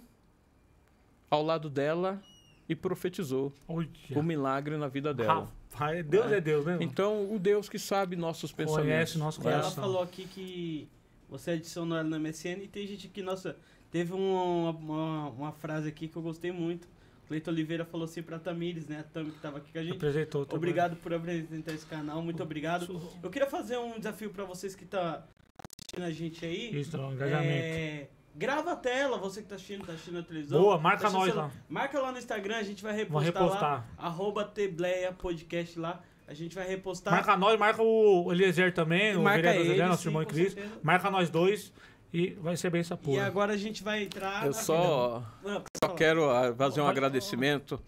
[1.30, 2.22] ao lado dela
[2.68, 3.90] e profetizou Olha.
[4.16, 5.52] o milagre na vida dela.
[5.76, 6.74] Rapaz, Deus é, Deus, né?
[6.74, 6.88] irmão?
[6.88, 8.86] Então, o Deus que sabe nossos pensamentos.
[8.86, 9.84] Conhece nosso E ela coração.
[9.84, 10.88] falou aqui que
[11.30, 13.58] você adicionou ela na MSN e tem gente que, nossa,
[13.92, 16.88] teve uma, uma, uma frase aqui que eu gostei muito.
[17.28, 19.00] Cleiton Oliveira falou assim pra Tamires, né?
[19.00, 19.96] A Tami que tava aqui com a gente.
[19.96, 20.46] Apresentou.
[20.46, 20.58] também.
[20.58, 23.02] Obrigado por apresentar esse canal, muito obrigado.
[23.22, 25.26] Eu queria fazer um desafio pra vocês que tá
[25.58, 26.80] assistindo a gente aí.
[26.80, 27.52] Isso, não, engajamento.
[27.52, 30.62] É, grava a tela, você que tá assistindo, tá assistindo na televisão.
[30.62, 31.50] Boa, marca Tá nós lá.
[31.70, 33.40] Marca lá no Instagram, a gente vai repostar, lá.
[33.46, 33.86] repostar.
[33.98, 36.02] Arroba Tebleia Podcast lá.
[36.28, 37.14] A gente vai repostar.
[37.14, 40.32] Marca nós, marca o Eliezer também, o Marca vereador Eliezer, nosso sim, irmão em com
[40.34, 40.56] Cristo.
[40.56, 40.80] certeza.
[40.82, 41.72] Marca nós dois
[42.12, 43.26] e vai ser bem essa E porra.
[43.28, 44.46] agora a gente vai entrar.
[44.46, 45.24] Eu só.
[45.44, 45.94] Não, pode só falar.
[45.96, 47.80] quero ah, fazer um Pode- agradecimento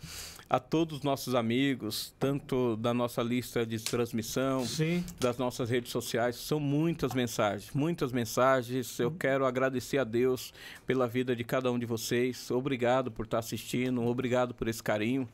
[0.49, 5.03] a todos os nossos amigos, tanto da nossa lista de transmissão, Sim.
[5.19, 6.37] das nossas redes sociais.
[6.37, 8.99] São muitas mensagens, muitas mensagens.
[8.99, 10.53] Eu quero agradecer a Deus
[10.85, 12.49] pela vida de cada um de vocês.
[12.49, 15.27] Obrigado por estar assistindo, obrigado por esse carinho.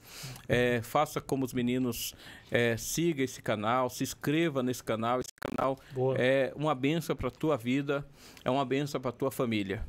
[0.48, 2.16] É, faça como os meninos,
[2.50, 5.20] é, siga esse canal, se inscreva nesse canal.
[5.20, 6.16] Esse canal Boa.
[6.18, 8.06] é uma benção para a tua vida,
[8.44, 9.86] é uma benção para a tua família.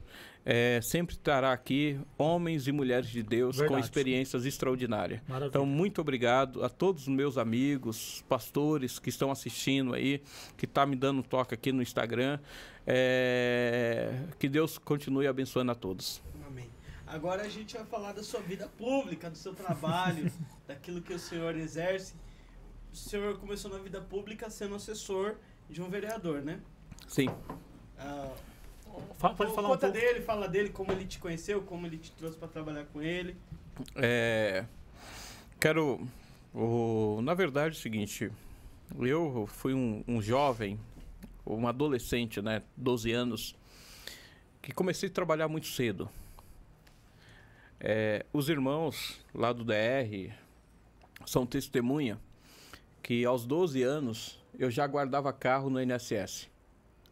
[0.47, 3.85] É, sempre estará aqui homens e mulheres de Deus com Verdade.
[3.85, 5.21] experiências extraordinárias.
[5.27, 5.49] Maravilha.
[5.49, 10.23] Então, muito obrigado a todos os meus amigos, pastores que estão assistindo aí,
[10.57, 12.39] que tá me dando um toque aqui no Instagram.
[12.87, 16.23] É, Que Deus continue abençoando a todos.
[16.47, 16.69] Amém.
[17.07, 20.31] Agora a gente vai falar da sua vida pública, do seu trabalho,
[20.69, 22.15] daquilo que o senhor exerce.
[22.93, 25.37] O senhor começou na vida pública sendo assessor
[25.71, 26.61] de um vereador, né?
[27.09, 27.29] Sim.
[27.97, 28.31] Fa-
[29.19, 29.93] Pode falar um conta pouco.
[29.93, 33.37] dele, fala dele, como ele te conheceu, como ele te trouxe para trabalhar com ele.
[33.97, 34.65] É,
[35.61, 36.07] quero.
[36.53, 38.31] O, na verdade, é o seguinte:
[39.01, 40.79] eu fui um, um jovem,
[41.47, 42.63] um adolescente, né?
[42.77, 43.57] 12 anos,
[44.63, 46.09] que comecei a trabalhar muito cedo.
[47.81, 50.33] É, os irmãos lá do DR
[51.27, 52.19] são testemunha
[53.03, 56.49] que aos 12 anos eu já guardava carro no INSS.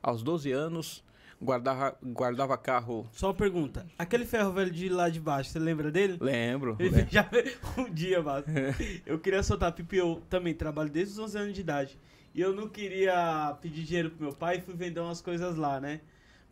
[0.02, 1.04] Aos 12 anos,
[1.42, 3.06] guardava, guardava carro.
[3.12, 6.16] Só uma pergunta: aquele ferro velho de lá de baixo, você lembra dele?
[6.20, 6.76] Lembro.
[6.78, 7.10] Ele lembro.
[7.12, 7.28] já
[7.76, 8.44] um dia, mano.
[9.04, 11.98] Eu queria soltar pipi, eu também trabalho desde os 11 anos de idade.
[12.34, 15.78] E eu não queria pedir dinheiro pro meu pai e fui vender umas coisas lá,
[15.78, 16.00] né?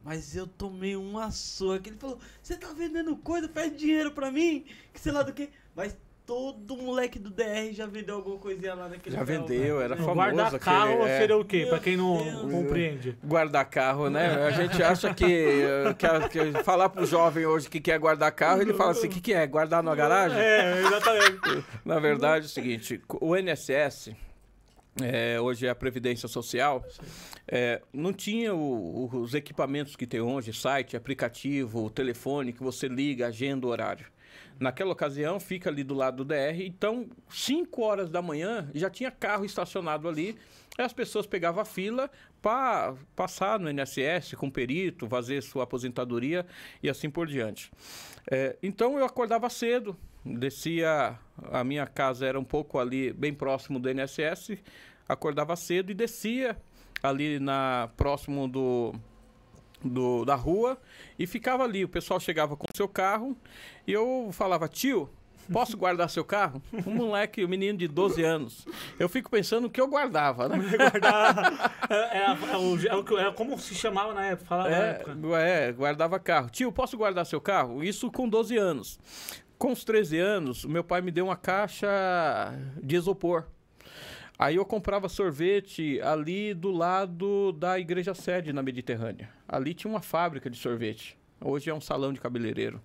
[0.04, 4.30] Mas eu tomei uma surra que ele falou: "Você tá vendendo coisa, pede dinheiro pra
[4.30, 5.48] mim?" Que sei lá do que.
[5.74, 5.96] Mas
[6.30, 9.96] todo moleque do DR já vendeu alguma coisinha lá naquele Já vendeu, velho, era né?
[9.96, 11.18] famoso Guardar aquele, carro é.
[11.18, 11.58] seria o quê?
[11.58, 12.52] Meu Pra quem não Deus.
[12.52, 13.18] compreende.
[13.24, 14.46] guardar carro, né?
[14.46, 15.26] A gente acha que,
[15.98, 19.20] que, que falar pro jovem hoje que quer guardar carro, ele fala assim, o que,
[19.20, 19.44] que é?
[19.44, 20.38] Guardar na garagem?
[20.38, 21.64] É, exatamente.
[21.84, 24.10] Na verdade é o seguinte, o INSS,
[25.02, 26.84] é, hoje é a Previdência Social,
[27.48, 32.86] é, não tinha o- o- os equipamentos que tem hoje, site, aplicativo, telefone, que você
[32.86, 34.06] liga, agenda o horário.
[34.60, 39.10] Naquela ocasião, fica ali do lado do DR, então, 5 horas da manhã, já tinha
[39.10, 40.36] carro estacionado ali,
[40.78, 42.10] e as pessoas pegavam a fila
[42.42, 46.44] para passar no INSS com perito, fazer sua aposentadoria
[46.82, 47.72] e assim por diante.
[48.30, 51.18] É, então, eu acordava cedo, descia,
[51.50, 54.62] a minha casa era um pouco ali, bem próximo do INSS,
[55.08, 56.54] acordava cedo e descia
[57.02, 58.92] ali na próximo do,
[59.84, 60.78] do da rua
[61.18, 61.84] e ficava ali.
[61.84, 63.36] O pessoal chegava com seu carro
[63.86, 65.08] e eu falava, tio,
[65.52, 66.62] posso guardar seu carro?
[66.86, 68.66] Um moleque, um menino de 12 anos.
[68.98, 70.56] Eu fico pensando o que eu guardava, né?
[70.76, 71.72] Guardar.
[71.88, 74.46] É, é, é é é como se chamava na época.
[74.48, 76.50] Falava na É, gu- é, guardava carro.
[76.50, 77.82] Tio, posso guardar seu carro?
[77.82, 78.98] Isso com 12 anos.
[79.58, 81.88] Com os 13 anos, meu pai me deu uma caixa
[82.82, 83.44] de isopor.
[84.40, 89.28] Aí eu comprava sorvete ali do lado da igreja sede na Mediterrânea.
[89.46, 91.14] Ali tinha uma fábrica de sorvete.
[91.44, 92.80] Hoje é um salão de cabeleireiro.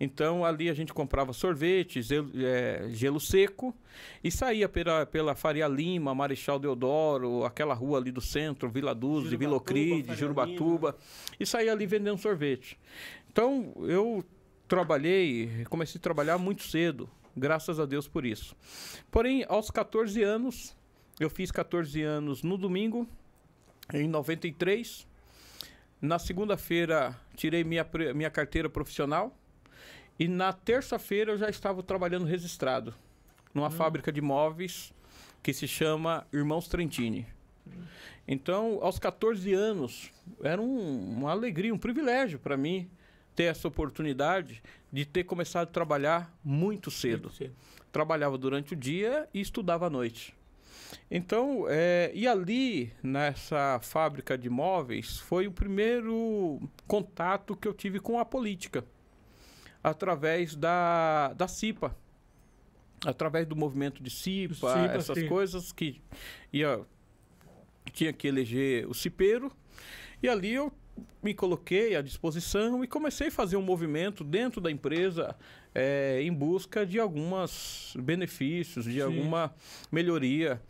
[0.00, 3.76] Então ali a gente comprava sorvete, gelo, é, gelo seco
[4.24, 9.36] e saía pela, pela Faria Lima, Marechal Deodoro, aquela rua ali do centro, Vila Dulce,
[9.36, 10.96] Vila Ocride, Jurubatuba,
[11.38, 12.80] e saía ali vendendo sorvete.
[13.30, 14.24] Então eu
[14.66, 17.06] trabalhei, comecei a trabalhar muito cedo,
[17.36, 18.56] graças a Deus por isso.
[19.10, 20.75] Porém, aos 14 anos,
[21.18, 23.08] eu fiz 14 anos no domingo,
[23.92, 25.06] em 93.
[26.00, 29.34] Na segunda-feira, tirei minha, minha carteira profissional.
[30.18, 32.94] E na terça-feira, eu já estava trabalhando registrado
[33.54, 33.70] numa hum.
[33.70, 34.92] fábrica de móveis
[35.42, 37.26] que se chama Irmãos Trentini.
[38.28, 40.12] Então, aos 14 anos,
[40.42, 42.90] era um, uma alegria, um privilégio para mim
[43.34, 44.62] ter essa oportunidade
[44.92, 47.24] de ter começado a trabalhar muito cedo.
[47.24, 47.54] muito cedo.
[47.92, 50.34] Trabalhava durante o dia e estudava à noite.
[51.10, 58.00] Então, é, e ali, nessa fábrica de móveis, foi o primeiro contato que eu tive
[58.00, 58.84] com a política,
[59.82, 61.96] através da, da CIPA.
[63.04, 65.28] Através do movimento de CIPA, CIPA essas sim.
[65.28, 66.00] coisas que
[66.52, 66.80] ia,
[67.92, 69.52] tinha que eleger o cipeiro.
[70.22, 70.72] E ali eu
[71.22, 75.36] me coloquei à disposição e comecei a fazer um movimento dentro da empresa
[75.74, 79.00] é, em busca de alguns benefícios, de Sim.
[79.00, 79.52] alguma
[79.90, 80.60] melhoria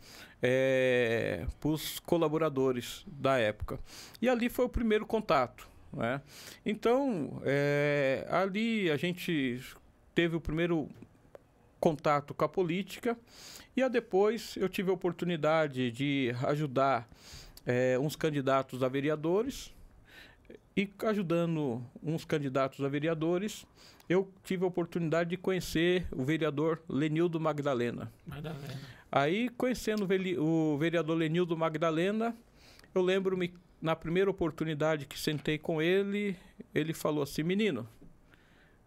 [0.41, 3.79] é, para os colaboradores da época.
[4.21, 5.69] E ali foi o primeiro contato.
[5.93, 6.21] Né?
[6.65, 9.61] Então, é, ali a gente
[10.15, 10.89] teve o primeiro
[11.79, 13.15] contato com a política
[13.75, 17.07] e a depois eu tive a oportunidade de ajudar
[17.99, 19.73] uns candidatos a vereadores
[20.77, 23.65] e ajudando uns candidatos a vereadores,
[24.07, 28.13] eu tive a oportunidade de conhecer o vereador Lenildo Magdalena.
[28.27, 28.79] Magdalena.
[29.11, 30.07] Aí, conhecendo
[30.39, 32.37] o vereador Lenildo Magdalena,
[32.93, 36.37] eu lembro-me, na primeira oportunidade que sentei com ele,
[36.75, 37.89] ele falou assim: Menino,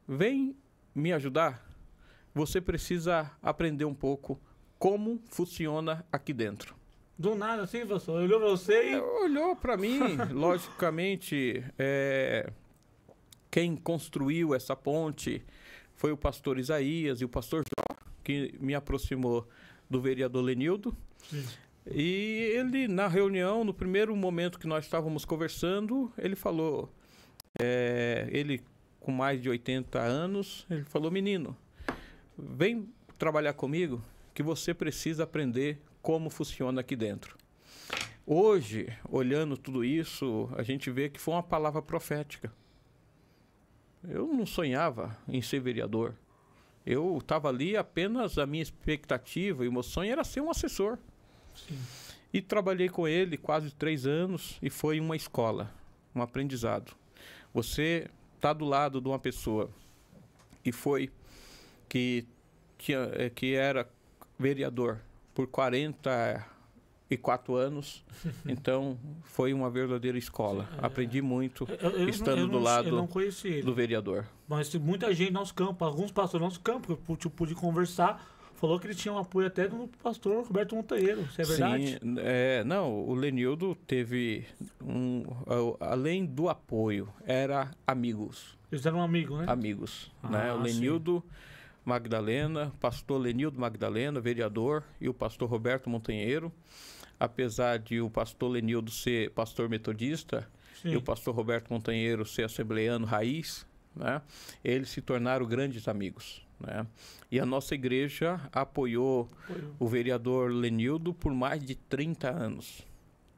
[0.07, 0.55] vem
[0.95, 1.69] me ajudar.
[2.33, 4.41] Você precisa aprender um pouco
[4.79, 6.80] como funciona aqui dentro.
[7.21, 8.23] Do nada, assim, professor?
[8.23, 8.97] Olhou pra você e.
[8.97, 9.99] Olhou para mim,
[10.33, 11.63] logicamente.
[11.79, 12.51] É,
[13.51, 15.45] quem construiu essa ponte
[15.95, 19.47] foi o pastor Isaías e o pastor Jó, que me aproximou
[19.91, 20.97] do vereador Lenildo.
[21.29, 21.45] Sim.
[21.91, 26.91] E ele, na reunião, no primeiro momento que nós estávamos conversando, ele falou,
[27.61, 28.63] é, ele
[28.99, 31.55] com mais de 80 anos, ele falou, menino,
[32.39, 32.89] vem
[33.19, 34.03] trabalhar comigo
[34.33, 37.37] que você precisa aprender como funciona aqui dentro.
[38.27, 42.53] Hoje, olhando tudo isso, a gente vê que foi uma palavra profética.
[44.09, 46.15] Eu não sonhava em ser vereador.
[46.87, 50.99] Eu estava ali apenas a minha expectativa e o meu sonho era ser um assessor.
[51.55, 51.79] Sim.
[52.33, 55.75] E trabalhei com ele quase três anos e foi uma escola,
[56.15, 56.95] um aprendizado.
[57.53, 59.69] Você está do lado de uma pessoa
[60.63, 61.11] que foi
[61.89, 62.25] que
[62.79, 63.91] tinha, é, que era
[64.39, 65.01] vereador
[65.35, 68.05] por 44 anos.
[68.47, 70.69] Então, foi uma verdadeira escola.
[70.81, 73.09] É, Aprendi muito eu, eu, estando eu não, do lado
[73.65, 74.27] do vereador.
[74.47, 77.55] Mas muita gente no nosso campo, alguns pastores no nosso campo, que eu tipo, pude
[77.55, 78.23] conversar,
[78.57, 81.23] falou que ele tinha um apoio até do pastor Roberto Monteiro.
[81.23, 81.93] Isso é verdade?
[81.93, 84.45] Sim, é, não, o Lenildo teve
[84.83, 85.25] um.
[85.81, 88.59] Além do apoio, era amigos.
[88.71, 89.47] Eles eram amigos, né?
[89.49, 90.13] Amigos.
[90.23, 90.53] Ah, né?
[90.53, 91.25] O Lenildo.
[91.27, 91.50] Sim
[91.85, 96.53] Magdalena, pastor Lenildo Magdalena, vereador, e o pastor Roberto Montanheiro.
[97.19, 100.49] Apesar de o pastor Lenildo ser pastor metodista
[100.81, 100.91] Sim.
[100.93, 104.23] e o pastor Roberto Montanheiro ser assembleano raiz, né,
[104.65, 106.47] eles se tornaram grandes amigos.
[106.59, 106.87] Né?
[107.31, 109.75] E a nossa igreja apoiou, apoiou.
[109.79, 112.87] o vereador Lenildo por mais de 30 anos.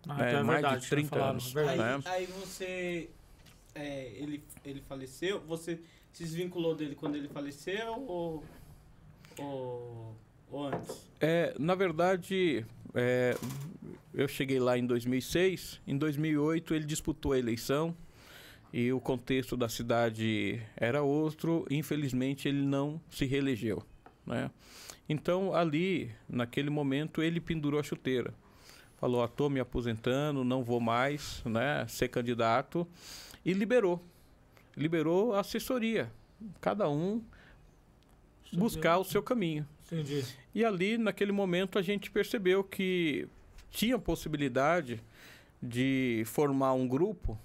[0.09, 0.29] Ah, né?
[0.29, 1.57] então é mais verdade, de 30 anos.
[1.57, 2.01] Aí, né?
[2.07, 3.11] aí você.
[3.75, 5.81] É, ele, ele faleceu, você
[6.13, 8.45] se desvinculou dele quando ele faleceu ou,
[9.39, 10.17] ou,
[10.51, 11.11] ou antes?
[11.21, 12.65] É, na verdade,
[12.95, 13.37] é,
[14.13, 15.81] eu cheguei lá em 2006.
[15.87, 17.97] Em 2008 ele disputou a eleição
[18.73, 21.67] e o contexto da cidade era outro.
[21.71, 23.83] Infelizmente ele não se reelegeu,
[24.27, 24.51] né?
[25.09, 28.33] Então ali, naquele momento, ele pendurou a chuteira.
[28.99, 32.87] Falou: "Estou me aposentando, não vou mais, né, ser candidato"
[33.45, 34.01] e liberou
[34.77, 36.11] liberou a assessoria.
[36.61, 37.23] Cada um
[38.53, 39.67] buscar o seu caminho.
[39.87, 40.25] Entendi.
[40.55, 43.29] E ali, naquele momento, a gente percebeu que
[43.71, 45.03] tinha possibilidade
[45.63, 47.39] de formar um grupo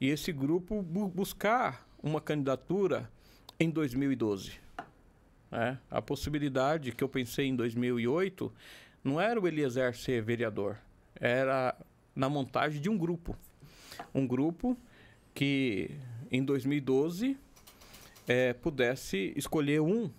[0.00, 3.10] e esse grupo bu buscar uma candidatura
[3.58, 4.52] em 2012.
[5.50, 8.52] É, a possibilidade que eu pensei em 2008
[9.02, 10.76] não era o Eliezer ser vereador,
[11.14, 11.74] era
[12.14, 13.36] na montagem de um grupo.
[14.14, 14.76] Um grupo
[15.32, 15.90] que
[16.30, 17.36] em 2012
[18.26, 20.10] é, pudesse escolher um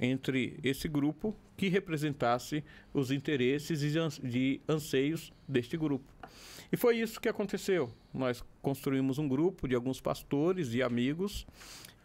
[0.00, 6.10] entre esse grupo que representasse os interesses e anseios deste grupo.
[6.72, 7.92] E foi isso que aconteceu.
[8.14, 11.46] Nós construímos um grupo de alguns pastores e amigos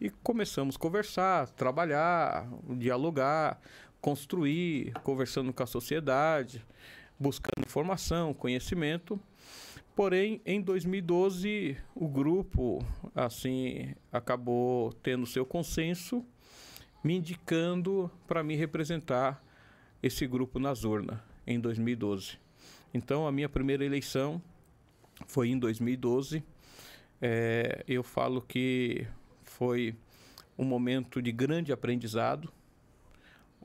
[0.00, 2.46] e começamos a conversar, trabalhar,
[2.76, 3.60] dialogar,
[4.00, 6.62] construir, conversando com a sociedade,
[7.18, 9.18] buscando informação, conhecimento.
[9.96, 16.22] Porém, em 2012, o grupo assim acabou tendo seu consenso,
[17.02, 19.42] me indicando para me representar
[20.02, 22.38] esse grupo nas urnas em 2012.
[22.92, 24.42] Então, a minha primeira eleição
[25.26, 26.44] foi em 2012.
[27.22, 29.06] É, eu falo que
[29.44, 29.96] foi
[30.58, 32.52] um momento de grande aprendizado,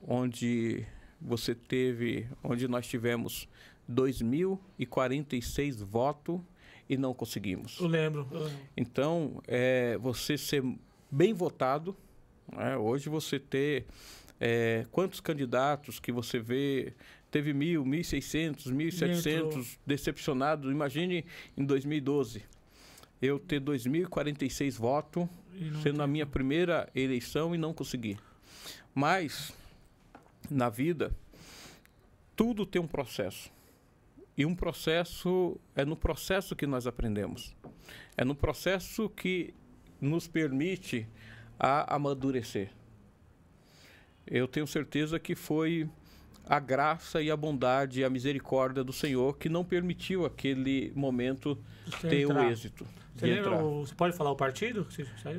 [0.02, 0.88] onde
[1.20, 3.50] você teve, onde nós tivemos
[3.90, 6.40] 2.046 votos
[6.90, 7.80] e não conseguimos.
[7.80, 8.28] Eu lembro.
[8.76, 10.64] Então, é, você ser
[11.10, 11.96] bem votado,
[12.52, 12.76] né?
[12.78, 13.86] hoje você ter
[14.40, 16.94] é, quantos candidatos que você vê
[17.30, 20.70] teve mil, mil e seiscentos, mil e setecentos decepcionados.
[20.70, 21.26] Imagine
[21.56, 22.44] em 2012
[23.22, 25.28] eu ter 2.046 votos,
[25.84, 26.04] sendo tem.
[26.04, 28.18] a minha primeira eleição e não consegui.
[28.94, 29.54] Mas
[30.50, 31.16] na vida
[32.36, 33.52] tudo tem um processo.
[34.38, 37.56] E um processo é no processo que nós aprendemos.
[38.18, 39.54] É no processo que
[40.00, 41.08] nos permite
[41.60, 42.70] a amadurecer.
[44.26, 45.90] Eu tenho certeza que foi
[46.46, 51.58] a graça e a bondade e a misericórdia do Senhor que não permitiu aquele momento
[51.86, 52.88] você ter o êxito.
[53.16, 54.88] Você, lembra, você pode falar o partido?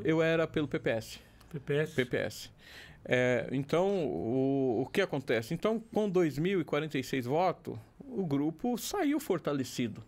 [0.05, 1.19] Eu era pelo PPS.
[1.51, 1.95] PPS.
[1.95, 2.51] PPS.
[3.05, 5.55] É, então, o, o que acontece?
[5.55, 10.03] Então, com 2.046 votos, o grupo saiu fortalecido.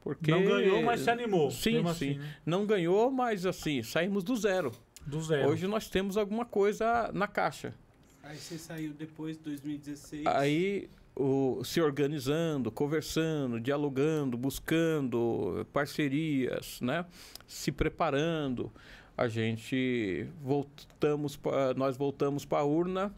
[0.00, 0.30] Porque...
[0.30, 1.50] Não ganhou, mas se animou.
[1.50, 1.88] Sim, sim.
[1.88, 2.36] Assim, né?
[2.44, 4.72] Não ganhou, mas assim, saímos do zero.
[5.06, 5.50] Do zero.
[5.50, 7.74] Hoje nós temos alguma coisa na caixa.
[8.22, 10.26] Aí você saiu depois de 2016.
[10.26, 17.04] Aí o, se organizando, conversando, dialogando, buscando parcerias, né?
[17.46, 18.72] Se preparando.
[19.18, 23.12] A gente voltamos, pra, nós voltamos para a urna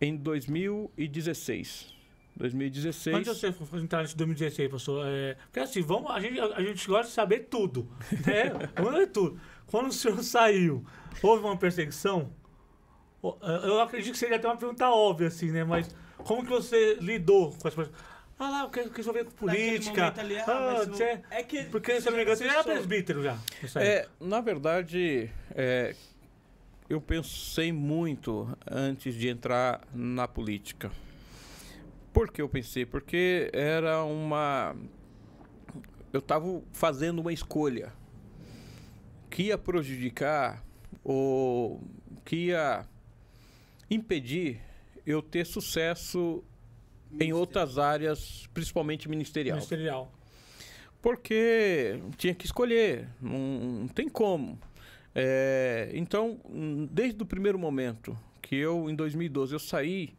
[0.00, 1.94] em 2016.
[2.36, 3.16] 2016.
[3.16, 6.84] Antes de você entrar nesse 2016, professor, é, porque assim, vamos, a, gente, a gente
[6.88, 7.88] gosta de saber tudo,
[8.26, 8.50] né?
[8.74, 9.40] vamos ver tudo.
[9.68, 10.84] Quando o senhor saiu,
[11.22, 12.32] houve uma perseguição?
[13.22, 15.62] Eu acredito que seria até uma pergunta óbvia, assim, né?
[15.62, 17.90] Mas como que você lidou com as pessoas?
[18.38, 20.14] Ah lá, eu quero resolver com política.
[20.16, 22.64] Ali, ah, ah, você, é que, porque, se eu não me engano, você já era
[22.64, 23.36] presbítero já.
[23.76, 25.96] É, na verdade, é,
[26.88, 30.92] eu pensei muito antes de entrar na política.
[32.12, 32.86] Por que eu pensei?
[32.86, 34.76] Porque era uma.
[36.12, 37.92] Eu estava fazendo uma escolha
[39.28, 40.64] que ia prejudicar
[41.02, 41.82] ou
[42.24, 42.86] que ia
[43.90, 44.60] impedir
[45.04, 46.44] eu ter sucesso
[47.18, 49.56] em outras áreas, principalmente ministerial.
[49.56, 50.12] Ministerial.
[51.00, 54.58] Porque tinha que escolher, não, não tem como.
[55.14, 56.40] É, então,
[56.90, 60.14] desde o primeiro momento que eu, em 2012, eu saí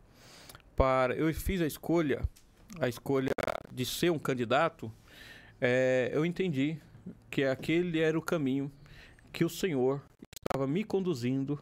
[0.75, 1.13] para.
[1.15, 2.21] Eu fiz a escolha,
[2.79, 3.31] a escolha
[3.71, 4.91] de ser um candidato,
[5.61, 6.77] é, eu entendi
[7.29, 8.71] que aquele era o caminho
[9.31, 10.01] que o Senhor
[10.47, 11.59] estava me conduzindo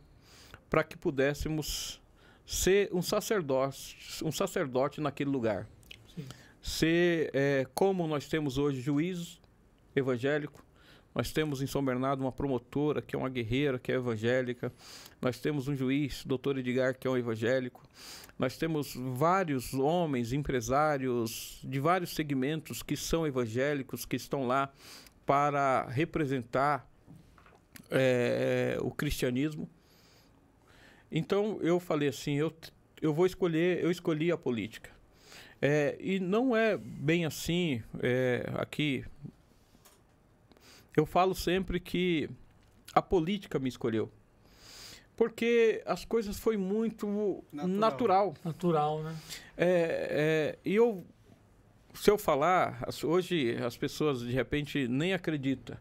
[0.70, 2.02] para que pudéssemos
[2.48, 5.68] ser um sacerdote, um sacerdote naquele lugar.
[6.16, 6.26] Sim.
[6.62, 9.42] Ser é, como nós temos hoje juízo
[9.94, 10.66] evangélico,
[11.14, 14.72] nós temos em São Bernardo uma promotora que é uma guerreira, que é evangélica.
[15.22, 17.84] Nós temos um juiz, doutor Edgar, que é um evangélico.
[18.40, 24.72] Nós temos vários homens, empresários de vários segmentos que são evangélicos, que estão lá
[25.26, 26.90] para representar
[27.90, 29.70] é, o cristianismo.
[31.12, 32.54] Então eu falei assim, eu,
[33.02, 34.92] eu vou escolher, eu escolhi a política.
[35.62, 39.04] É, e não é bem assim é, aqui.
[40.96, 42.30] Eu falo sempre que
[42.94, 44.12] a política me escolheu.
[45.16, 47.80] Porque as coisas foi muito natural.
[47.80, 49.16] Natural, natural né?
[49.58, 51.04] É, é, e eu,
[51.96, 55.76] se eu falar, hoje as pessoas de repente nem acreditam,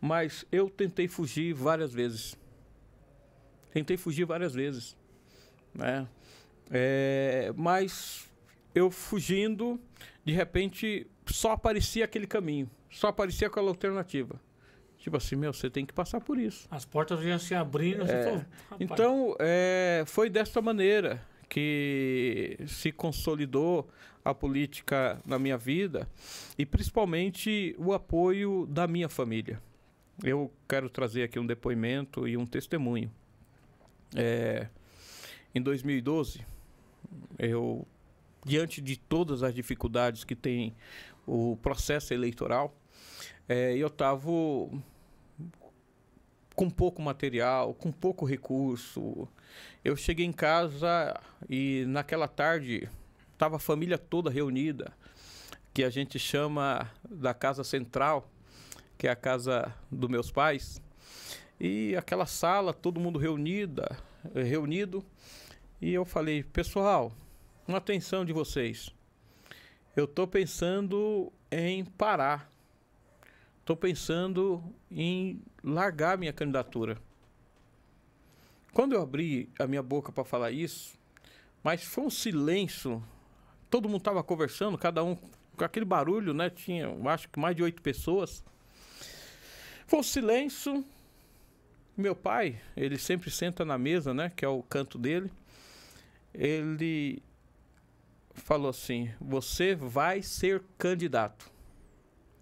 [0.00, 2.36] mas eu tentei fugir várias vezes.
[3.72, 4.96] Tentei fugir várias vezes.
[5.74, 6.06] Né?
[6.70, 8.30] É, mas
[8.74, 9.80] eu fugindo,
[10.24, 14.40] de repente só aparecia aquele caminho, só aparecia aquela alternativa.
[14.98, 16.68] Tipo assim, meu, você tem que passar por isso.
[16.70, 18.02] As portas iam se abrindo.
[18.02, 18.44] É, falou,
[18.78, 23.88] então, é, foi desta maneira que se consolidou
[24.22, 26.06] a política na minha vida
[26.58, 29.60] e principalmente o apoio da minha família.
[30.22, 33.10] Eu quero trazer aqui um depoimento e um testemunho.
[34.14, 34.66] É,
[35.54, 36.44] em 2012,
[37.38, 37.86] eu,
[38.44, 40.74] diante de todas as dificuldades que tem
[41.26, 42.74] o processo eleitoral,
[43.48, 44.30] é, eu estava
[46.54, 49.26] com pouco material, com pouco recurso.
[49.84, 51.18] Eu cheguei em casa
[51.48, 52.88] e naquela tarde
[53.32, 54.92] estava a família toda reunida,
[55.72, 58.30] que a gente chama da casa central,
[58.98, 60.82] que é a casa dos meus pais.
[61.60, 63.98] E aquela sala, todo mundo reunida,
[64.34, 65.04] reunido.
[65.80, 67.12] E eu falei, pessoal,
[67.68, 68.90] uma atenção de vocês.
[69.94, 72.50] Eu estou pensando em parar
[73.70, 76.98] Estou pensando em largar minha candidatura.
[78.72, 80.98] Quando eu abri a minha boca para falar isso,
[81.62, 83.00] mas foi um silêncio.
[83.70, 86.50] Todo mundo estava conversando, cada um com aquele barulho, né?
[86.50, 88.42] Tinha, acho que mais de oito pessoas.
[89.86, 90.84] Foi um silêncio.
[92.00, 94.32] Meu pai, ele sempre senta na mesa, né?
[94.34, 95.30] Que é o canto dele.
[96.32, 97.22] Ele
[98.32, 101.50] falou assim: Você vai ser candidato.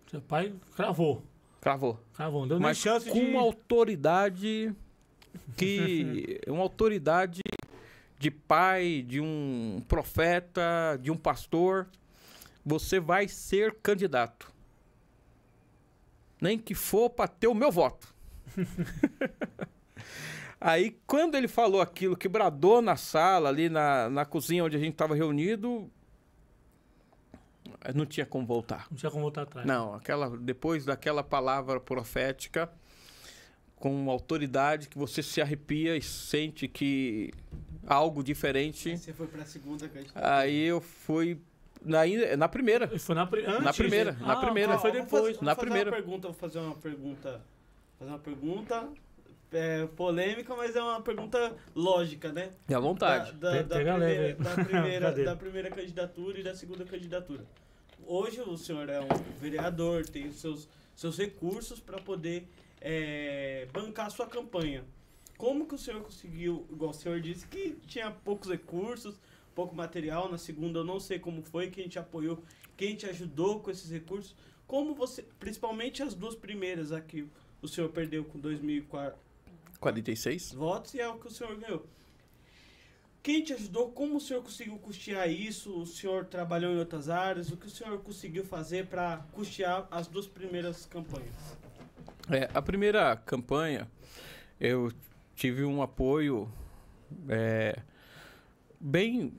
[0.08, 1.24] Seu pai cravou.
[1.60, 2.00] Cravou.
[2.14, 2.40] Cravou.
[2.42, 3.26] Não deu Mas nem chance com de...
[3.26, 4.72] uma autoridade
[5.56, 6.40] que.
[6.46, 7.40] uma autoridade
[8.16, 11.88] de pai, de um profeta, de um pastor.
[12.64, 14.52] Você vai ser candidato.
[16.40, 18.17] Nem que for para ter o meu voto.
[20.60, 24.80] Aí, quando ele falou aquilo, que bradou na sala, ali na, na cozinha onde a
[24.80, 25.88] gente estava reunido,
[27.94, 28.86] não tinha como voltar.
[28.90, 29.64] Não tinha como voltar atrás.
[29.66, 32.68] Não, aquela, depois daquela palavra profética,
[33.76, 37.32] com autoridade que você se arrepia e sente que
[37.86, 38.90] algo diferente.
[38.90, 40.38] Aí você foi pra segunda candidatura.
[40.38, 41.40] Aí eu fui
[41.84, 42.00] na,
[42.36, 42.98] na primeira.
[42.98, 44.76] Foi na, pri- antes, Na primeira, na Ah, primeira.
[44.76, 45.22] Foi Ó, vou depois.
[45.22, 45.90] fazer- vou na fazer primeira.
[45.90, 47.40] Uma pergunta, vou fazer uma pergunta.
[47.98, 48.88] Fazer uma pergunta
[49.50, 52.52] é, polêmica, mas é uma pergunta lógica, né?
[52.68, 53.32] E à vontade.
[53.32, 57.44] Da, da, da primeira, da, primeira, da primeira candidatura e da segunda candidatura.
[58.06, 59.08] Hoje o senhor é um
[59.40, 62.46] vereador, tem os seus, seus recursos para poder
[62.80, 64.84] é, bancar a sua campanha.
[65.36, 69.20] Como que o senhor conseguiu, igual o senhor disse, que tinha poucos recursos,
[69.54, 72.42] pouco material, na segunda eu não sei como foi, quem te apoiou,
[72.76, 74.36] quem te ajudou com esses recursos.
[74.66, 77.28] Como você, principalmente as duas primeiras aqui,
[77.60, 79.18] o senhor perdeu com 2004
[79.80, 80.52] 46?
[80.54, 81.86] votos e é o que o senhor ganhou.
[83.22, 83.90] Quem te ajudou?
[83.90, 85.82] Como o senhor conseguiu custear isso?
[85.82, 87.50] O senhor trabalhou em outras áreas?
[87.50, 91.34] O que o senhor conseguiu fazer para custear as duas primeiras campanhas?
[92.30, 93.88] É, a primeira campanha,
[94.60, 94.90] eu
[95.34, 96.50] tive um apoio
[97.28, 97.80] é,
[98.80, 99.32] bem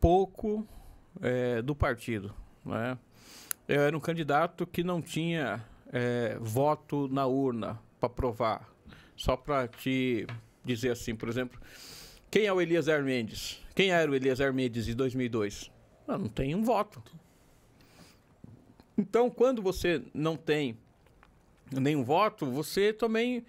[0.00, 0.66] pouco
[1.20, 2.34] é, do partido.
[2.64, 2.98] Né?
[3.68, 8.68] Eu era um candidato que não tinha é, voto na urna para provar.
[9.16, 10.26] Só para te
[10.64, 11.60] dizer assim, por exemplo,
[12.30, 13.60] quem é o Eliezer Mendes?
[13.74, 15.70] Quem era o Eliezer Mendes em 2002?
[16.06, 17.02] Não, não tem um voto.
[18.96, 20.76] Então, quando você não tem
[21.70, 23.44] nenhum voto, você também.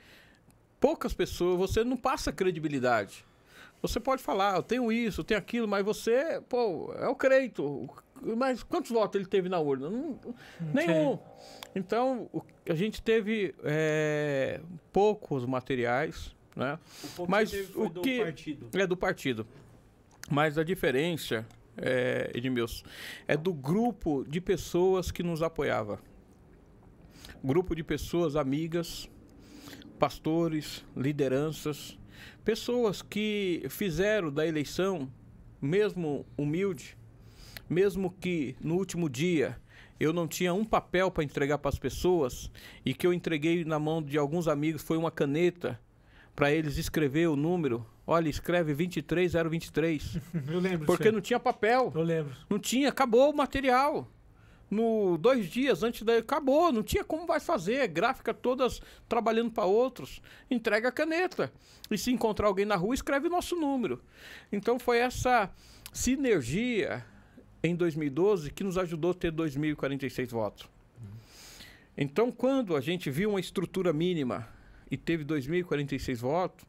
[0.79, 3.23] Poucas pessoas, você não passa credibilidade.
[3.81, 7.87] Você pode falar, eu tenho isso, eu tenho aquilo, mas você, pô, é o crédito.
[8.37, 9.89] Mas quantos votos ele teve na urna?
[9.89, 10.19] Não-
[10.73, 11.17] nenhum.
[11.75, 14.61] Então, o- a gente teve é,
[14.93, 16.77] poucos materiais, né?
[17.17, 18.69] O Mas que o do que- partido.
[18.77, 19.47] É do partido.
[20.29, 21.45] Mas a diferença,
[21.77, 22.85] é, Edmilson,
[23.27, 25.99] é do grupo de pessoas que nos apoiava.
[27.43, 29.09] Grupo de pessoas amigas,
[29.97, 31.97] pastores, lideranças,
[32.45, 35.11] pessoas que fizeram da eleição,
[35.61, 36.97] mesmo humilde,
[37.71, 39.57] mesmo que no último dia
[39.97, 42.51] eu não tinha um papel para entregar para as pessoas
[42.85, 45.79] e que eu entreguei na mão de alguns amigos foi uma caneta
[46.35, 47.85] para eles escrever o número.
[48.05, 50.17] Olha, escreve 23023.
[50.51, 50.85] Eu lembro.
[50.85, 51.91] Porque disso não tinha papel.
[51.95, 52.35] Eu lembro.
[52.49, 54.07] Não tinha, acabou o material.
[54.69, 57.87] No dois dias antes daí, acabou, não tinha como vai fazer.
[57.87, 60.21] Gráfica todas trabalhando para outros.
[60.49, 61.51] Entrega a caneta.
[61.89, 64.01] E se encontrar alguém na rua, escreve o nosso número.
[64.51, 65.51] Então foi essa
[65.93, 67.05] sinergia
[67.63, 70.69] em 2012 que nos ajudou a ter 2.046 votos.
[71.97, 74.47] Então, quando a gente viu uma estrutura mínima
[74.89, 76.65] e teve 2.046 votos,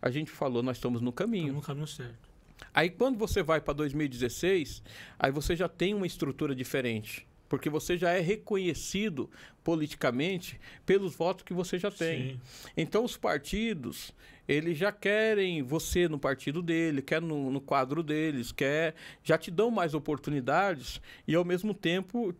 [0.00, 1.48] a gente falou, nós estamos no caminho.
[1.48, 2.26] Estamos no caminho certo.
[2.72, 4.82] Aí quando você vai para 2016,
[5.18, 7.26] aí você já tem uma estrutura diferente.
[7.48, 9.30] Porque você já é reconhecido
[9.62, 12.32] politicamente pelos votos que você já tem.
[12.32, 12.40] Sim.
[12.76, 14.12] Então os partidos,
[14.46, 19.50] eles já querem você no partido dele, quer no, no quadro deles, quer já te
[19.50, 22.34] dão mais oportunidades e ao mesmo tempo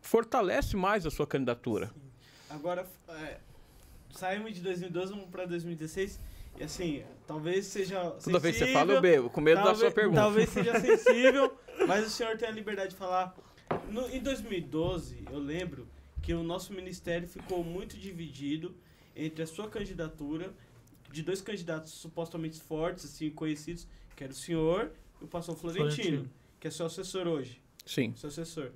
[0.00, 1.90] fortalece mais a sua candidatura.
[2.50, 3.38] Agora, é,
[4.10, 6.20] saímos de 2012, vamos para 2016.
[6.58, 8.10] E assim, talvez seja.
[8.22, 10.20] Toda vez que você sensível, fala, eu bebo, com medo da talvez- sua pergunta.
[10.20, 11.56] Talvez seja sensível,
[11.88, 13.34] mas o senhor tem a liberdade de falar.
[13.92, 15.86] No- em 2012, eu lembro
[16.22, 18.74] que o nosso ministério ficou muito dividido
[19.14, 20.52] entre a sua candidatura,
[21.10, 23.86] de dois candidatos supostamente fortes, assim, conhecidos,
[24.16, 26.30] que era o senhor e o pastor Florentino, Florentino.
[26.58, 27.60] que é seu assessor hoje.
[27.84, 28.14] Sim.
[28.16, 28.70] Seu assessor.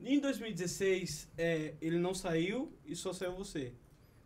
[0.00, 3.72] Em 2016, é, ele não saiu e só saiu você.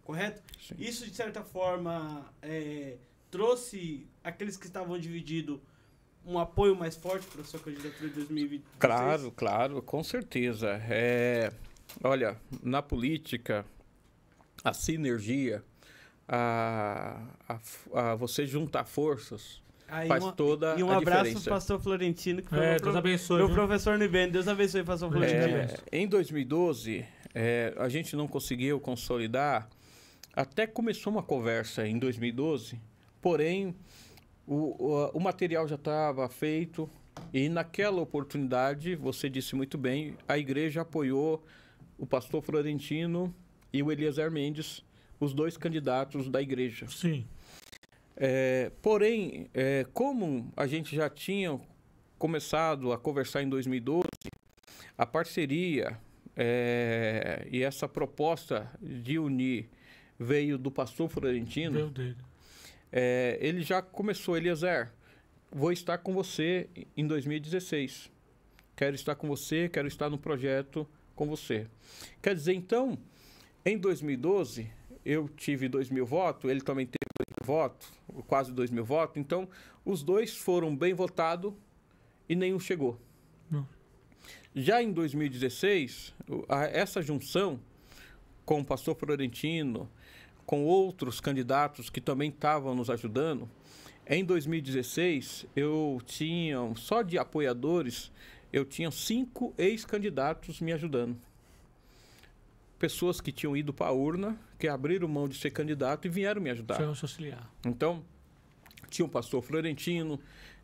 [0.04, 0.42] Correto?
[0.60, 0.74] Sim.
[0.78, 2.96] Isso, de certa forma, é,
[3.30, 5.58] trouxe aqueles que estavam divididos
[6.26, 8.62] um apoio mais forte para sua candidatura de 2026?
[8.78, 10.80] Claro, claro, com certeza.
[10.88, 11.52] É,
[12.02, 13.64] olha, na política,
[14.64, 15.62] a sinergia,
[16.28, 17.58] a, a,
[18.12, 21.44] a você juntar forças, Aí faz uma- toda E um a abraço diferença.
[21.44, 23.36] pro pastor Florentino, que foi É, meu, Deus abençoe.
[23.38, 23.54] meu viu?
[23.56, 24.32] professor Nibene.
[24.32, 25.58] Deus abençoe, pastor Deus Florentino.
[25.58, 27.04] É, em 2012,
[27.34, 29.68] é, a gente não conseguiu consolidar.
[30.34, 32.80] Até começou uma conversa em 2012,
[33.20, 33.74] porém
[34.46, 36.88] o, o, o material já estava feito
[37.32, 41.44] e naquela oportunidade, você disse muito bem, a igreja apoiou
[41.98, 43.34] o pastor Florentino
[43.72, 44.84] e o Eliezer Mendes,
[45.18, 46.86] os dois candidatos da igreja.
[46.88, 47.24] Sim.
[48.16, 51.58] É, porém, é, como a gente já tinha
[52.18, 54.08] começado a conversar em 2012,
[54.96, 55.98] a parceria
[56.36, 59.68] é, e essa proposta de unir
[60.18, 61.72] veio do pastor Florentino.
[61.72, 62.16] Deus dele.
[62.92, 64.92] É, ele já começou, Eliezer,
[65.50, 68.10] vou estar com você em 2016.
[68.76, 71.66] Quero estar com você, quero estar no projeto com você.
[72.20, 72.98] Quer dizer, então,
[73.64, 74.70] em 2012,
[75.04, 77.88] eu tive 2 mil votos, ele também teve 2 mil votos,
[78.26, 79.16] quase 2 mil votos.
[79.16, 79.48] Então,
[79.84, 81.52] os dois foram bem votados
[82.28, 83.00] e nenhum chegou.
[83.50, 83.66] Não.
[84.54, 87.58] Já em 2016, o- a- essa junção
[88.44, 89.88] com o pastor Florentino,
[90.46, 93.48] com outros candidatos que também estavam nos ajudando,
[94.06, 98.10] em 2016 eu tinha, só de apoiadores,
[98.52, 101.16] eu tinha cinco ex-candidatos me ajudando.
[102.78, 106.42] Pessoas que tinham ido para a urna, que abriram mão de ser candidato e vieram
[106.42, 106.76] me ajudar.
[106.76, 107.48] Se auxiliar.
[107.64, 108.04] Então,
[108.90, 110.20] tinha o pastor Florentino,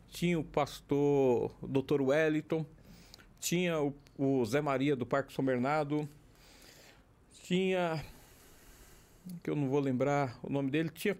[0.09, 2.01] tinha o pastor Dr.
[2.01, 2.65] Wellington,
[3.39, 6.07] tinha o, o Zé Maria do Parque São Bernardo,
[7.43, 8.03] tinha,
[9.43, 11.17] que eu não vou lembrar o nome dele, tinha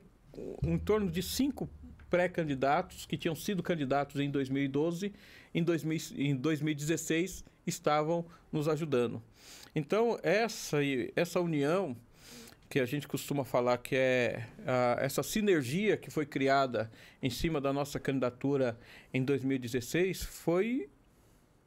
[0.64, 1.70] em torno de cinco
[2.10, 5.14] pré-candidatos que tinham sido candidatos em 2012,
[5.54, 9.22] em, 2000, em 2016 estavam nos ajudando.
[9.76, 10.78] Então, essa,
[11.16, 11.96] essa união
[12.70, 14.46] que a gente costuma falar que é
[15.00, 18.80] essa sinergia que foi criada em cima da nossa candidatura
[19.12, 20.88] em 2016 foi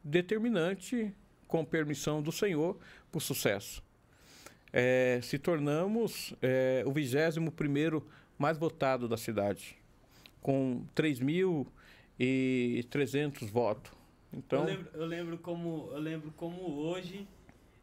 [0.02, 1.12] determinante,
[1.48, 2.78] com permissão do Senhor,
[3.10, 3.82] para o sucesso.
[4.72, 8.02] É, se tornamos é, o 21º
[8.38, 9.76] mais votado da cidade,
[10.40, 13.92] com 3.300 votos.
[14.32, 17.26] Então, Eu, lembro, eu lembro como eu lembro como hoje,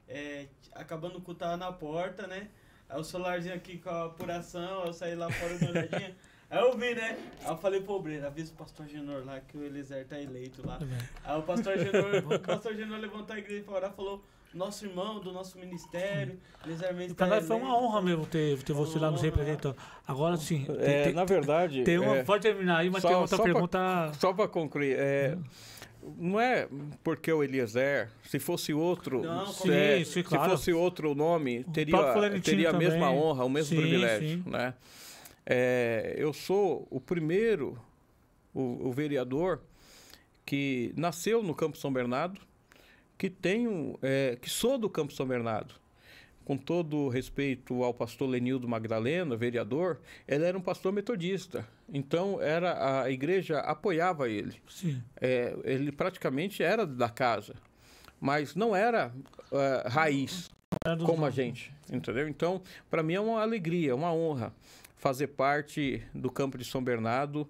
[0.07, 2.49] é, acabando o tava na porta, né?
[2.89, 6.15] Aí o celularzinho aqui com a apuração, eu saí lá fora da olhadinha.
[6.49, 7.15] Aí eu vi, né?
[7.41, 10.65] Aí eu falei pro obreiro, avisa o pastor Genor lá que o Eliezer tá eleito
[10.65, 10.79] lá.
[11.23, 14.23] Aí o pastor Genor, o pastor Genor levantou a igreja e falou,
[14.53, 16.39] nosso irmão do nosso ministério,
[17.15, 19.75] Pra tá nós foi uma eleito." honra mesmo ter, ter você lá nos representando.
[20.07, 22.17] Agora sim, é, tem- na verdade, tem uma.
[22.17, 24.11] é, Pode terminar aí, mas só- tem outra só pra- pergunta.
[24.19, 25.37] Só para concluir, é,
[26.17, 26.67] não é
[27.03, 30.43] porque o Eliezer, se fosse outro, Não, se, sim, sim, claro.
[30.45, 31.97] se fosse outro nome, teria,
[32.41, 33.19] teria a mesma também.
[33.21, 34.49] honra, o mesmo Sim, privilégio, sim.
[34.49, 34.73] né?
[35.45, 37.77] É, eu sou o primeiro,
[38.53, 39.61] o, o vereador
[40.45, 42.39] que nasceu no Campo São Bernardo,
[43.19, 45.75] que tenho, é, que sou do Campo São Bernardo.
[46.45, 51.67] Com todo respeito ao pastor Lenildo Magdalena, vereador, ele era um pastor metodista.
[51.93, 54.55] Então era a igreja apoiava ele.
[55.19, 57.55] É, ele praticamente era da casa,
[58.21, 59.13] mas não era
[59.51, 60.49] é, raiz
[60.83, 62.27] Era como a gente, entendeu?
[62.27, 64.53] Então, para mim é uma alegria, uma honra
[64.95, 67.47] fazer parte do campo de São Bernardo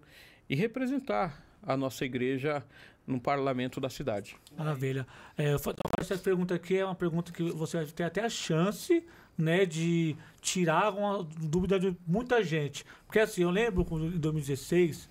[0.49, 2.63] e representar a nossa igreja
[3.09, 4.37] no parlamento da cidade.
[4.55, 5.05] Maravilha.
[5.37, 5.55] É,
[5.99, 9.03] essa pergunta aqui é uma pergunta que você vai ter até a chance
[9.37, 12.85] né, de tirar uma dúvida de muita gente.
[13.05, 15.09] Porque assim, eu lembro em 2016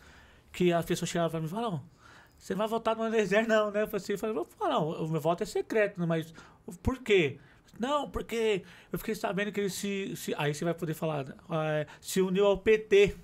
[0.53, 1.83] que as pessoas chegavam para mim e falavam,
[2.39, 3.83] você vai votar no Eliezer, não, né?
[3.83, 6.07] Eu falei assim, eu falei, não, o meu voto é secreto, né?
[6.07, 6.33] mas
[6.83, 7.39] por quê?
[7.79, 8.63] Não, porque
[8.93, 10.15] eu fiquei sabendo que ele se.
[10.17, 13.17] se aí você vai poder falar, é, se uniu ao PT.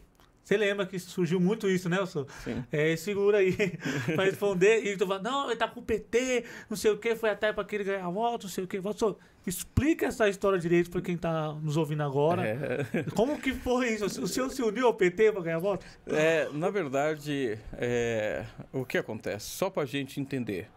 [0.44, 2.26] Você lembra que surgiu muito isso, né, Nelson?
[2.44, 2.62] Sim.
[2.70, 3.56] É, segura aí
[4.14, 4.84] pra responder.
[4.84, 7.50] E tu fala, não, ele tá com o PT, não sei o que, foi até
[7.50, 8.78] pra que ele ganhar voto, não sei o que.
[8.78, 9.16] Nelson,
[9.46, 12.46] explica essa história direito pra quem tá nos ouvindo agora.
[12.46, 13.02] É.
[13.14, 14.04] Como que foi isso?
[14.22, 15.86] O senhor se uniu ao PT pra ganhar voto?
[16.06, 19.46] É, na verdade, é, o que acontece?
[19.46, 20.68] Só pra gente entender.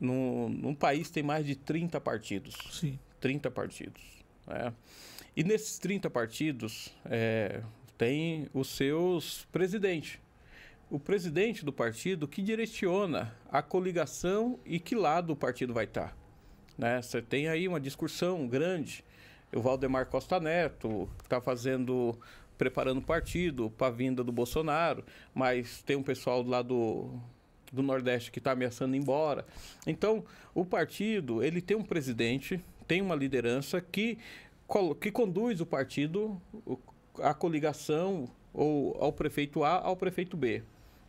[0.00, 2.56] Num, num país tem mais de 30 partidos.
[2.72, 2.98] Sim.
[3.20, 4.02] 30 partidos.
[4.44, 4.72] né?
[5.36, 7.60] E nesses 30 partidos é,
[7.96, 10.18] tem os seus presidentes.
[10.90, 16.16] O presidente do partido que direciona a coligação e que lado o partido vai estar.
[16.76, 17.00] Né?
[17.00, 19.04] Você tem aí uma discussão grande.
[19.54, 22.18] O Valdemar Costa Neto está fazendo,
[22.58, 27.18] preparando o partido para a vinda do Bolsonaro, mas tem um pessoal lá do,
[27.72, 29.46] do Nordeste que está ameaçando ir embora.
[29.86, 34.18] Então, o partido ele tem um presidente tem uma liderança que,
[35.00, 36.40] que conduz o partido,
[37.20, 40.62] a coligação, ou ao prefeito A ao prefeito B.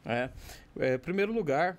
[0.04, 0.30] Né?
[0.80, 1.78] É, em primeiro lugar,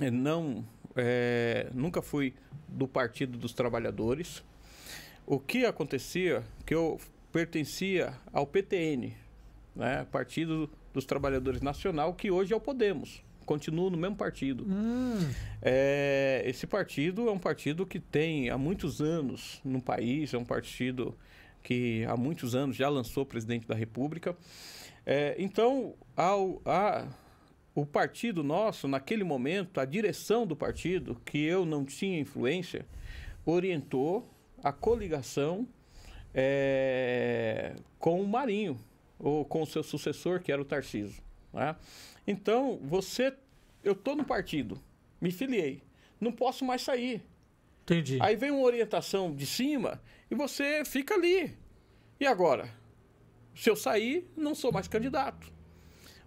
[0.00, 0.64] é, não,
[0.96, 2.34] é, nunca fui
[2.68, 4.42] do Partido dos Trabalhadores.
[5.26, 6.98] O que acontecia, que eu
[7.30, 9.14] pertencia ao PTN,
[9.74, 10.06] né?
[10.10, 14.64] Partido dos Trabalhadores Nacional, que hoje é o Podemos continuo no mesmo partido.
[14.64, 15.18] Hum.
[15.60, 20.44] É, esse partido é um partido que tem há muitos anos no país, é um
[20.44, 21.14] partido
[21.62, 24.36] que há muitos anos já lançou presidente da República.
[25.04, 27.06] É, então, ao, a,
[27.74, 32.86] o partido nosso, naquele momento, a direção do partido, que eu não tinha influência,
[33.44, 34.28] orientou
[34.62, 35.66] a coligação
[36.34, 38.78] é, com o Marinho,
[39.18, 41.22] ou com o seu sucessor, que era o Tarciso.
[41.52, 41.76] Né?
[42.26, 43.34] Então, você.
[43.84, 44.80] Eu estou no partido,
[45.20, 45.82] me filiei,
[46.20, 47.20] não posso mais sair.
[47.92, 48.18] Entendi.
[48.20, 51.56] Aí vem uma orientação de cima e você fica ali.
[52.18, 52.68] E agora?
[53.54, 55.52] Se eu sair, não sou mais candidato.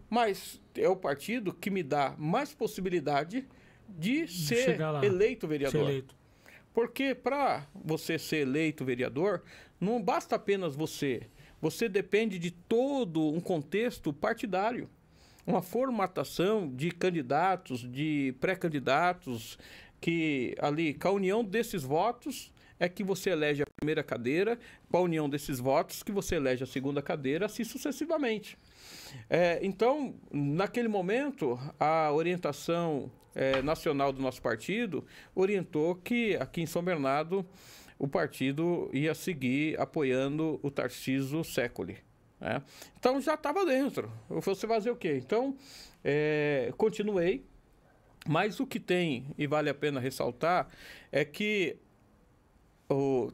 [0.10, 3.48] Mas é o partido que me dá mais possibilidade
[3.88, 5.82] de ser eleito vereador.
[5.82, 6.16] Ser eleito.
[6.74, 9.44] Porque para você ser eleito vereador,
[9.80, 11.28] não basta apenas você.
[11.62, 14.90] Você depende de todo um contexto partidário
[15.46, 19.60] uma formatação de candidatos, de pré-candidatos,
[20.06, 24.98] que ali, com a união desses votos, é que você elege a primeira cadeira, com
[24.98, 28.56] a união desses votos, que você elege a segunda cadeira, assim sucessivamente.
[29.28, 35.04] É, então, naquele momento, a orientação é, nacional do nosso partido
[35.34, 37.44] orientou que aqui em São Bernardo
[37.98, 41.98] o partido ia seguir apoiando o Tarciso Secoli.
[42.40, 42.62] Né?
[43.00, 44.12] Então já estava dentro.
[44.30, 45.20] Você fazer o quê?
[45.20, 45.58] Então,
[46.04, 47.44] é, continuei.
[48.28, 50.68] Mas o que tem, e vale a pena ressaltar,
[51.12, 51.78] é que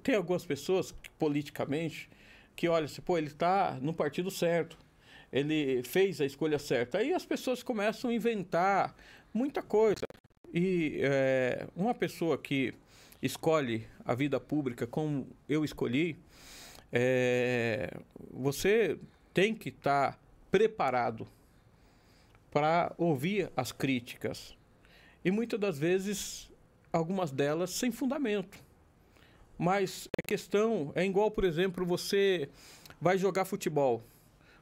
[0.03, 2.09] tem algumas pessoas, que, politicamente,
[2.55, 4.77] que olham assim, pô, ele está no partido certo,
[5.31, 6.97] ele fez a escolha certa.
[6.97, 8.95] Aí as pessoas começam a inventar
[9.34, 10.05] muita coisa.
[10.53, 12.73] E é, uma pessoa que
[13.22, 16.18] escolhe a vida pública como eu escolhi,
[16.91, 17.89] é,
[18.30, 18.97] você
[19.34, 20.19] tem que estar tá
[20.49, 21.26] preparado
[22.51, 24.53] para ouvir as críticas.
[25.23, 26.52] E muitas das vezes,
[26.91, 28.57] algumas delas sem fundamento.
[29.57, 32.49] Mas a questão é igual, por exemplo, você
[32.99, 34.02] vai jogar futebol.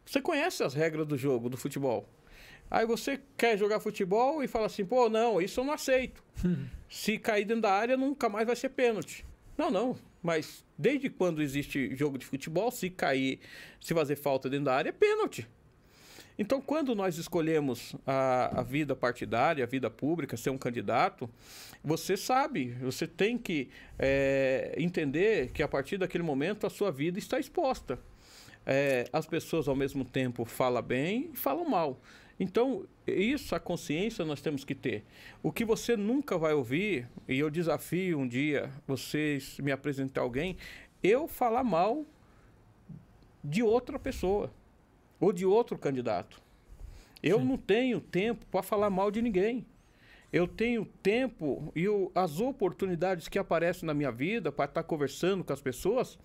[0.05, 2.07] Você conhece as regras do jogo, do futebol.
[2.69, 6.23] Aí você quer jogar futebol e fala assim, pô, não, isso eu não aceito.
[6.89, 9.25] Se cair dentro da área, nunca mais vai ser pênalti.
[9.57, 9.95] Não, não.
[10.21, 13.39] Mas desde quando existe jogo de futebol, se cair,
[13.79, 15.47] se fazer falta dentro da área, é pênalti.
[16.41, 21.29] Então, quando nós escolhemos a, a, vida partidária, a vida pública, ser um candidato,
[21.83, 27.19] você sabe, você tem que é, entender que a partir daquele momento a sua vida
[27.19, 27.99] está exposta.
[28.65, 31.99] É, as pessoas ao mesmo tempo falam bem e falam mal.
[32.39, 35.03] Então, isso, a consciência nós temos que ter.
[35.43, 40.55] O que você nunca vai ouvir, e eu desafio um dia vocês me apresentar alguém,
[41.03, 42.05] eu falar mal
[43.43, 44.49] de outra pessoa
[45.19, 46.41] ou de outro candidato.
[47.21, 47.45] Eu Sim.
[47.45, 49.65] não tenho tempo para falar mal de ninguém.
[50.31, 54.87] Eu tenho tempo e eu, as oportunidades que aparecem na minha vida para estar tá
[54.87, 56.19] conversando com as pessoas,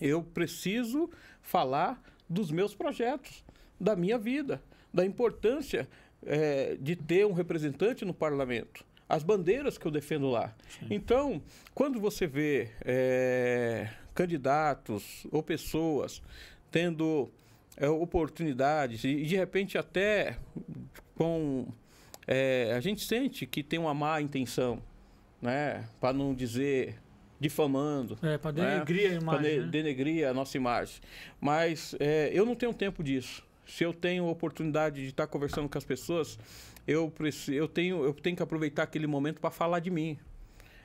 [0.00, 3.44] eu preciso falar dos meus projetos,
[3.80, 4.62] da minha vida
[4.92, 5.88] da importância
[6.24, 8.84] é, de ter um representante no parlamento.
[9.08, 10.54] As bandeiras que eu defendo lá.
[10.68, 10.86] Sim.
[10.90, 11.42] Então,
[11.74, 16.22] quando você vê é, candidatos ou pessoas
[16.70, 17.28] tendo
[17.80, 20.36] é, oportunidades e, de repente até
[21.16, 21.66] com
[22.26, 24.80] é, a gente sente que tem uma má intenção,
[25.40, 25.88] né?
[25.98, 27.00] Para não dizer
[27.40, 28.18] difamando.
[28.22, 29.16] É, para denegrir né?
[29.16, 29.54] a imagem.
[29.54, 29.70] Para né?
[29.70, 30.96] denegrir a nossa imagem.
[31.40, 33.42] Mas é, eu não tenho tempo disso.
[33.66, 36.38] Se eu tenho oportunidade de estar conversando com as pessoas,
[36.86, 40.18] eu, preciso, eu, tenho, eu tenho que aproveitar aquele momento para falar de mim.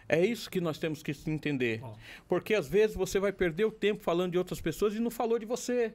[0.08, 1.82] É isso que nós temos que entender.
[2.28, 5.38] Porque às vezes você vai perder o tempo falando de outras pessoas e não falou
[5.38, 5.94] de você.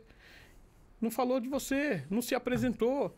[1.01, 3.15] Não falou de você, não se apresentou,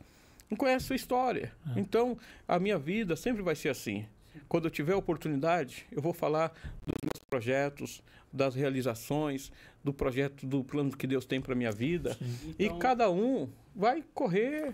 [0.50, 1.52] não conhece a sua história.
[1.76, 4.06] Então, a minha vida sempre vai ser assim.
[4.48, 6.48] Quando eu tiver oportunidade, eu vou falar
[6.86, 8.02] dos meus projetos,
[8.32, 9.52] das realizações,
[9.84, 12.16] do projeto, do plano que Deus tem para minha vida.
[12.58, 14.72] E Então- cada um vai correr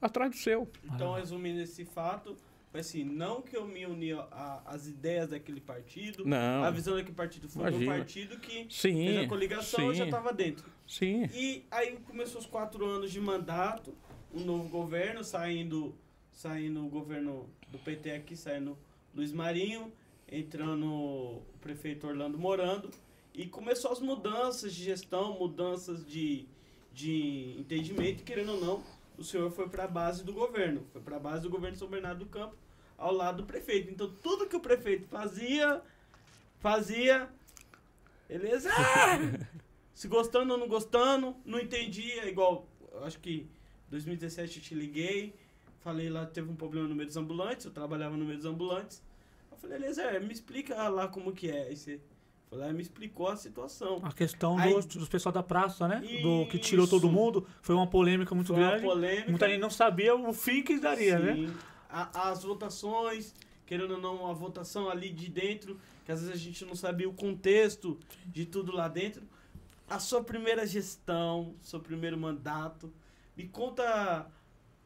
[0.00, 0.68] atrás do seu.
[0.84, 2.36] Então, resumindo esse fato,
[2.74, 4.10] foi assim, não que eu me uni
[4.66, 6.64] às ideias daquele partido, Não.
[6.64, 7.94] a visão daquele partido foi um Imagina.
[7.98, 9.06] partido que Sim.
[9.06, 10.68] fez a coligação e já sim, estava dentro.
[10.84, 11.30] Sim.
[11.32, 13.94] E aí começou os quatro anos de mandato,
[14.34, 15.94] um novo governo, saindo,
[16.32, 18.76] saindo o governo do PT aqui, saindo
[19.14, 19.92] Luiz Marinho,
[20.28, 22.90] entrando o prefeito Orlando Morando,
[23.32, 26.44] e começou as mudanças de gestão, mudanças de,
[26.92, 28.82] de entendimento, e querendo ou não,
[29.16, 31.78] o senhor foi para a base do governo, foi para a base do governo de
[31.78, 32.63] São Bernardo do Campo,
[32.98, 33.90] ao lado do prefeito.
[33.90, 35.80] Então tudo que o prefeito fazia,
[36.58, 37.28] fazia,
[38.28, 38.70] beleza?
[39.94, 43.46] Se gostando ou não gostando, não entendia, igual, eu acho que
[43.90, 45.34] 2017 eu te liguei,
[45.80, 49.00] falei lá, teve um problema no meio dos ambulantes, eu trabalhava no meio dos ambulantes.
[49.52, 51.68] Eu falei, Eliezer, me explica lá como que é.
[51.68, 52.00] Aí você
[52.50, 54.00] foi lá e me explicou a situação.
[54.02, 56.00] A questão Aí- dos, dos pessoal da praça, né?
[56.22, 56.90] Do que tirou Isso.
[56.98, 57.46] todo mundo.
[57.62, 58.84] Foi uma polêmica muito Foi uma grande.
[58.84, 59.30] polêmica.
[59.30, 61.54] Muita gente não sabia o fim que daria, né?
[61.94, 63.34] A- as votações,
[63.66, 67.08] querendo ou não, a votação ali de dentro, que às vezes a gente não sabia
[67.08, 69.22] o contexto de tudo lá dentro.
[69.88, 72.92] A sua primeira gestão, seu primeiro mandato,
[73.36, 74.30] me conta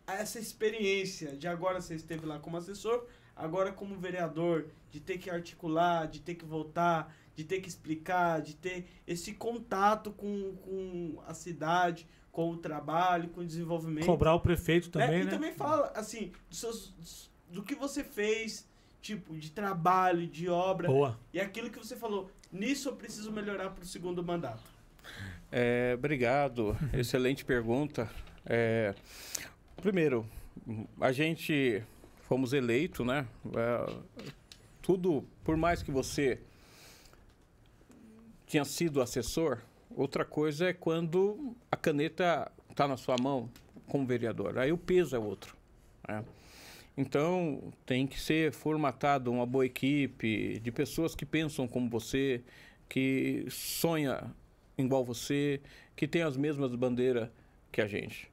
[0.06, 3.06] essa experiência de agora você esteve lá como assessor,
[3.36, 8.40] agora como vereador, de ter que articular, de ter que votar, de ter que explicar,
[8.42, 14.06] de ter esse contato com, com a cidade, com o trabalho, com o desenvolvimento.
[14.06, 15.30] Cobrar o prefeito É, também, e né?
[15.30, 18.68] também fala, assim, dos seus, dos- do que você fez,
[19.00, 21.18] tipo, de trabalho, de obra, Boa.
[21.32, 24.70] e aquilo que você falou, nisso eu preciso melhorar pro segundo mandato.
[25.50, 28.08] É, obrigado, excelente pergunta.
[28.44, 28.94] É,
[29.80, 30.26] primeiro,
[31.00, 31.82] a gente
[32.28, 33.26] fomos eleitos, né?
[33.56, 33.96] É,
[34.82, 36.38] tudo, por mais que você
[38.46, 39.58] tinha sido assessor,
[39.98, 43.50] outra coisa é quando a caneta está na sua mão
[43.88, 44.56] como vereador.
[44.58, 45.56] Aí o peso é outro.
[46.06, 46.24] né?
[46.96, 52.42] Então tem que ser formatado uma boa equipe de pessoas que pensam como você,
[52.88, 54.22] que sonha
[54.76, 55.60] igual você,
[55.96, 57.28] que tem as mesmas bandeiras
[57.72, 58.30] que a gente.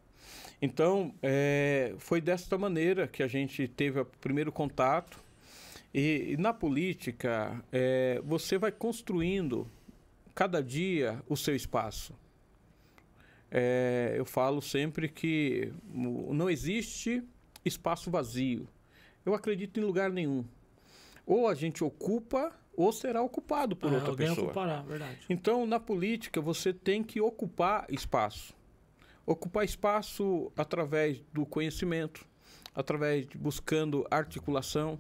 [0.62, 5.20] Então, é, foi desta maneira que a gente teve o primeiro contato.
[5.94, 9.70] E, e na política, é, você vai construindo
[10.36, 12.14] cada dia o seu espaço.
[13.50, 17.24] É, eu falo sempre que não existe
[17.64, 18.68] espaço vazio.
[19.26, 20.44] Eu acredito em lugar nenhum.
[21.26, 24.48] Ou a gente ocupa, ou será ocupado por Ah, outra alguém pessoa.
[24.48, 25.20] ocupará, verdade.
[25.30, 28.54] Então, na política, você tem que ocupar espaço.
[29.26, 32.28] Ocupar espaço através do conhecimento,
[32.76, 35.00] através de buscando articulação.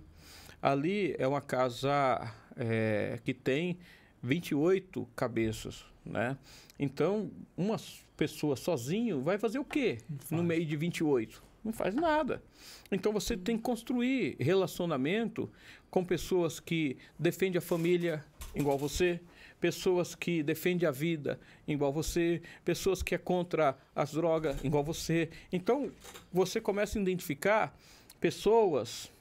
[0.61, 3.77] Ali é uma casa é, que tem
[4.25, 6.37] 28 cabeças, né?
[6.79, 7.77] Então, uma
[8.17, 9.99] pessoa sozinho vai fazer o quê
[10.31, 11.43] no meio de 28?
[11.63, 12.43] Não faz nada.
[12.91, 15.49] Então você tem que construir relacionamento
[15.89, 18.23] com pessoas que defendem a família
[18.53, 19.19] igual você,
[19.59, 25.29] pessoas que defendem a vida igual você, pessoas que é contra as drogas igual você.
[25.51, 25.91] Então
[26.31, 27.75] você começa a identificar
[28.19, 29.11] pessoas,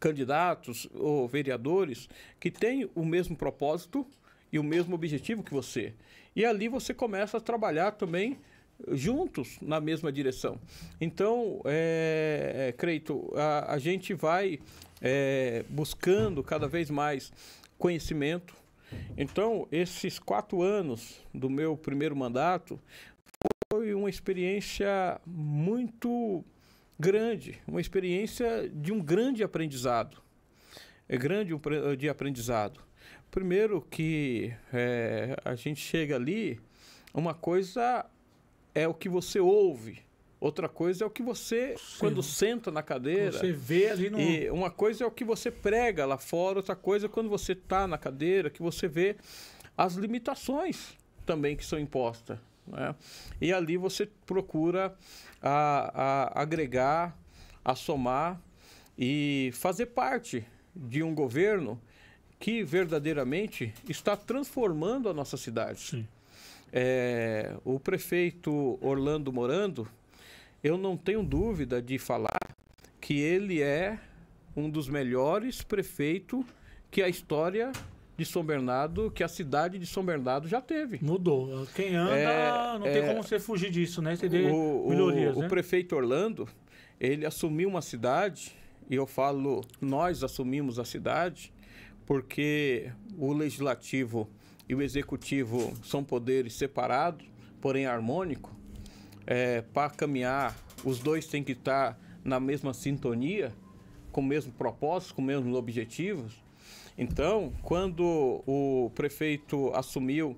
[0.00, 2.08] candidatos ou vereadores
[2.38, 4.06] que têm o mesmo propósito
[4.52, 5.92] e o mesmo objetivo que você.
[6.36, 8.38] E ali você começa a trabalhar também
[8.92, 10.58] juntos na mesma direção.
[11.00, 14.58] Então, é, é, Creito, a, a gente vai
[15.00, 17.32] é, buscando cada vez mais
[17.78, 18.54] conhecimento.
[19.16, 22.78] Então, esses quatro anos do meu primeiro mandato
[23.72, 26.44] foi uma experiência muito
[26.98, 30.18] grande, uma experiência de um grande aprendizado.
[31.08, 31.52] É grande
[31.98, 32.80] de aprendizado.
[33.30, 36.60] Primeiro que é, a gente chega ali,
[37.12, 38.06] uma coisa
[38.74, 40.00] é o que você ouve,
[40.40, 41.96] outra coisa é o que você, Sim.
[41.98, 44.20] quando senta na cadeira, Você vê ali no.
[44.20, 47.52] e uma coisa é o que você prega lá fora, outra coisa é quando você
[47.52, 49.16] está na cadeira, que você vê
[49.76, 50.96] as limitações
[51.26, 52.38] também que são impostas.
[52.66, 52.94] Né?
[53.40, 54.94] E ali você procura
[55.42, 57.16] a, a agregar,
[57.64, 58.40] a somar
[58.98, 61.80] e fazer parte de um governo
[62.38, 66.08] que verdadeiramente está transformando a nossa cidade.
[66.72, 69.88] É, o prefeito Orlando Morando,
[70.62, 72.38] eu não tenho dúvida de falar
[73.00, 73.98] que ele é
[74.56, 76.44] um dos melhores prefeitos
[76.90, 77.70] que a história
[78.16, 80.98] de São Bernardo, que a cidade de São Bernardo já teve.
[81.02, 81.66] Mudou.
[81.74, 84.14] Quem anda, É, não é, tem como você fugir disso, né?
[84.14, 85.48] Você o, o- melhorias, o né?
[85.48, 86.48] prefeito Orlando,
[87.00, 88.54] ele assumiu uma cidade,
[88.88, 91.52] e eu falo, nós assumimos a cidade,
[92.06, 94.28] porque o legislativo
[94.68, 97.26] e o executivo são poderes separados,
[97.60, 98.52] porém harmônicos.
[99.72, 103.52] Para caminhar, os dois têm que estar na mesma sintonia,
[104.12, 106.43] com o mesmo propósito, com os mesmos objetivos.
[106.96, 110.36] Então, quando o prefeito assumiu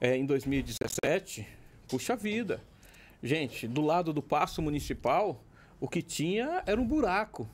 [0.00, 1.46] eh, em 2017,
[1.88, 2.60] puxa vida,
[3.22, 5.44] Gente, do lado do passo municipal,
[5.78, 7.48] o que tinha era um buraco.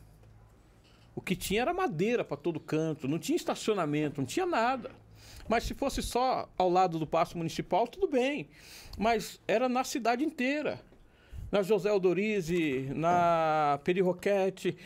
[1.14, 4.90] O que tinha era madeira para todo canto, não tinha estacionamento, não tinha nada.
[5.46, 8.48] Mas se fosse só ao lado do passo municipal, tudo bem.
[8.96, 10.80] Mas era na cidade inteira.
[11.52, 14.76] Na José Aldorize, na Peri Roquete,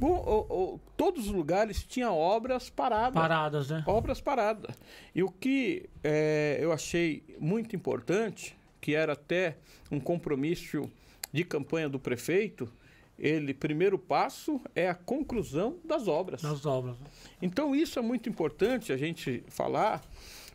[0.00, 3.82] o- o- o- todos os lugares tinha obras paradas Paradas, né?
[3.86, 4.74] obras paradas.
[5.14, 9.56] E o que eh, eu achei muito importante, que era até
[9.90, 10.90] um compromisso
[11.32, 12.70] de campanha do prefeito,
[13.18, 16.42] ele, primeiro passo é a conclusão das obras.
[16.42, 16.96] Nas obras.
[17.40, 20.02] Então isso é muito importante a gente falar,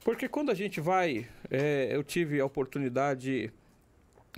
[0.03, 3.51] porque quando a gente vai, eh, eu tive a oportunidade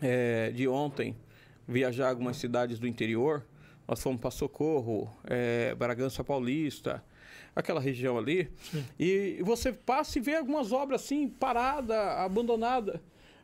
[0.02, 1.16] eh, de ontem
[1.68, 3.46] viajar algumas cidades do interior.
[3.88, 7.04] Nós fomos para Socorro, eh, Bragança Paulista,
[7.56, 8.50] aquela região ali.
[8.72, 8.86] Sim.
[9.00, 13.02] E você passa e vê algumas obras assim, parada, abandonada.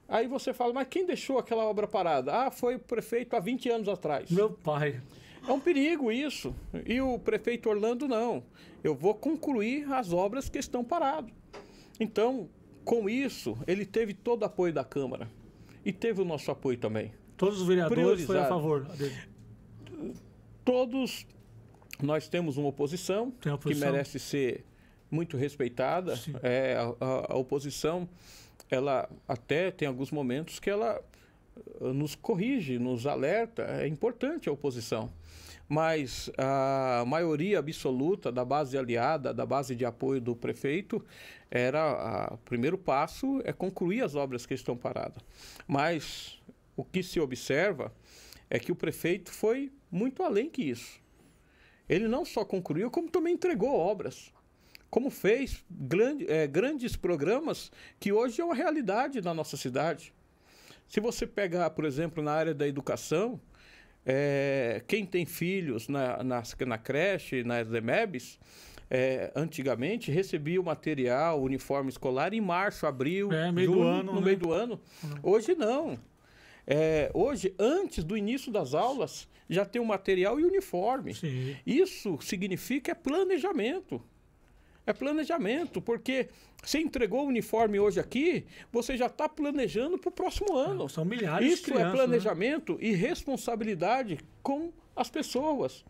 [0.08, 2.34] Aí você fala, mas quem deixou aquela obra parada?
[2.34, 4.32] Ah, foi o prefeito há 20 anos atrás.
[4.32, 5.02] Meu pai.
[5.48, 6.56] É um perigo isso.
[6.86, 8.44] E o prefeito Orlando não.
[8.84, 11.32] Eu vou concluir as obras que estão paradas.
[12.00, 12.50] Então,
[12.84, 15.30] com isso, ele teve todo o apoio da Câmara.
[15.86, 17.14] E teve o nosso apoio também.
[17.38, 19.16] Todos os vereadores foram a favor dele.
[20.64, 21.26] Todos
[22.02, 23.92] nós temos uma oposição, a que oposição.
[23.92, 24.64] merece ser
[25.12, 26.20] muito respeitada.
[26.44, 28.08] É, a, a- oposição,
[28.70, 31.02] ela até tem alguns momentos que ela
[31.58, 33.64] eh, nos corrige, nos alerta.
[33.64, 35.12] É importante a oposição.
[35.68, 41.04] Mas a maioria absoluta da base aliada, da base de apoio do prefeito,
[41.52, 45.22] era o primeiro passo é concluir as obras que estão paradas.
[45.68, 46.40] Mas
[46.76, 47.94] o que se observa
[48.50, 51.00] é que o prefeito foi muito além que isso.
[51.88, 54.32] Ele não só concluiu, como também entregou obras.
[54.90, 60.14] Como fez grande, eh, grandes programas que hoje é uma realidade na nossa cidade.
[60.88, 63.40] Se você pegar, por exemplo, na área da educação,
[64.06, 68.40] eh, quem tem filhos na, na, na creche, nas EMEBs,
[68.90, 73.88] eh, antigamente recebia o material, o uniforme escolar em março, abril, É, meio do junho,
[73.88, 74.26] ano, no né?
[74.26, 74.80] meio do ano.
[75.22, 75.98] Hoje não.
[76.72, 81.16] É, hoje, antes do início das aulas, já tem o material e o uniforme.
[81.16, 81.58] Sim.
[81.66, 84.00] Isso significa é planejamento.
[84.86, 86.30] É planejamento, porque
[86.64, 90.88] você entregou o uniforme hoje aqui, você já está planejando para o próximo ano.
[90.88, 91.86] São milhares de Isso crianças.
[91.86, 91.92] é né?
[91.96, 95.84] planejamento e responsabilidade com as pessoas.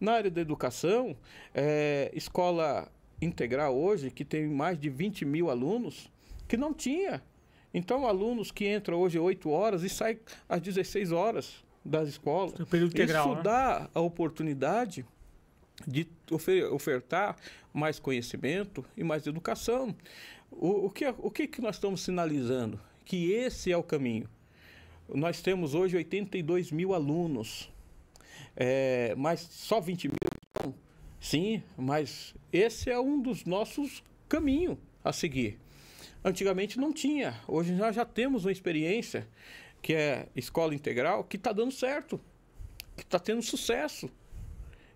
[0.00, 1.16] Na área da educação,
[1.52, 2.90] é, escola
[3.20, 6.10] integral hoje, que tem mais de 20 mil alunos,
[6.46, 7.22] que não tinha.
[7.72, 10.18] Então, alunos que entram hoje 8 horas e saem
[10.48, 12.52] às 16 horas das escolas.
[12.54, 13.42] Tem o período integral, Isso né?
[13.42, 15.04] dá a oportunidade
[15.86, 17.36] de ofe- ofertar
[17.72, 19.94] mais conhecimento e mais educação.
[20.50, 22.78] O, o que, o que, que nós estamos sinalizando?
[23.04, 24.28] Que esse é o caminho.
[25.08, 27.70] Nós temos hoje 82 mil alunos,
[28.56, 30.74] é, mas só 20 mil.
[31.20, 35.58] Sim, mas esse é um dos nossos caminhos a seguir.
[36.22, 39.26] Antigamente não tinha, hoje nós já temos uma experiência
[39.80, 42.20] que é escola integral que está dando certo,
[42.94, 44.10] que está tendo sucesso.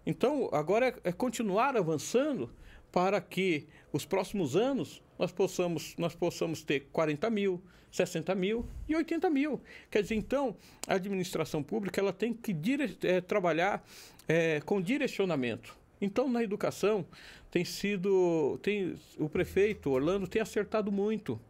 [0.05, 2.51] Então, agora é, é continuar avançando
[2.93, 8.95] para que os próximos anos nós possamos, nós possamos ter 40 mil, 60 mil e
[8.95, 9.63] 80 mil.
[9.91, 10.55] Quer dizer, então,
[10.87, 13.83] a administração pública ela tem que dire- eh, trabalhar
[14.29, 15.75] eh, com direcionamento.
[16.05, 17.05] Então, na educação,
[17.51, 18.59] tem sido.
[18.63, 21.41] Tem, o prefeito Orlando tem acertado muito.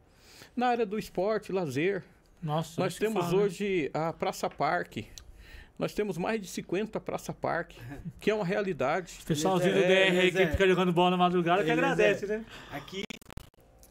[0.57, 2.05] Na área do esporte, lazer,
[2.43, 3.43] Nossa, nós temos fala, né?
[3.45, 5.07] hoje a Praça Parque.
[5.77, 7.77] Nós temos mais de 50 Praça Parque,
[8.21, 9.19] que é uma realidade.
[9.23, 10.51] O pessoalzinho do É, DR aí que Eliezer.
[10.53, 11.85] fica jogando bola na madrugada que Eliezer.
[11.85, 12.45] agradece, né?
[12.71, 13.03] Aqui,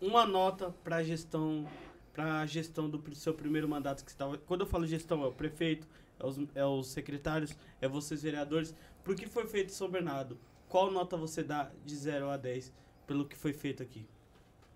[0.01, 1.67] uma nota para gestão
[2.13, 4.37] para gestão do seu primeiro mandato que estava.
[4.37, 5.87] Quando eu falo gestão, é o prefeito,
[6.19, 8.73] é os, é os secretários, é vocês vereadores.
[9.03, 10.37] Por que foi feito em São Bernardo?
[10.73, 12.73] Qual nota você dá de 0 a 10
[13.05, 14.07] pelo que foi feito aqui?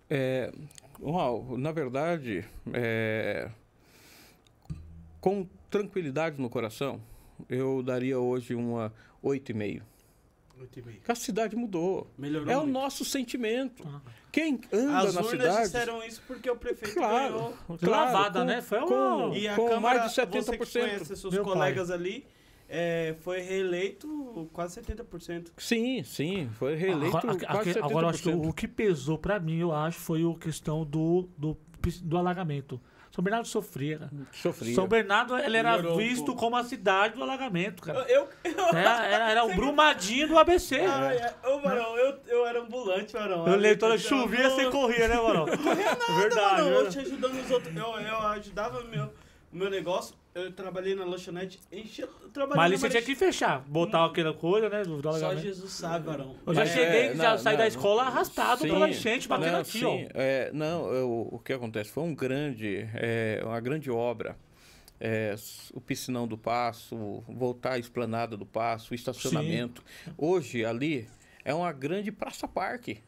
[0.08, 0.52] É,
[1.02, 3.50] uau, na verdade, é,
[5.20, 7.00] com tranquilidade no coração,
[7.48, 8.94] eu daria hoje uma
[9.24, 9.82] 8,5.
[10.56, 10.82] 8,5.
[10.98, 12.06] Porque a cidade mudou.
[12.16, 12.72] Melhorou É o muito.
[12.74, 13.82] nosso sentimento.
[13.84, 14.00] Ah.
[14.30, 15.62] Quem anda As na urnas cidade.
[15.64, 17.54] disseram isso porque o prefeito Claro, ganhou.
[17.80, 18.62] claro, Lavada, com- né?
[18.62, 20.80] Foi com, uma- E a com Câmara, mais de você que 70%.
[20.96, 22.24] conhece seus Meu colegas ali,
[22.68, 25.48] é, foi reeleito quase 70%.
[25.56, 27.84] Sim, sim, foi reeleito agora, quase aque- 70%.
[27.84, 31.28] agora eu acho que o que pesou pra mim, eu acho, foi a questão do,
[31.36, 31.56] do,
[32.02, 32.80] do alagamento.
[33.10, 34.10] São Bernardo sofria, cara.
[34.32, 34.74] Sofria.
[34.74, 38.00] São Bernardo ele era Melhorou visto como a cidade do alagamento, cara.
[38.08, 40.76] Eu, eu, Era, era, era o Brumadinho do ABC.
[40.76, 43.48] Ai, ai, ô, Marão, eu, eu era ambulante, Marão.
[43.48, 45.46] Eu lembro toda Eu- chovia, você corria, né, mano?
[45.56, 46.68] corria nada, Verdade, mano.
[46.68, 46.90] Eu verdade.
[46.90, 47.74] te ajudando os outros.
[47.74, 49.04] Eu, eu ajudava meu,
[49.52, 50.14] o meu negócio.
[50.40, 52.08] Eu trabalhei na lanchonete, enchia.
[52.36, 55.40] Mas ali você tinha que fechar, botar aquela coisa, né, do, Só alagamento.
[55.42, 56.36] Jesus sabe, Marão.
[56.46, 59.26] Eu já Mas cheguei, é, já não, saí não, da escola arrastado Sim, pela enchente,
[59.28, 60.08] batendo não, aqui, sim, ó.
[60.14, 61.90] é, não, eu- o que acontece?
[61.90, 64.36] Foi um grande, é, uma grande obra.
[65.00, 65.34] É,
[65.72, 69.82] o piscinão do Passo, voltar à esplanada do Passo, o estacionamento.
[70.16, 71.08] Hoje, ali,
[71.44, 73.00] é uma grande praça-parque.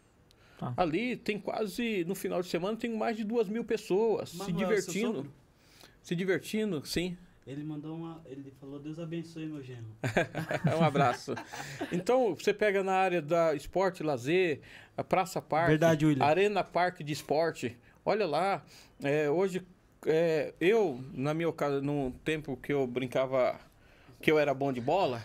[0.57, 0.73] Tá.
[0.77, 4.57] Ali tem quase, no final de semana, tem mais de duas mil pessoas se Manuel,
[4.57, 5.32] seu divertindo.
[6.02, 7.16] Se divertindo, sim.
[7.47, 8.22] Ele mandou uma.
[8.27, 9.86] Ele falou: Deus abençoe, meu genro.
[10.78, 11.35] um abraço.
[11.90, 14.60] Então, você pega na área da esporte, lazer,
[14.97, 16.24] a Praça Parque, Verdade, William.
[16.24, 17.77] Arena Parque de Esporte.
[18.05, 18.64] Olha lá,
[19.02, 19.66] é, hoje
[20.06, 23.59] é, eu, na minha ocasião, num tempo que eu brincava,
[24.20, 25.22] que eu era bom de bola,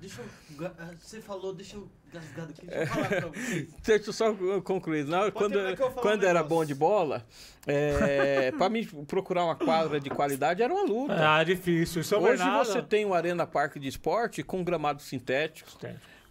[0.00, 0.26] Deixa eu.
[0.58, 2.66] ga- ah, Você falou, deixa eu gasgar aqui.
[2.66, 3.68] Deixa eu falar pra vocês.
[3.84, 5.06] Deixa eu só concluir.
[5.06, 7.26] Pode quando que eu quando um era bom de bola,
[7.66, 11.14] é, para mim procurar uma quadra de qualidade era uma luta.
[11.14, 12.02] Ah, difícil.
[12.02, 12.66] São Hoje Bernardo.
[12.66, 15.70] você tem o Arena Parque de Esporte com gramado sintético.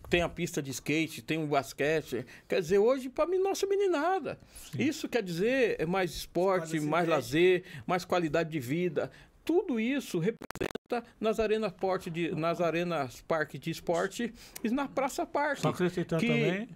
[0.09, 2.25] tem a pista de skate, tem o basquete.
[2.47, 4.39] Quer dizer, hoje, para mim, nossa meninada.
[4.77, 9.11] Isso quer dizer é mais esporte, mais lazer, mais qualidade de vida.
[9.45, 14.33] Tudo isso representa nas arenas, porte de, nas arenas parque de esporte
[14.63, 15.61] e na Praça Parque.
[15.61, 16.69] Só acrescentando que- também.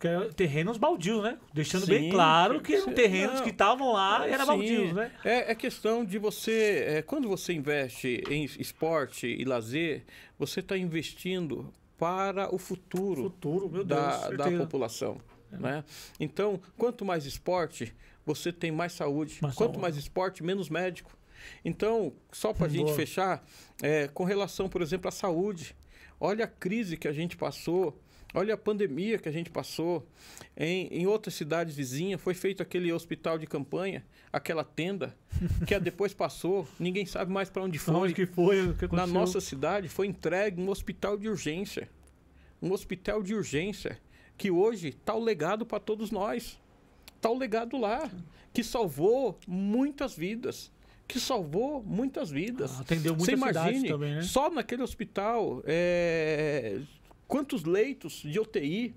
[0.00, 1.36] Que é terrenos baldios, né?
[1.52, 3.42] Deixando bem Sim, claro que eram terrenos não.
[3.42, 5.10] que estavam lá e eram baldios, né?
[5.24, 6.84] É, é questão de você.
[6.86, 10.04] é, quando você investe em esporte e lazer,
[10.38, 13.88] você está investindo para o futuro Futuro, meu Deus.
[14.00, 14.50] da, da certeza.
[14.54, 14.58] É.
[14.58, 15.20] população.
[15.50, 15.82] Né?
[16.20, 17.92] Então, quanto mais esporte,
[18.24, 19.38] você tem mais saúde.
[19.42, 19.82] Mais quanto saúde.
[19.82, 21.10] mais esporte, menos médico.
[21.64, 23.44] Então, só para a gente fechar,
[23.82, 25.74] é, com relação, por exemplo, à saúde,
[26.20, 27.98] olha a crise que a gente passou.
[28.34, 30.06] Olha a pandemia que a gente passou.
[30.56, 35.16] Em, em outras cidades vizinhas, foi feito aquele hospital de campanha, aquela tenda,
[35.66, 37.94] que depois passou, ninguém sabe mais para onde foi.
[37.94, 38.68] Onde que foi?
[38.68, 41.88] O que Na nossa cidade foi entregue um hospital de urgência.
[42.60, 43.98] Um hospital de urgência
[44.36, 46.58] que hoje está o legado para todos nós.
[47.16, 48.10] Está o legado lá,
[48.52, 50.70] que salvou muitas vidas.
[51.08, 52.70] Que salvou muitas vidas.
[52.76, 54.22] Ah, Atendeu Você muitas imagine, também, né?
[54.22, 56.80] só naquele hospital, é,
[57.26, 58.94] quantos leitos de UTI,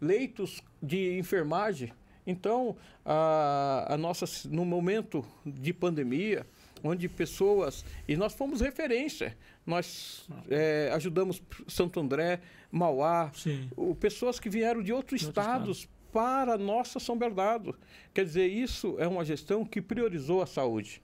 [0.00, 1.92] leitos de enfermagem.
[2.26, 6.44] Então, a, a nossa, no momento de pandemia,
[6.82, 7.84] onde pessoas.
[8.08, 9.36] E nós fomos referência.
[9.64, 12.40] Nós é, ajudamos Santo André,
[12.70, 13.68] Mauá, Sim.
[13.76, 17.76] o- pessoas que vieram de outros De estados para a nossa São Bernardo.
[18.12, 21.02] Quer dizer, isso é uma gestão que priorizou a saúde.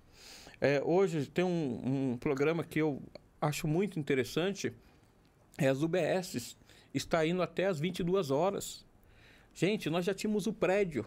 [0.61, 3.01] É, hoje tem um, um programa que eu
[3.41, 4.73] acho muito interessante,
[5.59, 6.57] é as UBSs.
[6.93, 8.85] Está indo até às 22 horas.
[9.55, 11.07] Gente, nós já tínhamos o prédio.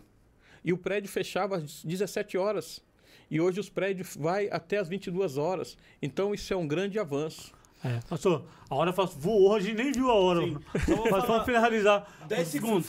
[0.63, 2.81] E o prédio fechava às 17 horas.
[3.29, 5.77] E hoje os prédios vai até às 22 horas.
[6.01, 7.53] Então isso é um grande avanço.
[7.83, 7.99] É.
[8.07, 10.39] Pastor, a hora faz- voou, gente nem viu a hora.
[10.41, 10.57] Sim.
[10.75, 12.25] Então vou Mas vamos finalizar.
[12.27, 12.87] 10 segundos.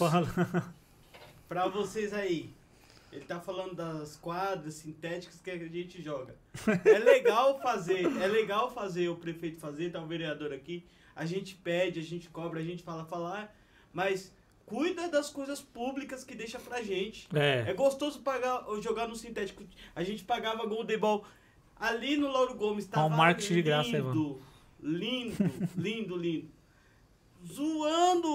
[1.49, 2.51] Pra vocês aí.
[3.15, 6.35] Ele tá falando das quadras sintéticas que a gente joga.
[6.85, 10.85] É legal fazer, é legal fazer, o prefeito fazer, tá o vereador aqui.
[11.15, 13.55] A gente pede, a gente cobra, a gente fala falar,
[13.93, 14.35] mas
[14.67, 17.29] cuida das coisas públicas que deixa pra gente.
[17.33, 17.73] É É.
[17.75, 19.63] gostoso pagar, jogar no sintético.
[19.95, 21.25] A gente pagava Golden Ball
[21.77, 22.87] ali no Lauro Gomes.
[22.87, 24.43] Tava um marketing de graça lindo,
[24.83, 25.37] lindo,
[25.77, 26.51] lindo, lindo.
[27.47, 28.29] Zoando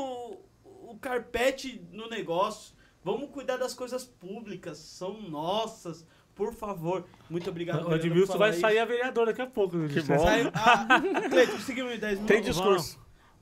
[0.63, 2.75] o carpete no negócio.
[3.03, 6.05] Vamos cuidar das coisas públicas, são nossas.
[6.35, 7.05] Por favor.
[7.29, 7.87] Muito obrigado.
[7.87, 8.81] O Edmilson vai falar sair isso.
[8.83, 9.77] a vereadora daqui a pouco.
[9.87, 10.19] Que Você bom.
[10.23, 12.27] sai- ah, Cleiton, conseguimos em 10 minutos.
[12.27, 12.99] Tem discurso.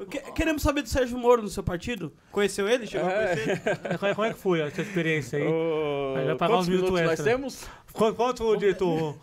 [0.10, 2.14] Que- Queremos saber do Sérgio Moro no seu partido?
[2.32, 2.86] Conheceu ele?
[2.88, 3.36] Chegou a É.
[3.36, 3.62] conhecer?
[4.00, 5.46] Como é- Como é que foi essa experiência aí?
[5.46, 7.26] Aí vai pagar quantos uns minutos minutos nós extra.
[7.26, 7.66] temos?
[7.94, 9.16] Quanto, quanto diretor?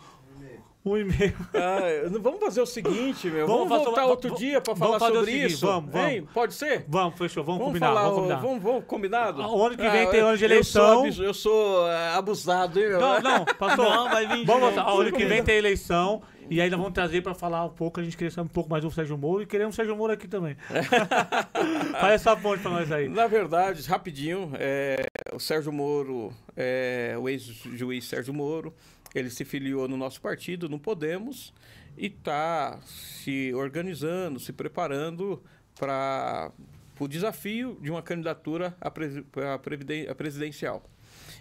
[0.85, 1.33] Um e meio.
[1.55, 1.79] Ah,
[2.21, 3.47] vamos fazer o seguinte, meu.
[3.47, 5.65] Vamos Vamos, voltar outro va- dia pra vamos falar sobre seguinte, isso.
[5.65, 6.09] vamos, vamos.
[6.11, 6.27] Hein?
[6.33, 6.85] Pode ser?
[6.87, 7.43] Vamos, fechou.
[7.43, 8.41] Vamos, Vamos combinar, falar, vamos combinar.
[8.41, 9.41] vamos, vamos, combinado?
[9.41, 10.85] O ano que vem tem eu- ano de eu eleição.
[10.93, 12.99] sou abus- Eu sou, é, abusado, hein, meu?
[12.99, 13.89] Não, não, pastor.
[13.89, 14.87] Não, vai vir Vamos voltar.
[14.91, 16.21] Ano que vem tem eleição.
[16.47, 17.99] E ainda vamos trazer pra falar um pouco.
[17.99, 19.41] A gente queria saber um pouco mais do Sérgio Moro.
[19.41, 20.55] E queremos o Sérgio Moro aqui também.
[21.99, 23.09] Faz essa ponte pra nós aí.
[23.09, 28.71] Na verdade, rapidinho, é, o Sérgio Moro, é, o ex-juiz Sérgio Moro,
[29.15, 31.53] ele se filiou no nosso partido, no Podemos,
[31.97, 35.41] e está se organizando, se preparando
[35.79, 36.51] para
[36.99, 40.83] o desafio de uma candidatura à, à previden- presidencial.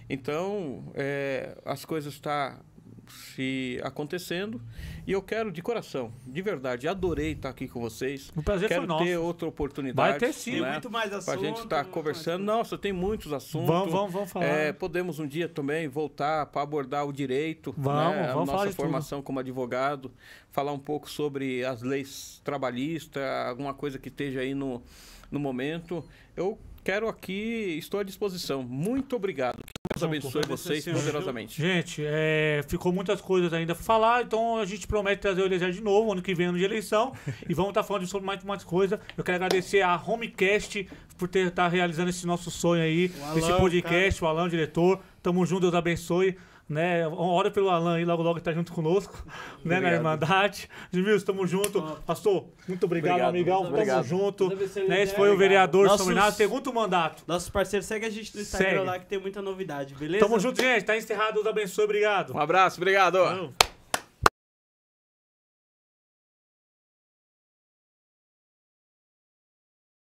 [0.08, 2.60] Então, é, as coisas estão
[3.08, 4.60] se acontecendo
[5.06, 8.30] e eu quero de coração, de verdade, adorei estar aqui com vocês.
[8.36, 9.04] O prazer quero foi nosso.
[9.04, 10.10] ter outra oportunidade.
[10.10, 10.52] Vai ter sim.
[10.52, 10.72] Tem né?
[10.72, 11.40] muito mais Pra assunto.
[11.40, 12.44] gente estar muito conversando.
[12.44, 13.68] mais- Nossa, tem muitos assuntos.
[13.68, 14.46] Vamos, vamos, vamos falar.
[14.46, 18.58] É, podemos um dia também voltar para abordar o direito, Vamos, né, a vamos falar
[18.58, 18.84] nossa de tudo.
[18.84, 20.10] formação como advogado,
[20.50, 24.82] falar um pouco sobre as leis trabalhistas, alguma coisa que esteja aí no,
[25.30, 26.04] no momento.
[26.36, 28.62] Eu quero aqui, estou à disposição.
[28.62, 29.62] Muito obrigado.
[29.94, 31.60] Deus abençoe vocês poderosamente.
[31.60, 35.70] Gente, é, ficou muitas coisas ainda pra falar, então a gente promete trazer o Eliezer
[35.70, 37.12] de novo, ano que vem, ano de eleição,
[37.48, 38.98] e vamos estar falando sobre mais mais coisas.
[39.16, 43.52] Eu quero agradecer a Homecast por ter estar realizando esse nosso sonho aí, Alan, esse
[43.52, 45.00] podcast, o Alan, o diretor.
[45.22, 46.36] Tamo junto, Deus abençoe.
[46.66, 47.06] Né?
[47.08, 49.22] Ora pelo Alan aí, logo logo tá junto conosco,
[49.62, 49.92] né, na.
[49.92, 50.66] Irmandade.
[50.92, 51.82] Edmilson, tamo junto.
[52.06, 53.64] Pastor, muito obrigado, Obrigado, amigão.
[53.66, 53.96] obrigado.
[53.96, 54.48] Tamo junto.
[54.88, 57.22] Né, esse foi o vereador Nossos- Bernardo, segundo mandato.
[57.26, 58.84] Nossos parceiros, segue a gente no Instagram Segue.
[58.86, 60.24] lá que tem muita novidade, beleza?
[60.24, 60.84] Tamo junto, gente.
[60.84, 61.84] Tá encerrado, Deus abençoe.
[61.84, 62.34] Obrigado.
[62.34, 63.18] Um abraço, obrigado.
[63.18, 63.73] Valeu.